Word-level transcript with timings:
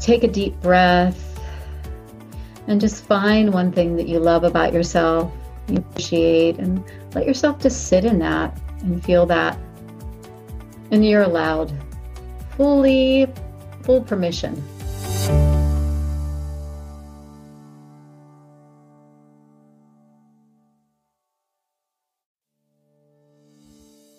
take 0.00 0.24
a 0.24 0.28
deep 0.28 0.60
breath 0.60 1.40
and 2.66 2.80
just 2.80 3.04
find 3.04 3.52
one 3.52 3.72
thing 3.72 3.96
that 3.96 4.08
you 4.08 4.18
love 4.18 4.44
about 4.44 4.72
yourself, 4.72 5.32
you 5.68 5.76
appreciate, 5.76 6.58
and 6.58 6.82
let 7.14 7.26
yourself 7.26 7.60
just 7.60 7.88
sit 7.88 8.04
in 8.04 8.18
that 8.18 8.58
and 8.80 9.04
feel 9.04 9.26
that. 9.26 9.58
And 10.90 11.06
you're 11.06 11.22
allowed 11.22 11.72
fully, 12.56 13.26
full 13.82 14.00
permission. 14.00 14.62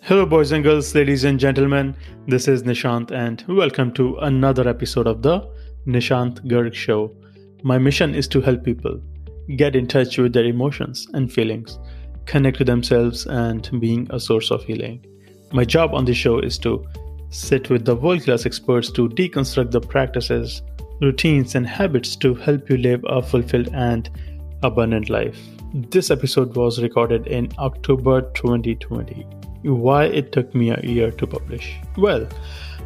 Hello, 0.01 0.23
boys 0.23 0.51
and 0.51 0.63
girls, 0.63 0.93
ladies 0.93 1.23
and 1.23 1.39
gentlemen. 1.39 1.95
This 2.27 2.47
is 2.47 2.61
Nishant, 2.61 3.09
and 3.09 3.43
welcome 3.47 3.91
to 3.93 4.17
another 4.17 4.69
episode 4.69 5.07
of 5.07 5.23
the 5.23 5.49
Nishant 5.85 6.45
Garg 6.47 6.73
Show. 6.73 7.11
My 7.63 7.77
mission 7.77 8.15
is 8.15 8.27
to 8.29 8.41
help 8.41 8.63
people 8.63 8.99
get 9.55 9.75
in 9.75 9.87
touch 9.87 10.17
with 10.17 10.33
their 10.33 10.45
emotions 10.45 11.07
and 11.13 11.31
feelings, 11.31 11.77
connect 12.25 12.57
to 12.57 12.63
themselves, 12.63 13.25
and 13.27 13.69
being 13.79 14.07
a 14.09 14.19
source 14.19 14.51
of 14.51 14.63
healing. 14.63 15.05
My 15.51 15.63
job 15.63 15.93
on 15.93 16.05
this 16.05 16.17
show 16.17 16.39
is 16.39 16.57
to 16.59 16.85
sit 17.29 17.69
with 17.69 17.85
the 17.85 17.95
world 17.95 18.23
class 18.23 18.45
experts 18.45 18.89
to 18.91 19.09
deconstruct 19.09 19.71
the 19.71 19.81
practices, 19.81 20.61
routines, 21.01 21.55
and 21.55 21.67
habits 21.67 22.15
to 22.17 22.33
help 22.33 22.69
you 22.69 22.77
live 22.77 23.05
a 23.07 23.21
fulfilled 23.21 23.69
and 23.73 24.09
abundant 24.63 25.09
life. 25.09 25.37
This 25.73 26.09
episode 26.09 26.55
was 26.55 26.81
recorded 26.81 27.27
in 27.27 27.51
October 27.59 28.21
2020 28.33 29.25
why 29.65 30.05
it 30.05 30.31
took 30.31 30.53
me 30.53 30.69
a 30.69 30.79
year 30.81 31.11
to 31.11 31.25
publish. 31.25 31.75
Well, 31.97 32.27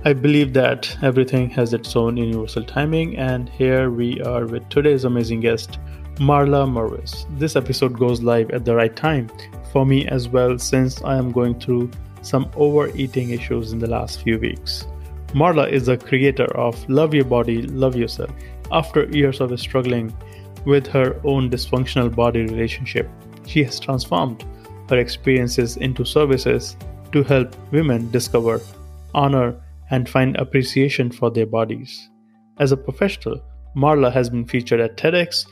I 0.06 0.14
believe 0.14 0.54
that 0.54 0.98
everything 1.02 1.50
has 1.50 1.74
its 1.74 1.94
own 1.94 2.16
universal 2.16 2.64
timing, 2.64 3.18
and 3.18 3.50
here 3.50 3.92
we 3.92 4.22
are 4.22 4.46
with 4.46 4.70
today's 4.70 5.04
amazing 5.04 5.42
guest, 5.42 5.78
Marla 6.16 6.66
Mervis. 6.66 7.26
This 7.38 7.58
episode 7.58 8.00
goes 8.00 8.22
live 8.22 8.50
at 8.52 8.64
the 8.64 8.74
right 8.74 8.96
time 8.96 9.30
for 9.74 9.86
me 9.86 10.08
as 10.08 10.30
well, 10.30 10.58
since 10.58 11.02
I 11.04 11.18
am 11.18 11.34
going 11.34 11.60
through 11.60 11.92
some 12.22 12.50
overeating 12.56 13.32
issues 13.32 13.74
in 13.74 13.80
the 13.80 13.90
last 13.90 14.22
few 14.24 14.40
weeks. 14.40 14.88
Marla 15.34 15.70
is 15.70 15.88
the 15.88 15.98
creator 15.98 16.48
of 16.58 16.88
Love 16.88 17.14
Your 17.14 17.26
Body, 17.26 17.64
Love 17.64 17.98
Yourself. 17.98 18.32
After 18.72 19.04
years 19.10 19.42
of 19.42 19.60
struggling 19.60 20.16
with 20.64 20.88
her 20.88 21.20
own 21.26 21.50
dysfunctional 21.50 22.16
body 22.16 22.44
relationship, 22.44 23.10
she 23.46 23.66
has 23.66 23.82
transformed 23.82 24.46
her 24.88 24.98
experiences 24.98 25.76
into 25.76 26.06
services 26.06 26.78
to 27.12 27.22
help 27.22 27.54
women 27.74 28.10
discover, 28.12 28.62
honor, 29.14 29.62
and 29.92 30.08
find 30.08 30.36
appreciation 30.38 31.12
for 31.12 31.32
their 31.32 31.46
bodies. 31.46 32.10
As 32.60 32.72
a 32.72 32.78
professional, 32.78 33.42
Marla 33.76 34.12
has 34.12 34.30
been 34.30 34.46
featured 34.46 34.80
at 34.80 34.98
TEDx, 34.98 35.46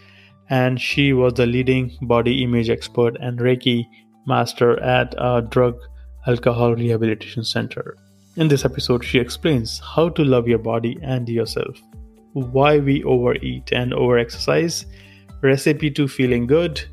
and 0.50 0.80
she 0.80 1.14
was 1.14 1.34
the 1.34 1.46
leading 1.46 1.98
body 2.02 2.44
image 2.44 2.70
expert 2.70 3.18
and 3.20 3.40
Reiki 3.40 3.86
master 4.26 4.80
at 4.82 5.14
a 5.18 5.42
drug 5.42 5.80
alcohol 6.26 6.76
rehabilitation 6.76 7.44
center. 7.44 7.98
In 8.36 8.48
this 8.48 8.66
episode, 8.66 9.04
she 9.04 9.20
explains 9.20 9.80
how 9.80 10.10
to 10.10 10.24
love 10.24 10.48
your 10.48 10.60
body 10.60 10.98
and 11.02 11.28
yourself, 11.28 11.80
why 12.34 12.78
we 12.78 13.04
overeat 13.04 13.72
and 13.72 13.94
overexercise, 13.94 14.86
recipe 15.42 15.90
to 15.92 16.08
feeling 16.08 16.46
good, 16.46 16.84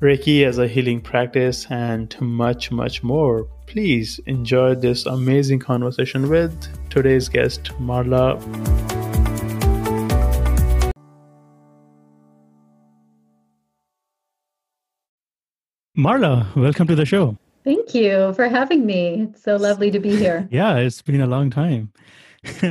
Reiki 0.00 0.46
as 0.46 0.56
a 0.56 0.66
healing 0.66 1.02
practice, 1.02 1.66
and 1.68 2.18
much, 2.22 2.70
much 2.70 3.02
more. 3.02 3.46
Please 3.66 4.18
enjoy 4.24 4.74
this 4.74 5.04
amazing 5.04 5.58
conversation 5.58 6.30
with 6.30 6.56
today's 6.88 7.28
guest, 7.28 7.64
Marla. 7.78 8.40
Marla, 15.94 16.56
welcome 16.56 16.86
to 16.86 16.94
the 16.94 17.04
show. 17.04 17.36
Thank 17.62 17.94
you 17.94 18.32
for 18.32 18.48
having 18.48 18.86
me. 18.86 19.28
It's 19.28 19.42
so 19.42 19.56
lovely 19.56 19.90
to 19.90 20.00
be 20.00 20.16
here. 20.16 20.48
yeah, 20.50 20.76
it's 20.76 21.02
been 21.02 21.20
a 21.20 21.26
long 21.26 21.50
time. 21.50 21.92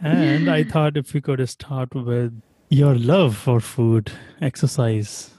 and 0.00 0.48
I 0.48 0.62
thought 0.62 0.96
if 0.96 1.12
we 1.12 1.20
could 1.20 1.48
start 1.48 1.96
with 1.96 2.40
your 2.68 2.94
love 2.94 3.36
for 3.36 3.58
food, 3.58 4.12
exercise, 4.40 5.34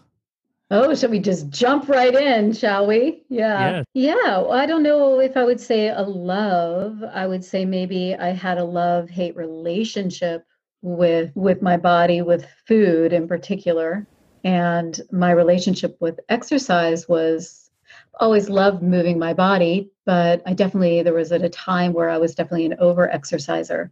Oh, 0.71 0.93
shall 0.93 1.09
we 1.09 1.19
just 1.19 1.49
jump 1.49 1.89
right 1.89 2.13
in, 2.13 2.53
shall 2.53 2.85
we? 2.85 3.23
Yeah. 3.27 3.83
Yeah. 3.95 4.13
Well, 4.13 4.51
I 4.51 4.67
don't 4.67 4.83
know 4.83 5.19
if 5.19 5.35
I 5.35 5.43
would 5.43 5.59
say 5.59 5.89
a 5.89 6.01
love. 6.01 7.03
I 7.11 7.25
would 7.25 7.43
say 7.43 7.65
maybe 7.65 8.15
I 8.15 8.27
had 8.27 8.59
a 8.59 8.63
love-hate 8.63 9.35
relationship 9.35 10.45
with 10.81 11.31
with 11.35 11.61
my 11.61 11.75
body, 11.75 12.21
with 12.21 12.45
food 12.67 13.13
in 13.13 13.27
particular. 13.27 14.07
And 14.43 15.01
my 15.11 15.31
relationship 15.31 15.97
with 15.99 16.19
exercise 16.29 17.09
was 17.09 17.71
always 18.19 18.47
loved 18.47 18.83
moving 18.83 19.17
my 19.17 19.33
body, 19.33 19.89
but 20.05 20.41
I 20.45 20.53
definitely 20.53 21.01
there 21.01 21.13
was 21.13 21.31
at 21.31 21.43
a 21.43 21.49
time 21.49 21.93
where 21.93 22.09
I 22.09 22.17
was 22.17 22.35
definitely 22.35 22.67
an 22.67 22.75
over 22.79 23.09
exerciser. 23.09 23.91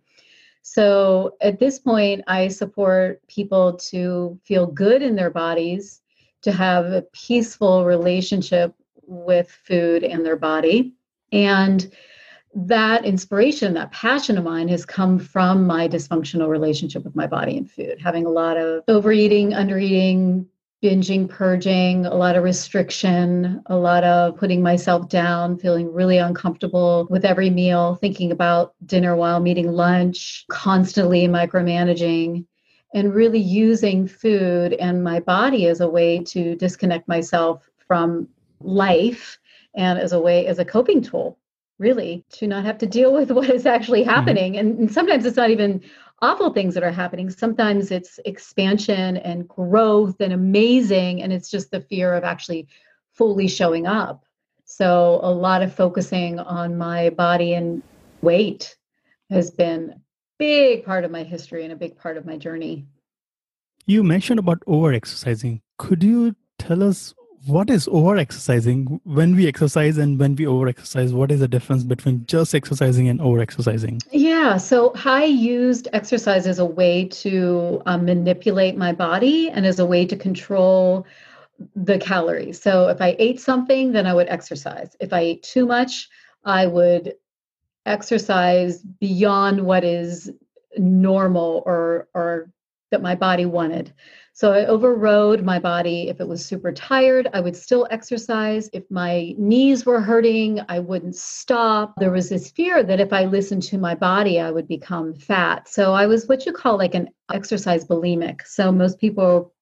So 0.61 1.35
at 1.41 1.59
this 1.59 1.79
point, 1.79 2.23
I 2.27 2.49
support 2.49 3.25
people 3.27 3.73
to 3.89 4.39
feel 4.43 4.67
good 4.67 5.01
in 5.01 5.15
their 5.15 5.31
bodies 5.31 6.01
to 6.43 6.51
have 6.51 6.85
a 6.85 7.03
peaceful 7.13 7.85
relationship 7.85 8.73
with 9.03 9.49
food 9.49 10.03
and 10.03 10.25
their 10.25 10.35
body. 10.35 10.93
And 11.31 11.91
that 12.53 13.05
inspiration, 13.05 13.73
that 13.75 13.91
passion 13.91 14.37
of 14.37 14.43
mine 14.43 14.67
has 14.69 14.85
come 14.85 15.19
from 15.19 15.67
my 15.67 15.87
dysfunctional 15.87 16.49
relationship 16.49 17.03
with 17.03 17.15
my 17.15 17.27
body 17.27 17.57
and 17.57 17.69
food, 17.69 17.99
having 18.01 18.25
a 18.25 18.31
lot 18.31 18.57
of 18.57 18.83
overeating, 18.87 19.51
undereating, 19.51 20.45
binging, 20.83 21.27
purging, 21.27 22.05
a 22.05 22.13
lot 22.13 22.35
of 22.35 22.43
restriction, 22.43 23.61
a 23.67 23.75
lot 23.75 24.03
of 24.03 24.37
putting 24.37 24.61
myself 24.61 25.09
down, 25.09 25.57
feeling 25.57 25.91
really 25.91 26.17
uncomfortable 26.17 27.07
with 27.09 27.25
every 27.25 27.49
meal, 27.49 27.95
thinking 27.95 28.31
about 28.31 28.73
dinner 28.85 29.15
while 29.15 29.39
meeting 29.39 29.71
lunch, 29.71 30.45
constantly 30.49 31.27
micromanaging 31.27 32.45
and 32.93 33.13
really 33.13 33.39
using 33.39 34.07
food 34.07 34.73
and 34.73 35.03
my 35.03 35.19
body 35.19 35.67
as 35.67 35.81
a 35.81 35.89
way 35.89 36.19
to 36.19 36.55
disconnect 36.55 37.07
myself 37.07 37.69
from 37.77 38.27
life 38.61 39.37
and 39.75 39.99
as 39.99 40.13
a 40.13 40.19
way 40.19 40.47
as 40.47 40.59
a 40.59 40.65
coping 40.65 41.01
tool 41.01 41.37
really 41.79 42.25
to 42.31 42.47
not 42.47 42.65
have 42.65 42.77
to 42.77 42.85
deal 42.85 43.13
with 43.13 43.31
what 43.37 43.49
is 43.49 43.65
actually 43.65 44.01
mm-hmm. 44.01 44.09
happening 44.09 44.53
mm-hmm. 44.53 44.67
and, 44.67 44.79
and 44.79 44.91
sometimes 44.91 45.25
it's 45.25 45.37
not 45.37 45.49
even 45.49 45.81
awful 46.21 46.51
things 46.51 46.73
that 46.73 46.83
are 46.83 46.91
happening 46.91 47.29
sometimes 47.29 47.91
it's 47.91 48.19
expansion 48.25 49.17
and 49.17 49.47
growth 49.47 50.19
and 50.19 50.33
amazing 50.33 51.21
and 51.21 51.31
it's 51.31 51.49
just 51.49 51.69
the 51.71 51.81
fear 51.81 52.13
of 52.13 52.23
actually 52.23 52.67
fully 53.13 53.47
showing 53.47 53.85
up 53.85 54.23
so 54.65 55.19
a 55.23 55.31
lot 55.31 55.61
of 55.61 55.73
focusing 55.73 56.39
on 56.39 56.77
my 56.77 57.09
body 57.11 57.53
and 57.53 57.83
weight 58.21 58.75
has 59.29 59.51
been 59.51 60.01
big 60.37 60.85
part 60.85 61.03
of 61.03 61.11
my 61.11 61.23
history 61.23 61.63
and 61.63 61.73
a 61.73 61.75
big 61.75 61.97
part 61.97 62.17
of 62.17 62.25
my 62.25 62.37
journey. 62.37 62.85
You 63.85 64.03
mentioned 64.03 64.39
about 64.39 64.61
over 64.67 64.93
exercising. 64.93 65.61
Could 65.77 66.03
you 66.03 66.35
tell 66.59 66.83
us 66.83 67.13
what 67.45 67.69
is 67.69 67.87
over 67.87 68.17
exercising? 68.17 68.99
When 69.03 69.35
we 69.35 69.47
exercise 69.47 69.97
and 69.97 70.19
when 70.19 70.35
we 70.35 70.45
over 70.45 70.67
exercise, 70.67 71.13
what 71.13 71.31
is 71.31 71.39
the 71.39 71.47
difference 71.47 71.83
between 71.83 72.25
just 72.25 72.53
exercising 72.53 73.07
and 73.07 73.21
over 73.21 73.39
exercising? 73.39 74.01
Yeah, 74.11 74.57
so 74.57 74.91
I 75.05 75.23
used 75.23 75.87
exercise 75.93 76.45
as 76.47 76.59
a 76.59 76.65
way 76.65 77.05
to 77.05 77.81
um, 77.85 78.05
manipulate 78.05 78.75
my 78.75 78.91
body 78.91 79.49
and 79.49 79.65
as 79.65 79.79
a 79.79 79.85
way 79.85 80.05
to 80.05 80.15
control 80.15 81.07
the 81.75 81.97
calories. 81.97 82.61
So 82.61 82.89
if 82.89 83.01
I 83.01 83.15
ate 83.17 83.39
something, 83.39 83.93
then 83.93 84.05
I 84.05 84.13
would 84.13 84.27
exercise. 84.27 84.95
If 84.99 85.13
I 85.13 85.21
ate 85.21 85.43
too 85.43 85.65
much, 85.65 86.09
I 86.43 86.67
would 86.67 87.13
exercise 87.87 88.81
beyond 88.81 89.61
what 89.61 89.83
is 89.83 90.31
normal 90.77 91.63
or 91.65 92.07
or 92.13 92.51
that 92.91 93.01
my 93.01 93.15
body 93.15 93.45
wanted. 93.45 93.93
So 94.33 94.53
I 94.53 94.65
overrode 94.65 95.43
my 95.43 95.59
body. 95.59 96.09
If 96.09 96.21
it 96.21 96.27
was 96.27 96.45
super 96.45 96.71
tired, 96.71 97.27
I 97.33 97.41
would 97.41 97.55
still 97.55 97.87
exercise. 97.89 98.69
If 98.71 98.83
my 98.91 99.33
knees 99.37 99.85
were 99.85 99.99
hurting, 99.99 100.61
I 100.69 100.79
wouldn't 100.79 101.15
stop. 101.15 101.95
There 101.97 102.11
was 102.11 102.29
this 102.29 102.51
fear 102.51 102.83
that 102.83 102.99
if 102.99 103.11
I 103.11 103.25
listened 103.25 103.63
to 103.63 103.77
my 103.77 103.95
body, 103.95 104.39
I 104.39 104.51
would 104.51 104.67
become 104.67 105.15
fat. 105.15 105.67
So 105.67 105.93
I 105.93 106.05
was 106.05 106.27
what 106.27 106.45
you 106.45 106.53
call 106.53 106.77
like 106.77 106.93
an 106.93 107.09
exercise 107.33 107.83
bulimic. 107.83 108.45
So 108.45 108.71
most 108.71 108.99
people 108.99 109.53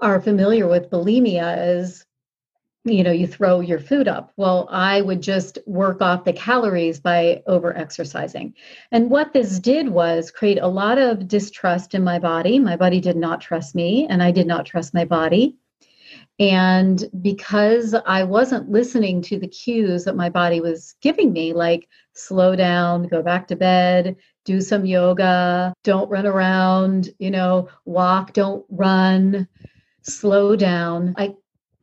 are 0.00 0.20
familiar 0.20 0.68
with 0.68 0.90
bulimia 0.90 1.56
as 1.56 2.05
you 2.86 3.02
know 3.02 3.12
you 3.12 3.26
throw 3.26 3.60
your 3.60 3.80
food 3.80 4.08
up. 4.08 4.32
Well 4.36 4.68
i 4.70 5.00
would 5.00 5.20
just 5.20 5.58
work 5.66 6.00
off 6.00 6.24
the 6.24 6.32
calories 6.32 7.00
by 7.00 7.42
over 7.46 7.76
exercising 7.76 8.54
and 8.92 9.10
what 9.10 9.32
this 9.32 9.58
did 9.58 9.88
was 9.88 10.30
create 10.30 10.58
a 10.58 10.68
lot 10.68 10.98
of 10.98 11.28
distrust 11.28 11.94
in 11.94 12.04
my 12.04 12.18
body. 12.18 12.58
My 12.58 12.76
body 12.76 13.00
did 13.00 13.16
not 13.16 13.40
trust 13.40 13.74
me 13.74 14.06
and 14.08 14.22
i 14.22 14.30
did 14.30 14.46
not 14.46 14.66
trust 14.66 14.94
my 14.94 15.04
body. 15.04 15.56
And 16.38 17.02
because 17.22 17.94
i 18.06 18.22
wasn't 18.22 18.70
listening 18.70 19.22
to 19.22 19.38
the 19.38 19.48
cues 19.48 20.04
that 20.04 20.16
my 20.16 20.30
body 20.30 20.60
was 20.60 20.94
giving 21.00 21.32
me 21.32 21.52
like 21.52 21.88
slow 22.14 22.54
down, 22.56 23.08
go 23.08 23.22
back 23.22 23.48
to 23.48 23.56
bed, 23.56 24.16
do 24.44 24.60
some 24.60 24.86
yoga, 24.86 25.74
don't 25.82 26.10
run 26.10 26.26
around, 26.26 27.10
you 27.18 27.30
know, 27.30 27.68
walk, 27.84 28.32
don't 28.32 28.64
run, 28.70 29.48
slow 30.02 30.54
down. 30.56 31.14
I 31.18 31.34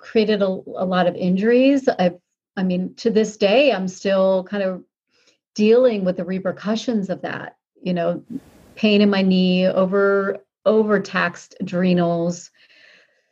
created 0.03 0.41
a, 0.41 0.45
a 0.45 0.85
lot 0.85 1.07
of 1.07 1.15
injuries. 1.15 1.87
I 1.87 2.13
I 2.55 2.63
mean, 2.63 2.93
to 2.95 3.09
this 3.09 3.37
day, 3.37 3.71
I'm 3.71 3.87
still 3.87 4.43
kind 4.43 4.61
of 4.61 4.83
dealing 5.55 6.05
with 6.05 6.17
the 6.17 6.25
repercussions 6.25 7.09
of 7.09 7.21
that. 7.21 7.57
You 7.81 7.93
know, 7.93 8.23
pain 8.75 9.01
in 9.01 9.09
my 9.09 9.21
knee, 9.21 9.67
over 9.67 10.43
overtaxed 10.65 11.55
adrenals. 11.59 12.51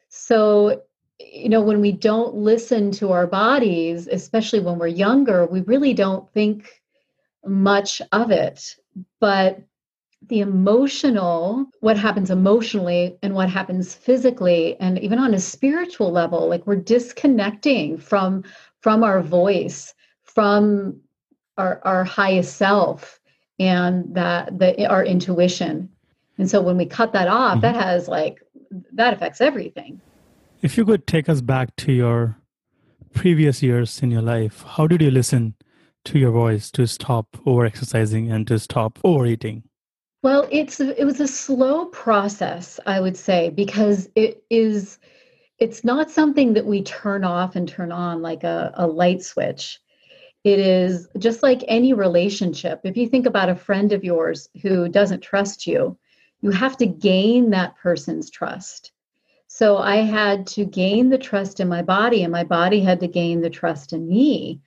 So, 0.09 0.81
you 1.19 1.49
know, 1.49 1.61
when 1.61 1.81
we 1.81 1.91
don't 1.91 2.35
listen 2.35 2.91
to 2.93 3.11
our 3.11 3.27
bodies, 3.27 4.07
especially 4.07 4.59
when 4.59 4.79
we're 4.79 4.87
younger, 4.87 5.45
we 5.45 5.61
really 5.61 5.93
don't 5.93 6.29
think 6.33 6.81
much 7.45 8.01
of 8.11 8.31
it. 8.31 8.75
But 9.19 9.61
the 10.27 10.39
emotional, 10.39 11.65
what 11.79 11.97
happens 11.97 12.29
emotionally 12.29 13.17
and 13.23 13.33
what 13.33 13.49
happens 13.49 13.93
physically, 13.93 14.79
and 14.79 14.99
even 14.99 15.19
on 15.19 15.33
a 15.33 15.39
spiritual 15.39 16.11
level, 16.11 16.47
like 16.47 16.65
we're 16.67 16.75
disconnecting 16.75 17.97
from 17.97 18.43
from 18.81 19.03
our 19.03 19.21
voice, 19.21 19.93
from 20.23 20.99
our, 21.57 21.81
our 21.83 22.03
highest 22.03 22.57
self 22.57 23.19
and 23.59 24.13
that 24.15 24.57
the 24.57 24.87
our 24.87 25.03
intuition. 25.03 25.89
And 26.37 26.49
so 26.49 26.61
when 26.61 26.77
we 26.77 26.85
cut 26.85 27.13
that 27.13 27.27
off, 27.27 27.53
mm-hmm. 27.53 27.61
that 27.61 27.75
has 27.75 28.07
like 28.07 28.41
that 28.93 29.13
affects 29.13 29.41
everything. 29.41 30.01
If 30.61 30.77
you 30.77 30.85
could 30.85 31.07
take 31.07 31.27
us 31.29 31.41
back 31.41 31.75
to 31.77 31.91
your 31.91 32.37
previous 33.13 33.61
years 33.61 34.01
in 34.01 34.11
your 34.11 34.21
life, 34.21 34.63
how 34.63 34.87
did 34.87 35.01
you 35.01 35.11
listen 35.11 35.55
to 36.05 36.17
your 36.17 36.31
voice 36.31 36.71
to 36.71 36.87
stop 36.87 37.37
over 37.45 37.65
exercising 37.65 38.31
and 38.31 38.47
to 38.47 38.57
stop 38.59 38.99
overeating? 39.03 39.63
Well, 40.23 40.47
it's 40.51 40.79
it 40.79 41.03
was 41.05 41.19
a 41.19 41.27
slow 41.27 41.85
process, 41.85 42.79
I 42.85 42.99
would 42.99 43.17
say, 43.17 43.49
because 43.49 44.07
it 44.15 44.43
is 44.49 44.99
it's 45.59 45.83
not 45.83 46.11
something 46.11 46.53
that 46.53 46.65
we 46.65 46.83
turn 46.83 47.23
off 47.23 47.55
and 47.55 47.67
turn 47.67 47.91
on 47.91 48.21
like 48.21 48.43
a, 48.43 48.71
a 48.75 48.87
light 48.87 49.23
switch. 49.23 49.79
It 50.43 50.59
is 50.59 51.07
just 51.19 51.43
like 51.43 51.63
any 51.67 51.93
relationship. 51.93 52.81
If 52.83 52.97
you 52.97 53.07
think 53.07 53.25
about 53.25 53.49
a 53.49 53.55
friend 53.55 53.91
of 53.93 54.03
yours 54.03 54.49
who 54.61 54.89
doesn't 54.89 55.21
trust 55.21 55.67
you, 55.67 55.97
you 56.41 56.51
have 56.51 56.77
to 56.77 56.87
gain 56.87 57.51
that 57.51 57.75
person's 57.77 58.29
trust. 58.31 58.91
So 59.47 59.77
I 59.77 59.97
had 59.97 60.47
to 60.47 60.65
gain 60.65 61.09
the 61.09 61.17
trust 61.17 61.59
in 61.59 61.67
my 61.67 61.81
body, 61.81 62.23
and 62.23 62.31
my 62.31 62.43
body 62.43 62.81
had 62.81 62.99
to 63.01 63.07
gain 63.07 63.41
the 63.41 63.49
trust 63.49 63.93
in 63.93 64.07
me. 64.07 64.61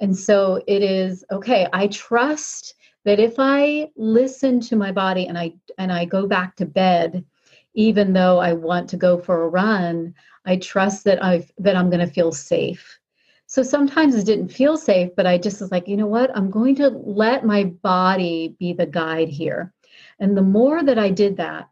And 0.00 0.16
so 0.16 0.62
it 0.66 0.82
is 0.82 1.24
okay, 1.30 1.66
I 1.72 1.88
trust 1.88 2.74
that 3.08 3.18
if 3.18 3.36
I 3.38 3.88
listen 3.96 4.60
to 4.60 4.76
my 4.76 4.92
body 4.92 5.28
and 5.28 5.38
I 5.38 5.54
and 5.78 5.90
I 5.90 6.04
go 6.04 6.26
back 6.26 6.56
to 6.56 6.66
bed, 6.66 7.24
even 7.72 8.12
though 8.12 8.38
I 8.38 8.52
want 8.52 8.90
to 8.90 8.98
go 8.98 9.16
for 9.16 9.44
a 9.44 9.48
run, 9.48 10.14
I 10.44 10.56
trust 10.56 11.04
that 11.04 11.24
I 11.24 11.46
that 11.56 11.74
I'm 11.74 11.88
going 11.88 12.06
to 12.06 12.12
feel 12.12 12.32
safe. 12.32 12.98
So 13.46 13.62
sometimes 13.62 14.14
it 14.14 14.26
didn't 14.26 14.50
feel 14.50 14.76
safe, 14.76 15.08
but 15.16 15.26
I 15.26 15.38
just 15.38 15.58
was 15.58 15.70
like, 15.70 15.88
you 15.88 15.96
know 15.96 16.06
what? 16.06 16.30
I'm 16.36 16.50
going 16.50 16.74
to 16.74 16.90
let 16.90 17.46
my 17.46 17.64
body 17.64 18.54
be 18.58 18.74
the 18.74 18.84
guide 18.84 19.30
here. 19.30 19.72
And 20.20 20.36
the 20.36 20.42
more 20.42 20.82
that 20.82 20.98
I 20.98 21.08
did 21.08 21.38
that, 21.38 21.70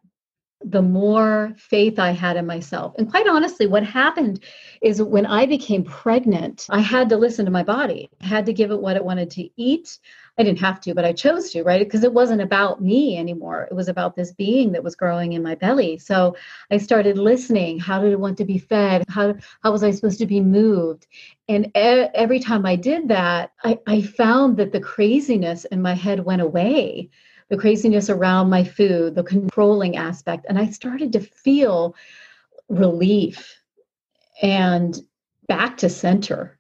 the 0.69 0.83
more 0.83 1.55
faith 1.57 1.99
I 1.99 2.11
had 2.11 2.37
in 2.37 2.45
myself. 2.45 2.95
And 2.99 3.09
quite 3.09 3.29
honestly, 3.29 3.69
what 3.69 3.85
happened 3.85 4.43
is 4.83 5.01
when 5.01 5.25
I 5.25 5.47
became 5.47 5.85
pregnant, 5.85 6.67
I 6.71 6.81
had 6.81 7.09
to 7.11 7.17
listen 7.17 7.45
to 7.45 7.53
my 7.53 7.63
body. 7.63 8.11
I 8.21 8.27
had 8.27 8.47
to 8.47 8.53
give 8.53 8.73
it 8.73 8.81
what 8.81 8.97
it 8.97 9.05
wanted 9.05 9.31
to 9.33 9.49
eat. 9.57 9.99
I 10.39 10.43
didn't 10.43 10.59
have 10.59 10.81
to, 10.81 10.95
but 10.95 11.05
I 11.05 11.13
chose 11.13 11.51
to, 11.53 11.63
right? 11.63 11.87
Because 11.87 12.03
it 12.03 12.13
wasn't 12.13 12.43
about 12.43 12.83
me 12.83 13.17
anymore. 13.17 13.69
It 13.71 13.75
was 13.75 13.89
about 13.89 14.17
this 14.17 14.33
being 14.33 14.73
that 14.73 14.83
was 14.83 14.97
growing 14.97 15.35
in 15.35 15.43
my 15.43 15.55
belly. 15.55 15.99
So 15.99 16.37
I 16.71 16.79
started 16.79 17.17
listening. 17.17 17.79
How 17.79 18.01
did 18.01 18.13
it 18.13 18.21
want 18.21 18.37
to 18.39 18.45
be 18.45 18.59
fed? 18.59 19.05
How, 19.09 19.37
how 19.63 19.71
was 19.71 19.85
I 19.85 19.93
supposed 19.93 20.19
to 20.19 20.27
be 20.27 20.41
moved? 20.41 21.07
And 21.49 21.67
e- 21.69 21.71
every 22.15 22.41
time 22.41 22.67
I 22.67 22.75
did 22.75 23.09
that, 23.09 23.53
I, 23.63 23.79
I 23.87 24.03
found 24.03 24.57
that 24.57 24.73
the 24.73 24.81
craziness 24.81 25.65
in 25.67 25.81
my 25.81 25.95
head 25.95 26.25
went 26.25 26.43
away 26.43 27.09
the 27.49 27.57
craziness 27.57 28.11
around 28.11 28.51
my 28.51 28.65
food, 28.65 29.15
the 29.15 29.23
controlling 29.23 29.97
aspect. 29.97 30.47
And 30.49 30.59
I 30.59 30.71
started 30.71 31.13
to 31.13 31.21
feel 31.21 31.95
relief 32.69 33.61
and 34.43 34.99
back 35.47 35.77
to 35.79 35.89
center. 35.89 36.59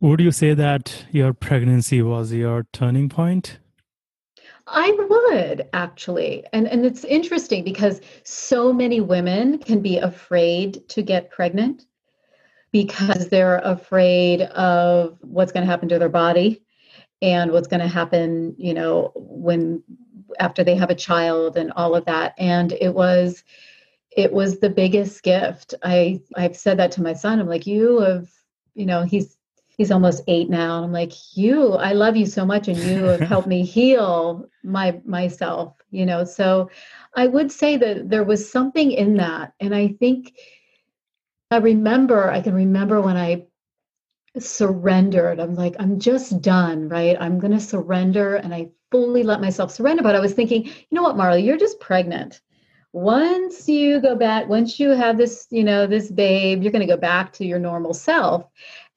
Would 0.00 0.20
you 0.20 0.30
say 0.30 0.54
that 0.54 1.06
your 1.10 1.32
pregnancy 1.32 2.02
was 2.02 2.32
your 2.32 2.66
turning 2.72 3.08
point? 3.08 3.58
I 4.68 4.90
would 5.08 5.68
actually. 5.72 6.44
And 6.52 6.66
and 6.66 6.84
it's 6.84 7.04
interesting 7.04 7.64
because 7.64 8.00
so 8.24 8.72
many 8.72 9.00
women 9.00 9.58
can 9.58 9.80
be 9.80 9.98
afraid 9.98 10.88
to 10.90 11.02
get 11.02 11.30
pregnant 11.30 11.86
because 12.72 13.28
they're 13.28 13.58
afraid 13.58 14.42
of 14.42 15.18
what's 15.22 15.52
going 15.52 15.64
to 15.64 15.70
happen 15.70 15.88
to 15.88 15.98
their 15.98 16.08
body 16.08 16.65
and 17.22 17.52
what's 17.52 17.68
going 17.68 17.80
to 17.80 17.88
happen, 17.88 18.54
you 18.58 18.74
know, 18.74 19.12
when 19.14 19.82
after 20.38 20.64
they 20.64 20.74
have 20.74 20.90
a 20.90 20.94
child 20.94 21.56
and 21.56 21.72
all 21.72 21.94
of 21.94 22.04
that. 22.06 22.34
And 22.38 22.72
it 22.72 22.94
was 22.94 23.42
it 24.16 24.32
was 24.32 24.58
the 24.58 24.70
biggest 24.70 25.22
gift. 25.22 25.74
I 25.82 26.20
I've 26.36 26.56
said 26.56 26.78
that 26.78 26.92
to 26.92 27.02
my 27.02 27.12
son. 27.12 27.40
I'm 27.40 27.48
like, 27.48 27.66
you 27.66 28.00
have, 28.00 28.28
you 28.74 28.86
know, 28.86 29.02
he's 29.02 29.36
he's 29.76 29.90
almost 29.90 30.22
eight 30.26 30.48
now. 30.48 30.82
I'm 30.82 30.92
like, 30.92 31.12
you, 31.36 31.72
I 31.74 31.92
love 31.92 32.16
you 32.16 32.26
so 32.26 32.44
much, 32.44 32.68
and 32.68 32.78
you 32.78 33.04
have 33.04 33.20
helped 33.28 33.48
me 33.48 33.64
heal 33.64 34.48
my 34.64 35.00
myself. 35.04 35.74
You 35.90 36.06
know, 36.06 36.24
so 36.24 36.70
I 37.14 37.26
would 37.26 37.52
say 37.52 37.76
that 37.76 38.08
there 38.08 38.24
was 38.24 38.50
something 38.50 38.90
in 38.90 39.16
that, 39.16 39.52
and 39.60 39.74
I 39.74 39.88
think 39.88 40.32
I 41.50 41.58
remember. 41.58 42.30
I 42.30 42.40
can 42.40 42.54
remember 42.54 43.00
when 43.00 43.16
I 43.16 43.46
surrendered. 44.38 45.40
I'm 45.40 45.54
like, 45.54 45.76
I'm 45.78 45.98
just 45.98 46.40
done, 46.40 46.88
right? 46.88 47.16
I'm 47.18 47.38
going 47.38 47.52
to 47.52 47.60
surrender, 47.60 48.36
and 48.36 48.54
I 48.54 48.70
fully 48.90 49.22
let 49.22 49.40
myself 49.40 49.70
surrender. 49.70 50.02
But 50.02 50.16
I 50.16 50.20
was 50.20 50.34
thinking, 50.34 50.64
you 50.64 50.72
know 50.92 51.02
what, 51.02 51.16
Marley, 51.16 51.42
you're 51.42 51.58
just 51.58 51.80
pregnant 51.80 52.40
once 52.92 53.68
you 53.68 54.00
go 54.00 54.16
back 54.16 54.48
once 54.48 54.80
you 54.80 54.90
have 54.90 55.18
this 55.18 55.48
you 55.50 55.62
know 55.62 55.86
this 55.86 56.10
babe 56.10 56.62
you're 56.62 56.72
going 56.72 56.86
to 56.86 56.90
go 56.90 56.96
back 56.96 57.30
to 57.30 57.44
your 57.44 57.58
normal 57.58 57.92
self 57.92 58.48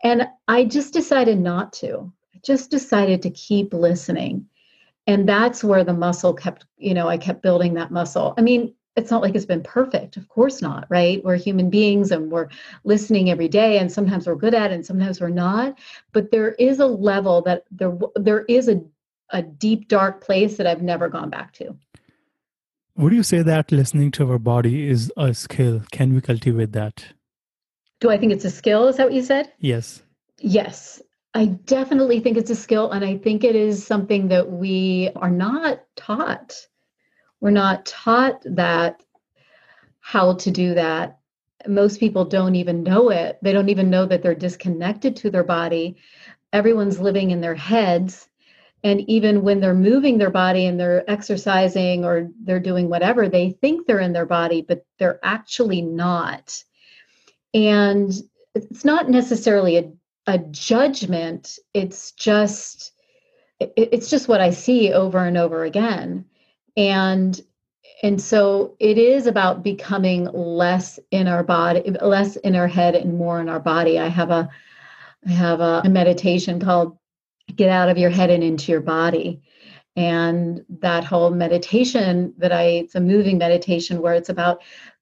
and 0.03 0.27
I 0.47 0.65
just 0.65 0.94
decided 0.94 1.39
not 1.39 1.74
to. 1.74 2.12
I 2.33 2.39
just 2.44 2.71
decided 2.71 3.21
to 3.24 3.30
keep 3.31 3.74
listening. 3.74 4.47
And 5.07 5.27
that's 5.27 5.63
where 5.63 5.83
the 5.83 5.94
muscle 5.94 6.33
kept, 6.33 6.65
you 6.77 6.94
know, 6.94 7.07
I 7.07 7.18
kept 7.18 7.42
building 7.42 7.74
that 7.74 7.92
muscle. 7.92 8.33
I 8.37 8.42
mean, 8.42 8.75
it's 8.99 9.11
not 9.11 9.21
like 9.21 9.33
it's 9.35 9.45
been 9.45 9.63
perfect. 9.63 10.18
Of 10.18 10.27
course 10.27 10.61
not, 10.61 10.85
right? 10.89 11.23
We're 11.23 11.37
human 11.37 11.69
beings 11.69 12.11
and 12.11 12.31
we're 12.31 12.49
listening 12.83 13.29
every 13.29 13.47
day 13.47 13.79
and 13.79 13.91
sometimes 13.91 14.27
we're 14.27 14.35
good 14.35 14.53
at 14.53 14.71
it 14.71 14.75
and 14.75 14.85
sometimes 14.85 15.19
we're 15.19 15.29
not. 15.29 15.79
But 16.11 16.31
there 16.31 16.51
is 16.53 16.79
a 16.79 16.85
level 16.85 17.41
that 17.44 17.63
there 17.71 17.97
there 18.15 18.45
is 18.45 18.68
a 18.69 18.81
a 19.31 19.41
deep 19.41 19.87
dark 19.87 20.23
place 20.23 20.57
that 20.57 20.68
I've 20.68 20.81
never 20.81 21.07
gone 21.07 21.29
back 21.29 21.53
to. 21.53 21.75
Would 22.95 23.13
you 23.13 23.23
say 23.23 23.41
that 23.41 23.71
listening 23.71 24.11
to 24.11 24.29
our 24.29 24.39
body 24.39 24.89
is 24.89 25.11
a 25.15 25.33
skill? 25.33 25.83
Can 25.91 26.13
we 26.13 26.21
cultivate 26.21 26.73
that? 26.73 27.06
Do 28.01 28.09
I 28.09 28.18
think 28.18 28.33
it's 28.33 28.45
a 28.45 28.51
skill? 28.51 28.87
Is 28.87 28.97
that 28.97 29.06
what 29.06 29.13
you 29.13 29.21
said? 29.21 29.53
Yes. 29.59 30.03
Yes. 30.39 31.01
I 31.33 31.45
definitely 31.45 32.19
think 32.19 32.37
it's 32.37 32.49
a 32.49 32.56
skill. 32.56 32.91
And 32.91 33.06
I 33.06 33.18
think 33.18 33.44
it 33.44 33.56
is 33.56 33.85
something 33.85 34.29
that 34.29 34.49
we 34.49 35.11
are 35.15 35.29
not 35.29 35.83
taught. 35.95 36.56
We're 37.41 37.51
not 37.51 37.85
taught 37.85 38.41
that 38.45 39.03
how 39.99 40.35
to 40.35 40.51
do 40.51 40.73
that. 40.75 41.19
Most 41.67 41.99
people 41.99 42.25
don't 42.25 42.55
even 42.55 42.83
know 42.83 43.09
it. 43.09 43.37
They 43.41 43.51
don't 43.51 43.69
even 43.69 43.89
know 43.89 44.05
that 44.05 44.23
they're 44.23 44.35
disconnected 44.35 45.15
to 45.17 45.29
their 45.29 45.43
body. 45.43 45.97
Everyone's 46.53 46.99
living 46.99 47.31
in 47.31 47.41
their 47.41 47.55
heads. 47.55 48.27
And 48.83 49.01
even 49.09 49.41
when 49.41 49.59
they're 49.59 49.73
moving 49.73 50.17
their 50.17 50.29
body 50.29 50.65
and 50.65 50.79
they're 50.79 51.09
exercising 51.09 52.05
or 52.05 52.29
they're 52.43 52.61
doing 52.61 52.89
whatever, 52.89 53.27
they 53.27 53.51
think 53.51 53.85
they're 53.85 53.99
in 53.99 54.13
their 54.13 54.25
body, 54.25 54.61
but 54.61 54.85
they're 54.97 55.19
actually 55.21 55.81
not 55.81 56.63
and 57.53 58.13
it's 58.55 58.85
not 58.85 59.09
necessarily 59.09 59.77
a, 59.77 59.91
a 60.27 60.37
judgment 60.37 61.57
it's 61.73 62.11
just 62.13 62.93
it, 63.59 63.73
it's 63.75 64.09
just 64.09 64.27
what 64.27 64.41
i 64.41 64.49
see 64.49 64.93
over 64.93 65.19
and 65.19 65.37
over 65.37 65.63
again 65.63 66.25
and 66.80 67.42
and 68.02 68.21
so 68.21 68.78
it 68.80 68.98
is 68.98 69.28
about 69.28 69.64
becoming 69.64 70.24
less 70.33 70.98
in 71.12 71.28
our 71.28 71.44
body 71.44 71.83
less 72.02 72.38
in 72.38 72.56
our 72.56 72.68
head 72.68 72.95
and 72.95 73.18
more 73.18 73.40
in 73.42 73.50
our 73.50 73.59
body 73.59 74.00
i 74.00 74.07
have 74.07 74.31
a 74.31 74.50
i 75.28 75.31
have 75.31 75.59
a, 75.59 75.81
a 75.83 75.90
meditation 75.90 76.59
called 76.59 76.98
get 77.56 77.69
out 77.69 77.90
of 77.90 77.98
your 77.98 78.09
head 78.09 78.30
and 78.30 78.44
into 78.44 78.71
your 78.71 78.81
body 78.81 79.42
and 79.95 80.64
that 80.69 81.04
whole 81.04 81.30
meditation 81.30 82.33
that 82.38 82.54
i 82.54 82.64
it's 82.64 82.95
a 82.95 83.02
moving 83.02 83.38
meditation 83.38 84.02
where 84.02 84.14
it's 84.14 84.30
about 84.30 84.62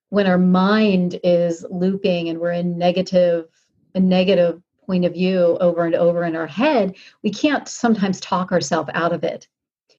when 0.09 0.25
our 0.25 0.39
mind 0.39 1.19
is 1.23 1.63
looping 1.69 2.29
and 2.29 2.39
we're 2.39 2.51
in 2.51 2.77
negative 2.77 3.45
a 3.93 3.99
negative 3.99 4.61
point 4.87 5.05
of 5.05 5.13
view 5.13 5.57
over 5.59 5.85
and 5.85 5.95
over 5.95 6.23
in 6.23 6.35
our 6.35 6.47
head, 6.47 6.95
we 7.21 7.29
can't 7.29 7.67
sometimes 7.67 8.19
talk 8.21 8.51
ourselves 8.51 8.89
out 8.93 9.11
of 9.11 9.23
it. 9.23 9.47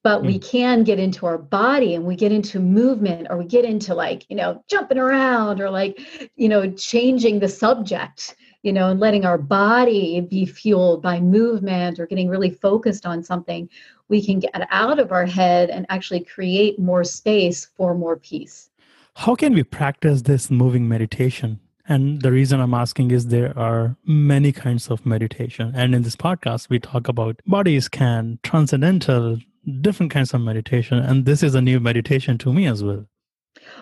But 0.03 0.21
mm. 0.21 0.27
we 0.27 0.39
can 0.39 0.83
get 0.83 0.99
into 0.99 1.25
our 1.25 1.37
body 1.37 1.95
and 1.95 2.05
we 2.05 2.15
get 2.15 2.31
into 2.31 2.59
movement 2.59 3.27
or 3.29 3.37
we 3.37 3.45
get 3.45 3.65
into 3.65 3.93
like, 3.93 4.25
you 4.29 4.35
know, 4.35 4.63
jumping 4.67 4.97
around 4.97 5.59
or 5.59 5.69
like, 5.69 5.99
you 6.35 6.47
know, 6.47 6.71
changing 6.71 7.39
the 7.39 7.49
subject, 7.49 8.35
you 8.63 8.71
know, 8.71 8.89
and 8.89 8.99
letting 8.99 9.25
our 9.25 9.37
body 9.37 10.21
be 10.21 10.45
fueled 10.45 11.01
by 11.01 11.19
movement 11.19 11.99
or 11.99 12.05
getting 12.05 12.29
really 12.29 12.49
focused 12.49 13.05
on 13.05 13.23
something. 13.23 13.69
We 14.07 14.25
can 14.25 14.39
get 14.39 14.67
out 14.71 14.99
of 14.99 15.11
our 15.11 15.25
head 15.25 15.69
and 15.69 15.85
actually 15.89 16.23
create 16.23 16.79
more 16.79 17.03
space 17.03 17.65
for 17.75 17.93
more 17.93 18.17
peace. 18.17 18.69
How 19.15 19.35
can 19.35 19.53
we 19.53 19.63
practice 19.63 20.21
this 20.21 20.49
moving 20.49 20.87
meditation? 20.87 21.59
And 21.89 22.21
the 22.21 22.31
reason 22.31 22.59
I'm 22.59 22.75
asking 22.75 23.09
is 23.09 23.27
there 23.27 23.57
are 23.57 23.97
many 24.05 24.51
kinds 24.51 24.89
of 24.89 25.05
meditation. 25.05 25.73
And 25.75 25.95
in 25.95 26.03
this 26.03 26.15
podcast, 26.15 26.69
we 26.69 26.79
talk 26.79 27.07
about 27.07 27.41
body 27.47 27.79
scan, 27.79 28.37
transcendental, 28.43 29.39
different 29.81 30.11
kinds 30.11 30.33
of 30.33 30.41
meditation. 30.41 30.99
And 30.99 31.25
this 31.25 31.43
is 31.43 31.55
a 31.55 31.61
new 31.61 31.79
meditation 31.79 32.37
to 32.39 32.53
me 32.53 32.67
as 32.67 32.83
well. 32.83 33.05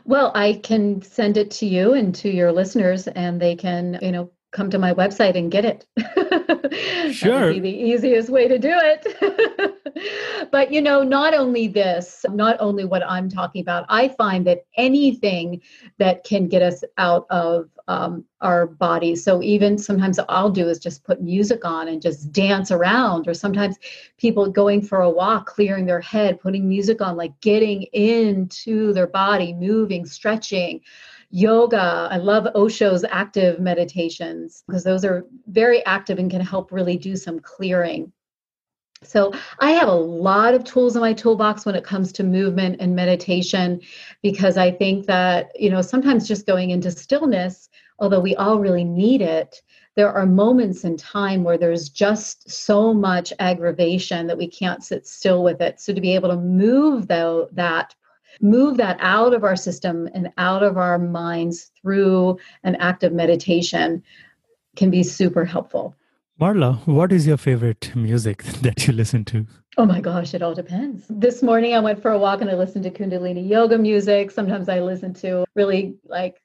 Well, 0.05 0.31
I 0.36 0.53
can 0.63 1.01
send 1.01 1.38
it 1.38 1.51
to 1.51 1.65
you 1.65 1.93
and 1.93 2.13
to 2.15 2.29
your 2.29 2.51
listeners, 2.51 3.07
and 3.07 3.41
they 3.41 3.55
can, 3.55 4.00
you 4.01 4.12
know, 4.12 4.31
come 4.51 4.69
to 4.69 4.79
my 4.79 4.93
website 4.93 5.38
and 5.38 5.51
get 5.51 5.65
it. 5.65 5.86
sure. 7.13 7.53
be 7.53 7.60
the 7.60 7.69
easiest 7.69 8.29
way 8.29 8.48
to 8.48 8.57
do 8.57 8.74
it. 8.74 10.50
but 10.51 10.72
you 10.72 10.81
know, 10.81 11.03
not 11.03 11.34
only 11.34 11.67
this, 11.67 12.25
not 12.29 12.57
only 12.60 12.86
what 12.86 13.03
I'm 13.03 13.29
talking 13.29 13.62
about, 13.62 13.86
I 13.89 14.10
find 14.10 14.48
that 14.48 14.65
anything 14.75 15.62
that 15.98 16.24
can 16.24 16.48
get 16.48 16.62
us 16.62 16.84
out 16.98 17.25
of 17.29 17.69
um, 17.88 18.25
our 18.41 18.67
bodies. 18.67 19.24
So 19.24 19.41
even 19.41 19.77
sometimes 19.77 20.20
I'll 20.29 20.50
do 20.50 20.67
is 20.67 20.79
just 20.79 21.03
put 21.03 21.22
music 21.22 21.63
on 21.63 21.88
and 21.88 22.01
just 22.01 22.32
dance 22.32 22.72
around, 22.72 23.27
or 23.27 23.34
sometimes 23.34 23.77
people 24.17 24.50
going 24.50 24.82
for 24.82 25.01
a 25.01 25.10
walk, 25.10 25.46
clearing 25.46 25.86
their 25.86 26.01
head, 26.01 26.39
putting 26.39 26.67
music 26.67 27.01
on, 27.01 27.15
like 27.15 27.39
getting 27.41 27.84
into 27.94 28.94
their 28.94 29.08
body, 29.08 29.53
moving, 29.53 30.06
stretching 30.06 30.82
yoga. 31.29 32.08
I 32.12 32.17
love 32.17 32.48
Osho's 32.56 33.03
active 33.10 33.60
meditations 33.60 34.63
because 34.67 34.84
those 34.84 35.03
are 35.03 35.25
very 35.48 35.86
active 35.86 36.20
and 36.20 36.32
can 36.32 36.41
help 36.41 36.72
really 36.72 36.98
do 36.98 37.15
some 37.15 37.39
clearing. 37.39 38.12
So, 39.03 39.32
I 39.60 39.72
have 39.72 39.89
a 39.89 39.94
lot 39.94 40.56
of 40.56 40.63
tools 40.63 40.96
in 40.96 41.01
my 41.01 41.13
toolbox 41.13 41.67
when 41.67 41.75
it 41.75 41.84
comes 41.84 42.12
to 42.13 42.24
movement 42.24 42.77
and 42.79 42.96
meditation 42.96 43.82
because 44.24 44.58
I 44.58 44.72
think 44.72 45.06
that, 45.06 45.51
you 45.60 45.70
know, 45.70 45.84
sometimes 45.84 46.27
just 46.27 46.48
going 46.48 46.72
into 46.72 46.89
stillness, 46.89 47.70
although 48.00 48.20
we 48.20 48.36
all 48.36 48.60
really 48.60 48.84
need 48.84 49.22
it, 49.22 49.62
there 49.96 50.12
are 50.12 50.25
moments 50.25 50.84
in 50.84 50.96
time 50.98 51.44
where 51.44 51.58
there's 51.58 51.89
just 51.89 52.50
so 52.50 52.94
much 52.94 53.34
aggravation 53.39 54.27
that 54.27 54.38
we 54.38 54.48
can't 54.48 54.84
sit 54.84 55.08
still 55.08 55.44
with 55.44 55.62
it. 55.62 55.80
So, 55.80 55.94
to 55.94 56.01
be 56.01 56.16
able 56.16 56.30
to 56.30 56.38
move 56.38 57.08
though 57.08 57.50
that 57.54 57.96
move 58.42 58.77
that 58.77 58.98
out 59.00 59.34
of 59.34 59.44
our 59.44 59.56
system 59.56 60.08
and 60.13 60.32
out 60.38 60.63
of 60.63 60.77
our 60.77 61.00
minds 61.00 61.72
through 61.82 62.38
an 62.63 62.75
act 62.75 63.04
of 63.04 63.13
meditation 63.13 64.04
can 64.75 64.92
be 64.92 65.04
super 65.04 65.44
helpful. 65.44 65.96
Marla, 66.39 66.86
what 66.86 67.12
is 67.12 67.25
your 67.25 67.38
favorite 67.38 67.92
music 67.96 68.44
that 68.62 68.86
you 68.86 68.94
listen 68.94 69.25
to? 69.25 69.48
Oh 69.77 69.86
my 69.86 70.01
gosh, 70.01 70.34
it 70.34 70.42
all 70.42 70.54
depends. 70.54 71.06
This 71.10 71.42
morning 71.42 71.74
I 71.74 71.80
went 71.80 72.01
for 72.01 72.12
a 72.12 72.18
walk 72.18 72.42
and 72.42 72.50
I 72.50 72.54
listened 72.54 72.84
to 72.84 72.92
Kundalini 72.92 73.48
yoga 73.48 73.77
music. 73.77 74.32
Sometimes 74.32 74.70
I 74.70 74.80
listen 74.80 75.13
to 75.16 75.46
really 75.56 75.96
like 76.06 76.42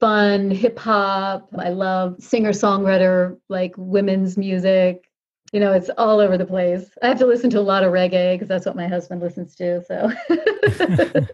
fun 0.00 0.50
hip 0.50 0.78
hop. 0.78 1.50
I 1.58 1.70
love 1.70 2.22
singer 2.22 2.50
songwriter, 2.50 3.38
like 3.48 3.74
women's 3.76 4.36
music 4.36 5.08
you 5.52 5.60
know, 5.60 5.72
it's 5.72 5.90
all 5.96 6.20
over 6.20 6.36
the 6.36 6.46
place. 6.46 6.90
I 7.02 7.08
have 7.08 7.18
to 7.20 7.26
listen 7.26 7.50
to 7.50 7.58
a 7.58 7.62
lot 7.62 7.82
of 7.82 7.92
reggae 7.92 8.34
because 8.34 8.48
that's 8.48 8.66
what 8.66 8.76
my 8.76 8.86
husband 8.86 9.22
listens 9.22 9.54
to. 9.56 9.82
So, 9.84 10.10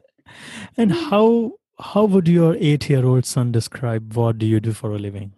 and 0.76 0.92
how 0.92 1.52
how 1.80 2.04
would 2.04 2.28
your 2.28 2.56
eight 2.58 2.88
year 2.88 3.04
old 3.04 3.24
son 3.24 3.50
describe 3.50 4.14
what 4.14 4.38
do 4.38 4.46
you 4.46 4.60
do 4.60 4.72
for 4.72 4.92
a 4.92 4.98
living? 4.98 5.32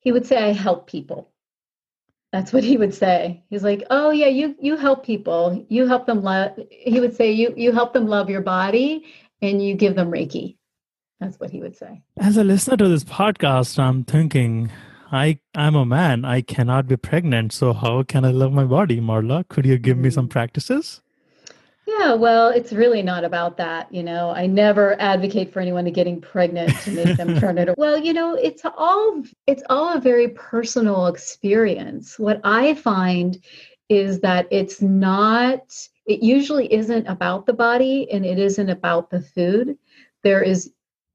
He 0.00 0.12
would 0.12 0.26
say, 0.26 0.36
"I 0.38 0.52
help 0.52 0.88
people." 0.88 1.30
That's 2.32 2.52
what 2.52 2.64
he 2.64 2.76
would 2.76 2.94
say. 2.94 3.44
He's 3.48 3.62
like, 3.62 3.84
"Oh 3.90 4.10
yeah, 4.10 4.26
you 4.26 4.56
you 4.60 4.76
help 4.76 5.06
people. 5.06 5.64
You 5.68 5.86
help 5.86 6.06
them 6.06 6.22
love." 6.22 6.58
He 6.70 6.98
would 6.98 7.14
say, 7.14 7.30
"You 7.30 7.54
you 7.56 7.70
help 7.72 7.92
them 7.92 8.08
love 8.08 8.28
your 8.28 8.42
body, 8.42 9.04
and 9.40 9.62
you 9.62 9.74
give 9.74 9.94
them 9.94 10.10
Reiki." 10.10 10.55
That's 11.20 11.40
what 11.40 11.50
he 11.50 11.60
would 11.60 11.76
say. 11.76 12.02
As 12.18 12.36
a 12.36 12.44
listener 12.44 12.76
to 12.76 12.88
this 12.88 13.04
podcast, 13.04 13.78
I'm 13.78 14.04
thinking 14.04 14.70
I 15.10 15.38
I'm 15.54 15.74
a 15.74 15.86
man. 15.86 16.24
I 16.24 16.42
cannot 16.42 16.88
be 16.88 16.96
pregnant. 16.96 17.52
So 17.52 17.72
how 17.72 18.02
can 18.02 18.24
I 18.24 18.30
love 18.30 18.52
my 18.52 18.64
body, 18.64 19.00
Marla? 19.00 19.48
Could 19.48 19.66
you 19.66 19.78
give 19.78 19.96
me 19.96 20.10
some 20.10 20.26
mm. 20.26 20.30
practices? 20.30 21.00
Yeah, 21.86 22.14
well, 22.14 22.48
it's 22.48 22.72
really 22.72 23.00
not 23.00 23.22
about 23.22 23.56
that. 23.58 23.92
You 23.94 24.02
know, 24.02 24.30
I 24.30 24.46
never 24.46 25.00
advocate 25.00 25.52
for 25.52 25.60
anyone 25.60 25.84
to 25.84 25.90
getting 25.92 26.20
pregnant 26.20 26.76
to 26.80 26.90
make 26.90 27.16
them 27.16 27.38
turn 27.40 27.58
it. 27.58 27.78
Well, 27.78 27.96
you 27.96 28.12
know, 28.12 28.34
it's 28.34 28.62
all 28.76 29.22
it's 29.46 29.62
all 29.70 29.96
a 29.96 30.00
very 30.00 30.28
personal 30.30 31.06
experience. 31.06 32.18
What 32.18 32.40
I 32.42 32.74
find 32.74 33.42
is 33.88 34.20
that 34.20 34.48
it's 34.50 34.82
not. 34.82 35.60
It 36.06 36.22
usually 36.22 36.72
isn't 36.72 37.06
about 37.06 37.46
the 37.46 37.52
body, 37.52 38.10
and 38.10 38.26
it 38.26 38.38
isn't 38.38 38.68
about 38.68 39.10
the 39.10 39.20
food. 39.20 39.78
There 40.22 40.42
is 40.42 40.72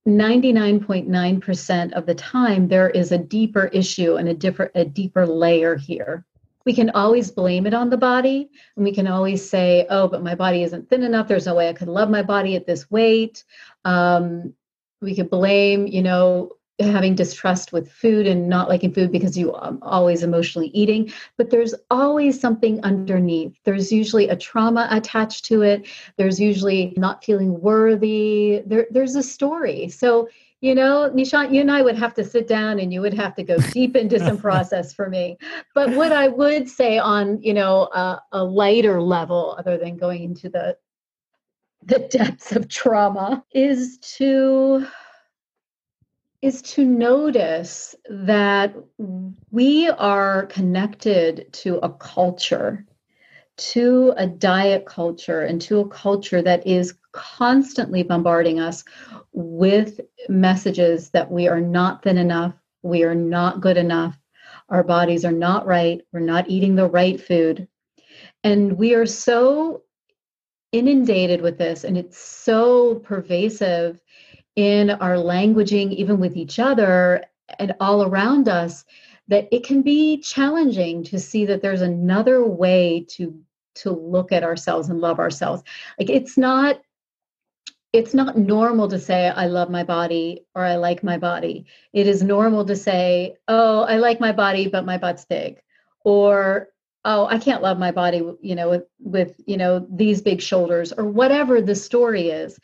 99.9% 0.07 1.93
of 1.93 2.05
the 2.05 2.15
time 2.15 2.67
there 2.67 2.89
is 2.89 3.11
a 3.11 3.17
deeper 3.17 3.65
issue 3.67 4.15
and 4.15 4.27
a 4.27 4.33
different 4.33 4.71
a 4.73 4.83
deeper 4.83 5.27
layer 5.27 5.75
here. 5.75 6.25
We 6.65 6.73
can 6.73 6.89
always 6.91 7.31
blame 7.31 7.67
it 7.67 7.73
on 7.73 7.89
the 7.89 7.97
body 7.97 8.49
and 8.75 8.83
we 8.83 8.93
can 8.93 9.07
always 9.07 9.47
say 9.47 9.85
oh 9.89 10.07
but 10.07 10.23
my 10.23 10.33
body 10.33 10.63
isn't 10.63 10.89
thin 10.89 11.03
enough. 11.03 11.27
There's 11.27 11.45
no 11.45 11.55
way 11.55 11.69
i 11.69 11.73
could 11.73 11.87
love 11.87 12.09
my 12.09 12.23
body 12.23 12.55
at 12.55 12.65
this 12.65 12.89
weight. 12.89 13.43
Um, 13.85 14.53
we 15.01 15.15
could 15.15 15.29
blame 15.29 15.85
you 15.85 16.01
know 16.01 16.51
having 16.79 17.13
distrust 17.13 17.71
with 17.71 17.91
food 17.91 18.25
and 18.25 18.49
not 18.49 18.67
liking 18.67 18.93
food 18.93 19.11
because 19.11 19.37
you 19.37 19.53
are 19.53 19.77
always 19.81 20.23
emotionally 20.23 20.69
eating 20.69 21.11
but 21.37 21.49
there's 21.49 21.73
always 21.89 22.39
something 22.39 22.83
underneath. 22.83 23.53
There's 23.63 23.91
usually 23.91 24.29
a 24.29 24.35
trauma 24.35 24.87
attached 24.91 25.45
to 25.45 25.61
it. 25.61 25.87
There's 26.17 26.39
usually 26.39 26.93
not 26.97 27.23
feeling 27.23 27.59
worthy. 27.61 28.61
There, 28.65 28.87
there's 28.91 29.15
a 29.15 29.23
story. 29.23 29.89
So 29.89 30.29
you 30.63 30.75
know 30.75 31.11
nishant 31.15 31.51
you 31.51 31.59
and 31.59 31.71
i 31.71 31.81
would 31.81 31.97
have 31.97 32.13
to 32.13 32.23
sit 32.23 32.47
down 32.47 32.77
and 32.77 32.93
you 32.93 33.01
would 33.01 33.15
have 33.15 33.33
to 33.33 33.41
go 33.41 33.57
deep 33.71 33.95
into 33.95 34.19
some 34.19 34.37
process 34.37 34.93
for 34.93 35.09
me. 35.09 35.37
But 35.73 35.89
what 35.95 36.11
i 36.11 36.27
would 36.27 36.69
say 36.69 36.99
on 36.99 37.41
you 37.41 37.53
know 37.53 37.89
a, 37.93 38.21
a 38.31 38.43
lighter 38.43 39.01
level 39.01 39.55
other 39.57 39.79
than 39.79 39.97
going 39.97 40.23
into 40.23 40.49
the 40.49 40.77
the 41.83 41.99
depths 42.11 42.51
of 42.51 42.67
trauma 42.67 43.43
is 43.53 43.97
to 44.17 44.85
is 46.41 46.61
to 46.61 46.85
notice 46.85 47.95
that 48.09 48.73
we 49.51 49.89
are 49.89 50.47
connected 50.47 51.51
to 51.53 51.77
a 51.77 51.89
culture, 51.89 52.85
to 53.57 54.13
a 54.17 54.25
diet 54.25 54.85
culture, 54.85 55.41
and 55.41 55.61
to 55.61 55.79
a 55.79 55.87
culture 55.89 56.41
that 56.41 56.65
is 56.65 56.95
constantly 57.11 58.01
bombarding 58.01 58.59
us 58.59 58.83
with 59.33 60.01
messages 60.29 61.11
that 61.11 61.31
we 61.31 61.47
are 61.47 61.61
not 61.61 62.01
thin 62.03 62.17
enough, 62.17 62.55
we 62.81 63.03
are 63.03 63.15
not 63.15 63.61
good 63.61 63.77
enough, 63.77 64.17
our 64.69 64.83
bodies 64.83 65.23
are 65.25 65.31
not 65.31 65.67
right, 65.67 66.01
we're 66.11 66.21
not 66.21 66.49
eating 66.49 66.75
the 66.75 66.89
right 66.89 67.21
food. 67.21 67.67
And 68.43 68.77
we 68.77 68.95
are 68.95 69.05
so 69.05 69.83
inundated 70.71 71.41
with 71.41 71.57
this, 71.57 71.83
and 71.83 71.97
it's 71.97 72.17
so 72.17 72.95
pervasive 72.95 74.01
in 74.55 74.89
our 74.89 75.15
languaging, 75.15 75.93
even 75.93 76.19
with 76.19 76.35
each 76.35 76.59
other 76.59 77.23
and 77.59 77.75
all 77.79 78.03
around 78.03 78.47
us, 78.47 78.85
that 79.27 79.47
it 79.51 79.63
can 79.63 79.81
be 79.81 80.17
challenging 80.21 81.03
to 81.05 81.19
see 81.19 81.45
that 81.45 81.61
there's 81.61 81.81
another 81.81 82.45
way 82.45 83.05
to 83.09 83.39
to 83.73 83.91
look 83.91 84.33
at 84.33 84.43
ourselves 84.43 84.89
and 84.89 84.99
love 84.99 85.19
ourselves. 85.19 85.63
Like 85.97 86.09
it's 86.09 86.37
not 86.37 86.81
it's 87.93 88.13
not 88.13 88.37
normal 88.37 88.87
to 88.89 88.99
say 88.99 89.29
I 89.29 89.47
love 89.47 89.69
my 89.69 89.83
body 89.83 90.45
or 90.55 90.63
I 90.63 90.75
like 90.75 91.03
my 91.03 91.17
body. 91.17 91.65
It 91.93 92.07
is 92.07 92.23
normal 92.23 92.65
to 92.65 92.75
say, 92.75 93.35
"Oh, 93.47 93.81
I 93.81 93.97
like 93.97 94.19
my 94.19 94.31
body 94.31 94.67
but 94.67 94.85
my 94.85 94.97
butt's 94.97 95.25
big." 95.25 95.61
Or 96.03 96.69
oh 97.05 97.25
i 97.27 97.37
can't 97.37 97.63
love 97.63 97.79
my 97.79 97.91
body 97.91 98.21
you 98.41 98.55
know 98.55 98.69
with 98.69 98.83
with 98.99 99.35
you 99.45 99.57
know 99.57 99.85
these 99.89 100.21
big 100.21 100.41
shoulders 100.41 100.91
or 100.93 101.05
whatever 101.05 101.61
the 101.61 101.75
story 101.75 102.29
is 102.29 102.59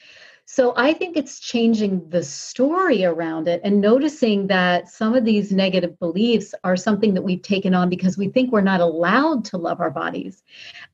so 0.50 0.74
I 0.77 0.94
think 0.94 1.18
it's 1.18 1.42
changing 1.42 2.10
the 2.10 2.24
story 2.24 3.04
around 3.04 3.50
it 3.50 3.60
and 3.66 3.82
noticing 3.82 4.48
that 4.48 4.88
some 4.88 5.13
of 5.13 5.25
these 5.25 5.51
negative 5.51 6.00
beliefs 6.00 6.56
are 6.63 6.77
something 6.77 7.13
that 7.16 7.22
we've 7.22 7.42
taken 7.42 7.75
on 7.75 7.89
because 7.89 8.18
we 8.18 8.30
think 8.30 8.54
we're 8.54 8.62
not 8.62 8.80
allowed 8.80 9.44
to 9.46 9.58
love 9.58 9.82
our 9.82 9.92
bodies. 9.92 10.44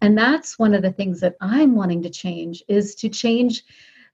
And 0.01 0.17
that's 0.17 0.57
one 0.57 0.73
of 0.73 0.81
the 0.81 0.91
things 0.91 1.19
that 1.19 1.35
I'm 1.39 1.75
wanting 1.75 2.01
to 2.01 2.09
change 2.09 2.63
is 2.67 2.95
to 2.95 3.09
change 3.09 3.63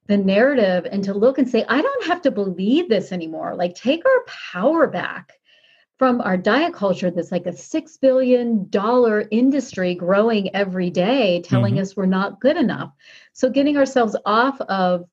the 0.08 0.18
narrative 0.18 0.86
and 0.92 1.06
to 1.06 1.14
look 1.14 1.38
and 1.38 1.48
say, 1.48 1.64
I 1.70 1.82
don't 1.82 2.08
have 2.08 2.22
to 2.24 2.32
believe 2.32 2.90
this 2.90 3.14
anymore. 3.14 3.56
Like 3.56 3.76
take 3.76 4.04
our 4.06 4.26
power 4.26 4.88
back 4.88 5.32
from 5.98 6.20
our 6.20 6.36
diet 6.36 6.74
culture 6.74 7.12
that's 7.12 7.32
like 7.32 7.46
a 7.46 7.56
six 7.56 7.96
billion 7.96 8.68
dollar 8.70 9.26
industry 9.32 9.96
growing 9.96 10.54
every 10.54 10.90
day 10.90 11.42
telling 11.44 11.76
mm-hmm. 11.76 11.82
us 11.82 11.96
we're 11.96 12.06
not 12.06 12.40
good 12.40 12.56
enough 12.56 12.94
so 13.34 13.50
getting 13.50 13.76
ourselves 13.76 14.16
off 14.26 14.62
of 14.62 15.06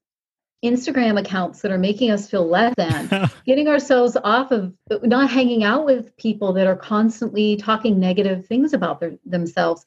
instagram 0.66 1.18
accounts 1.18 1.62
that 1.62 1.70
are 1.70 1.78
making 1.78 2.10
us 2.10 2.28
feel 2.28 2.46
less 2.46 2.74
than 2.76 3.30
getting 3.46 3.68
ourselves 3.68 4.16
off 4.24 4.50
of 4.50 4.72
not 5.02 5.30
hanging 5.30 5.64
out 5.64 5.84
with 5.84 6.16
people 6.16 6.52
that 6.52 6.66
are 6.66 6.76
constantly 6.76 7.56
talking 7.56 7.98
negative 7.98 8.46
things 8.46 8.72
about 8.72 9.00
their, 9.00 9.16
themselves. 9.24 9.84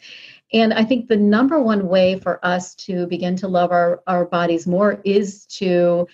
And 0.53 0.73
i 0.73 0.83
think 0.83 1.07
the 1.07 1.17
number 1.17 1.59
one 1.61 1.87
way 1.87 2.19
for 2.19 2.43
us 2.45 2.75
to 2.75 3.07
begin 3.07 3.35
to 3.37 3.47
love 3.47 3.71
our, 3.71 4.01
our 4.07 4.25
bodies 4.25 4.65
more 4.65 5.01
is 5.03 5.45
to 5.57 6.07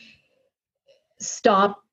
stop 1.20 1.84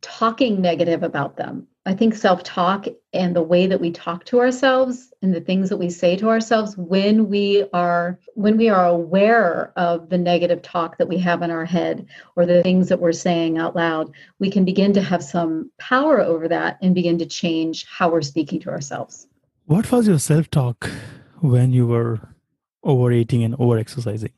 talking 0.00 0.60
negative 0.60 1.02
about 1.02 1.36
them 1.36 1.66
I 1.84 1.94
think 1.94 2.14
self 2.14 2.44
talk 2.44 2.86
and 3.12 3.34
the 3.34 3.42
way 3.42 3.66
that 3.66 3.80
we 3.80 3.90
talk 3.90 4.24
to 4.26 4.38
ourselves 4.38 5.12
and 5.20 5.34
the 5.34 5.40
things 5.40 5.68
that 5.68 5.78
we 5.78 5.90
say 5.90 6.16
to 6.16 6.28
ourselves 6.28 6.76
when 6.76 7.28
we 7.28 7.64
are 7.72 8.20
when 8.34 8.56
we 8.56 8.68
are 8.68 8.86
aware 8.86 9.72
of 9.76 10.08
the 10.08 10.18
negative 10.18 10.62
talk 10.62 10.96
that 10.98 11.08
we 11.08 11.18
have 11.18 11.42
in 11.42 11.50
our 11.50 11.64
head 11.64 12.06
or 12.36 12.46
the 12.46 12.62
things 12.62 12.88
that 12.88 13.00
we're 13.00 13.10
saying 13.10 13.58
out 13.58 13.74
loud, 13.74 14.12
we 14.38 14.48
can 14.48 14.64
begin 14.64 14.92
to 14.92 15.02
have 15.02 15.24
some 15.24 15.72
power 15.78 16.20
over 16.20 16.46
that 16.46 16.78
and 16.82 16.94
begin 16.94 17.18
to 17.18 17.26
change 17.26 17.84
how 17.86 18.08
we're 18.08 18.22
speaking 18.22 18.60
to 18.60 18.70
ourselves. 18.70 19.26
What 19.66 19.90
was 19.90 20.06
your 20.06 20.20
self 20.20 20.50
talk 20.50 20.88
when 21.40 21.72
you 21.72 21.88
were 21.88 22.20
overeating 22.84 23.42
and 23.42 23.56
over 23.58 23.76
exercising? 23.76 24.32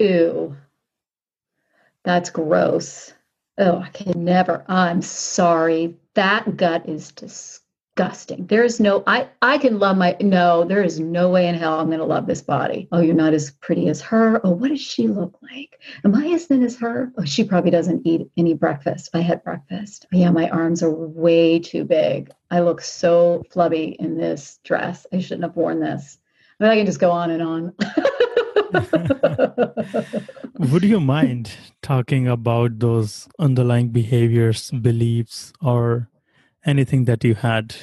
Ew. 0.00 0.56
That's 2.02 2.30
gross. 2.30 3.14
Oh, 3.58 3.78
I 3.80 3.88
can 3.90 4.24
never. 4.24 4.64
I'm 4.68 5.02
sorry. 5.02 5.96
That 6.14 6.56
gut 6.56 6.88
is 6.88 7.12
disgusting. 7.12 8.46
There's 8.46 8.80
no 8.80 9.02
I 9.06 9.28
I 9.42 9.58
can 9.58 9.78
love 9.78 9.98
my 9.98 10.16
no, 10.20 10.64
there 10.64 10.82
is 10.82 10.98
no 10.98 11.28
way 11.28 11.46
in 11.48 11.54
hell 11.54 11.78
I'm 11.78 11.88
going 11.88 11.98
to 11.98 12.04
love 12.04 12.26
this 12.26 12.40
body. 12.40 12.88
Oh, 12.92 13.00
you're 13.00 13.14
not 13.14 13.34
as 13.34 13.50
pretty 13.50 13.88
as 13.88 14.00
her. 14.00 14.40
Oh, 14.44 14.50
what 14.50 14.68
does 14.68 14.80
she 14.80 15.06
look 15.06 15.36
like? 15.42 15.80
Am 16.04 16.14
I 16.14 16.28
as 16.28 16.46
thin 16.46 16.62
as 16.62 16.78
her? 16.78 17.12
Oh, 17.18 17.24
she 17.24 17.44
probably 17.44 17.70
doesn't 17.70 18.06
eat 18.06 18.26
any 18.38 18.54
breakfast. 18.54 19.10
I 19.12 19.20
had 19.20 19.44
breakfast. 19.44 20.06
Yeah, 20.12 20.30
my 20.30 20.48
arms 20.48 20.82
are 20.82 20.90
way 20.90 21.58
too 21.58 21.84
big. 21.84 22.30
I 22.50 22.60
look 22.60 22.80
so 22.80 23.42
flubby 23.54 23.96
in 23.96 24.16
this 24.16 24.60
dress. 24.64 25.06
I 25.12 25.20
shouldn't 25.20 25.44
have 25.44 25.56
worn 25.56 25.80
this. 25.80 26.18
I 26.58 26.64
mean, 26.64 26.72
I 26.72 26.76
can 26.76 26.86
just 26.86 27.00
go 27.00 27.10
on 27.10 27.30
and 27.30 27.42
on. 27.42 27.74
Would 30.58 30.84
you 30.84 31.00
mind 31.00 31.50
talking 31.80 32.28
about 32.28 32.78
those 32.78 33.26
underlying 33.38 33.88
behaviors, 33.88 34.70
beliefs, 34.70 35.52
or 35.62 36.10
anything 36.66 37.06
that 37.06 37.24
you 37.24 37.34
had 37.34 37.74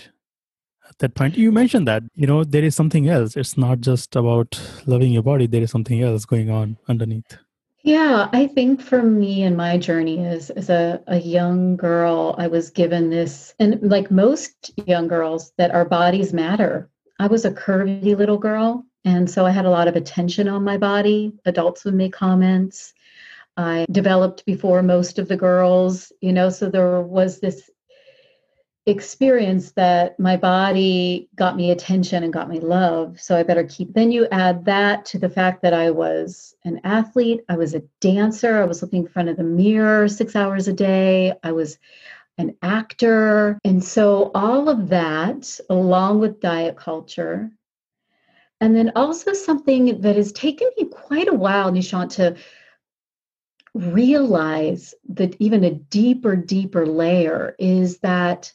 at 0.88 1.00
that 1.00 1.16
point? 1.16 1.36
You 1.36 1.52
mentioned 1.52 1.88
that, 1.88 2.04
you 2.14 2.28
know, 2.28 2.44
there 2.44 2.64
is 2.64 2.76
something 2.76 3.10
else. 3.10 3.36
It's 3.36 3.58
not 3.58 3.82
just 3.82 4.16
about 4.16 4.62
loving 4.86 5.12
your 5.12 5.24
body, 5.24 5.48
there 5.48 5.64
is 5.64 5.72
something 5.72 6.02
else 6.02 6.26
going 6.26 6.52
on 6.52 6.78
underneath. 6.88 7.38
Yeah, 7.82 8.30
I 8.34 8.46
think 8.46 8.82
for 8.82 9.02
me 9.02 9.44
and 9.44 9.58
my 9.58 9.78
journey 9.78 10.24
as, 10.26 10.52
as 10.52 10.70
a, 10.70 11.02
a 11.08 11.18
young 11.18 11.76
girl, 11.76 12.36
I 12.38 12.48
was 12.48 12.70
given 12.70 13.10
this, 13.10 13.56
and 13.58 13.80
like 13.82 14.12
most 14.12 14.72
young 14.86 15.08
girls, 15.08 15.54
that 15.58 15.72
our 15.72 15.86
bodies 15.86 16.34
matter. 16.34 16.90
I 17.20 17.28
was 17.28 17.46
a 17.46 17.52
curvy 17.52 18.16
little 18.16 18.38
girl 18.38 18.86
and 19.10 19.28
so 19.28 19.44
I 19.44 19.50
had 19.50 19.66
a 19.66 19.72
lot 19.72 19.88
of 19.88 19.96
attention 19.96 20.48
on 20.48 20.64
my 20.64 20.78
body. 20.78 21.34
Adults 21.46 21.84
would 21.84 21.96
make 21.96 22.14
comments. 22.14 22.94
I 23.58 23.88
developed 23.90 24.46
before 24.46 24.84
most 24.84 25.18
of 25.18 25.28
the 25.28 25.36
girls, 25.36 26.12
you 26.22 26.32
know, 26.32 26.52
so 26.52 26.70
there 26.70 27.02
was 27.02 27.40
this 27.40 27.72
experience 28.86 29.72
that 29.72 30.20
my 30.20 30.38
body 30.38 31.28
got 31.36 31.58
me 31.58 31.72
attention 31.72 32.24
and 32.24 32.32
got 32.32 32.50
me 32.50 32.60
love. 32.60 33.20
So 33.20 33.36
I 33.36 33.42
better 33.42 33.64
keep. 33.64 33.94
Then 33.94 34.12
you 34.12 34.28
add 34.32 34.66
that 34.66 35.06
to 35.06 35.18
the 35.18 35.30
fact 35.30 35.64
that 35.64 35.74
I 35.74 35.90
was 35.90 36.56
an 36.64 36.80
athlete, 36.84 37.42
I 37.50 37.58
was 37.58 37.74
a 37.74 37.84
dancer, 38.02 38.62
I 38.62 38.66
was 38.66 38.84
looking 38.84 39.06
in 39.06 39.10
front 39.10 39.30
of 39.30 39.38
the 39.38 39.44
mirror 39.44 40.08
six 40.08 40.36
hours 40.36 40.68
a 40.68 40.74
day, 40.74 41.34
I 41.44 41.52
was 41.52 41.80
an 42.38 42.56
actor. 42.62 43.58
And 43.66 43.84
so 43.84 44.30
all 44.36 44.70
of 44.70 44.90
that, 44.90 45.60
along 45.68 46.20
with 46.20 46.40
diet 46.40 46.78
culture, 46.78 47.52
and 48.62 48.76
then 48.76 48.92
also 48.96 49.34
something 49.34 50.02
that 50.02 50.16
has 50.16 50.32
taken 50.32 50.70
me 50.78 50.86
quite 50.86 51.28
a 51.28 51.34
while, 51.34 51.72
Nishant, 51.72 52.12
to 52.16 52.36
realize 53.74 54.94
that 55.10 55.36
even 55.40 55.64
a 55.64 55.72
deeper, 55.72 56.36
deeper 56.36 56.86
layer 56.86 57.56
is 57.60 58.00
that 58.00 58.52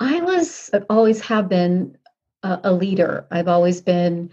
I 0.00 0.20
was 0.20 0.70
always 0.88 1.20
have 1.20 1.48
been 1.48 1.98
a, 2.42 2.60
a 2.64 2.72
leader. 2.72 3.26
I've 3.30 3.48
always 3.48 3.80
been 3.80 4.30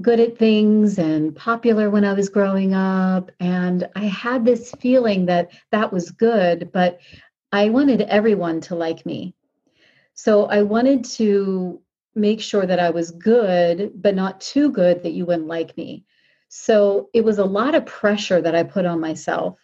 good 0.00 0.20
at 0.20 0.38
things 0.38 0.98
and 0.98 1.34
popular 1.34 1.90
when 1.90 2.04
I 2.04 2.12
was 2.12 2.28
growing 2.28 2.74
up. 2.74 3.30
And 3.40 3.88
I 3.96 4.04
had 4.04 4.44
this 4.44 4.72
feeling 4.80 5.26
that 5.26 5.50
that 5.72 5.92
was 5.92 6.10
good, 6.10 6.70
but 6.72 7.00
I 7.52 7.70
wanted 7.70 8.02
everyone 8.02 8.60
to 8.62 8.74
like 8.74 9.04
me. 9.04 9.34
So 10.14 10.46
I 10.46 10.62
wanted 10.62 11.04
to 11.04 11.80
make 12.16 12.40
sure 12.40 12.66
that 12.66 12.80
I 12.80 12.90
was 12.90 13.10
good, 13.10 13.92
but 13.94 14.14
not 14.14 14.40
too 14.40 14.70
good 14.70 15.02
that 15.02 15.12
you 15.12 15.26
wouldn't 15.26 15.46
like 15.46 15.76
me. 15.76 16.04
So 16.48 17.10
it 17.12 17.24
was 17.24 17.38
a 17.38 17.44
lot 17.44 17.74
of 17.74 17.86
pressure 17.86 18.40
that 18.40 18.54
I 18.54 18.62
put 18.62 18.86
on 18.86 19.00
myself 19.00 19.58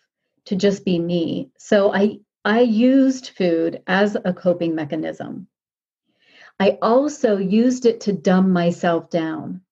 to 0.46 0.56
just 0.56 0.84
be 0.84 0.98
me. 0.98 1.50
So 1.58 1.92
I 1.92 2.18
I 2.44 2.60
used 2.60 3.30
food 3.30 3.82
as 3.86 4.16
a 4.24 4.32
coping 4.32 4.74
mechanism. 4.74 5.46
I 6.58 6.78
also 6.82 7.38
used 7.38 7.86
it 7.86 8.00
to 8.02 8.12
dumb 8.12 8.52
myself 8.52 9.10
down. 9.10 9.62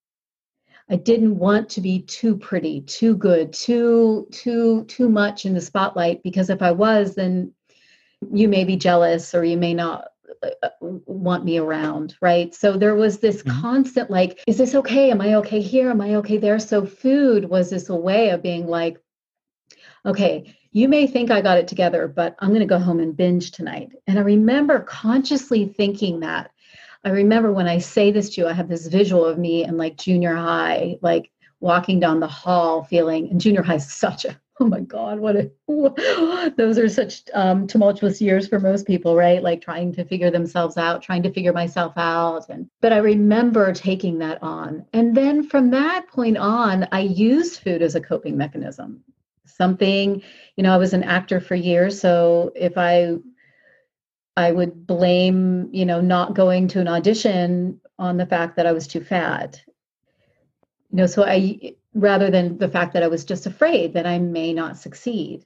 I 0.89 0.97
didn't 0.97 1.39
want 1.39 1.69
to 1.71 1.81
be 1.81 2.01
too 2.03 2.37
pretty, 2.37 2.81
too 2.81 3.17
good, 3.17 3.53
too 3.53 4.29
too 4.33 4.85
too 4.85 5.09
much 5.09 5.45
in 5.45 5.55
the 5.55 5.61
spotlight 5.61 6.23
because 6.23 6.49
if 6.49 6.63
I 6.63 6.73
was 6.73 7.15
then 7.15 7.53
you 8.33 8.49
may 8.49 8.65
be 8.65 8.77
jealous 8.77 9.35
or 9.35 9.45
you 9.45 9.57
may 9.57 9.75
not 9.75 10.10
want 10.81 11.45
me 11.45 11.59
around 11.59 12.17
right? 12.21 12.55
So 12.55 12.77
there 12.77 12.95
was 12.95 13.19
this 13.19 13.43
mm-hmm. 13.43 13.61
constant 13.61 14.11
like 14.11 14.43
is 14.47 14.59
this 14.59 14.75
okay? 14.75 15.11
Am 15.11 15.21
i 15.21 15.35
okay 15.35 15.61
here? 15.61 15.91
Am 15.91 16.01
i 16.01 16.15
okay 16.17 16.39
there? 16.39 16.59
So 16.59 16.87
food 16.87 17.45
was 17.45 17.71
this 17.71 17.89
a 17.89 17.97
way 17.97 18.31
of 18.31 18.43
being 18.43 18.67
like 18.67 18.99
okay 20.07 20.57
you 20.73 20.89
may 20.89 21.07
think 21.07 21.31
i 21.31 21.43
got 21.43 21.59
it 21.59 21.69
together 21.69 22.09
but 22.09 22.35
i'm 22.39 22.49
going 22.49 22.61
to 22.61 22.67
go 22.67 22.79
home 22.79 23.01
and 23.01 23.17
binge 23.17 23.51
tonight. 23.51 23.91
And 24.07 24.19
i 24.19 24.23
remember 24.23 24.81
consciously 24.81 25.67
thinking 25.67 26.21
that. 26.21 26.51
I 27.05 27.11
remember 27.11 27.53
when 27.53 27.69
i 27.69 27.79
say 27.79 28.11
this 28.11 28.31
to 28.31 28.41
you 28.41 28.47
i 28.47 28.53
have 28.53 28.69
this 28.69 28.87
visual 28.87 29.25
of 29.25 29.39
me 29.39 29.65
in 29.65 29.77
like 29.77 29.97
junior 29.97 30.35
high 30.35 30.97
like 31.03 31.31
walking 31.61 32.01
down 32.01 32.21
the 32.21 32.27
hall 32.27 32.85
feeling 32.85 33.29
and 33.31 33.41
junior 33.41 33.63
high 33.63 33.77
is 33.77 33.93
such 33.93 34.25
a 34.25 34.41
oh 34.61 34.67
my 34.67 34.81
god 34.81 35.19
what 35.19 35.37
a 35.37 35.51
those 36.57 36.79
are 36.79 36.89
such 36.89 37.23
um, 37.33 37.67
tumultuous 37.67 38.21
years 38.21 38.47
for 38.47 38.61
most 38.61 38.87
people 38.87 39.17
right? 39.17 39.43
Like 39.43 39.63
trying 39.63 39.93
to 39.95 40.05
figure 40.05 40.31
themselves 40.31 40.77
out 40.77 41.03
trying 41.03 41.23
to 41.23 41.33
figure 41.33 41.53
myself 41.53 41.95
out. 41.97 42.49
And 42.49 42.69
but 42.81 42.93
i 42.93 42.99
remember 42.99 43.73
taking 43.73 44.19
that 44.19 44.43
on. 44.43 44.85
And 44.93 45.17
then 45.17 45.43
from 45.43 45.71
that 45.71 46.09
point 46.09 46.37
on 46.37 46.87
i 46.93 47.01
used 47.01 47.61
food 47.61 47.83
as 47.83 47.95
a 47.95 48.01
coping 48.01 48.37
mechanism. 48.37 49.03
Something 49.47 50.23
you 50.57 50.63
know 50.63 50.75
i 50.75 50.77
was 50.77 50.93
an 50.93 51.05
actor 51.05 51.41
for 51.41 51.55
years 51.55 51.99
so 52.01 52.53
if 52.55 52.77
i 52.77 53.15
i 54.37 54.53
would 54.53 54.87
blame 54.87 55.69
you 55.73 55.87
know 55.87 56.01
not 56.01 56.35
going 56.35 56.69
to 56.69 56.81
an 56.81 56.89
audition 56.89 57.81
on 57.99 58.17
the 58.17 58.27
fact 58.27 58.57
that 58.57 58.67
i 58.67 58.73
was 58.73 58.87
too 58.87 59.03
fat 59.03 59.63
you 60.91 60.97
know 60.97 61.07
so 61.07 61.25
i 61.25 61.75
rather 61.95 62.31
than 62.31 62.59
the 62.59 62.69
fact 62.69 62.95
that 62.95 63.03
I 63.03 63.09
was 63.09 63.25
just 63.25 63.47
afraid 63.47 63.95
that 63.95 64.07
I 64.07 64.19
may 64.19 64.53
not 64.53 64.79
succeed. 64.79 65.45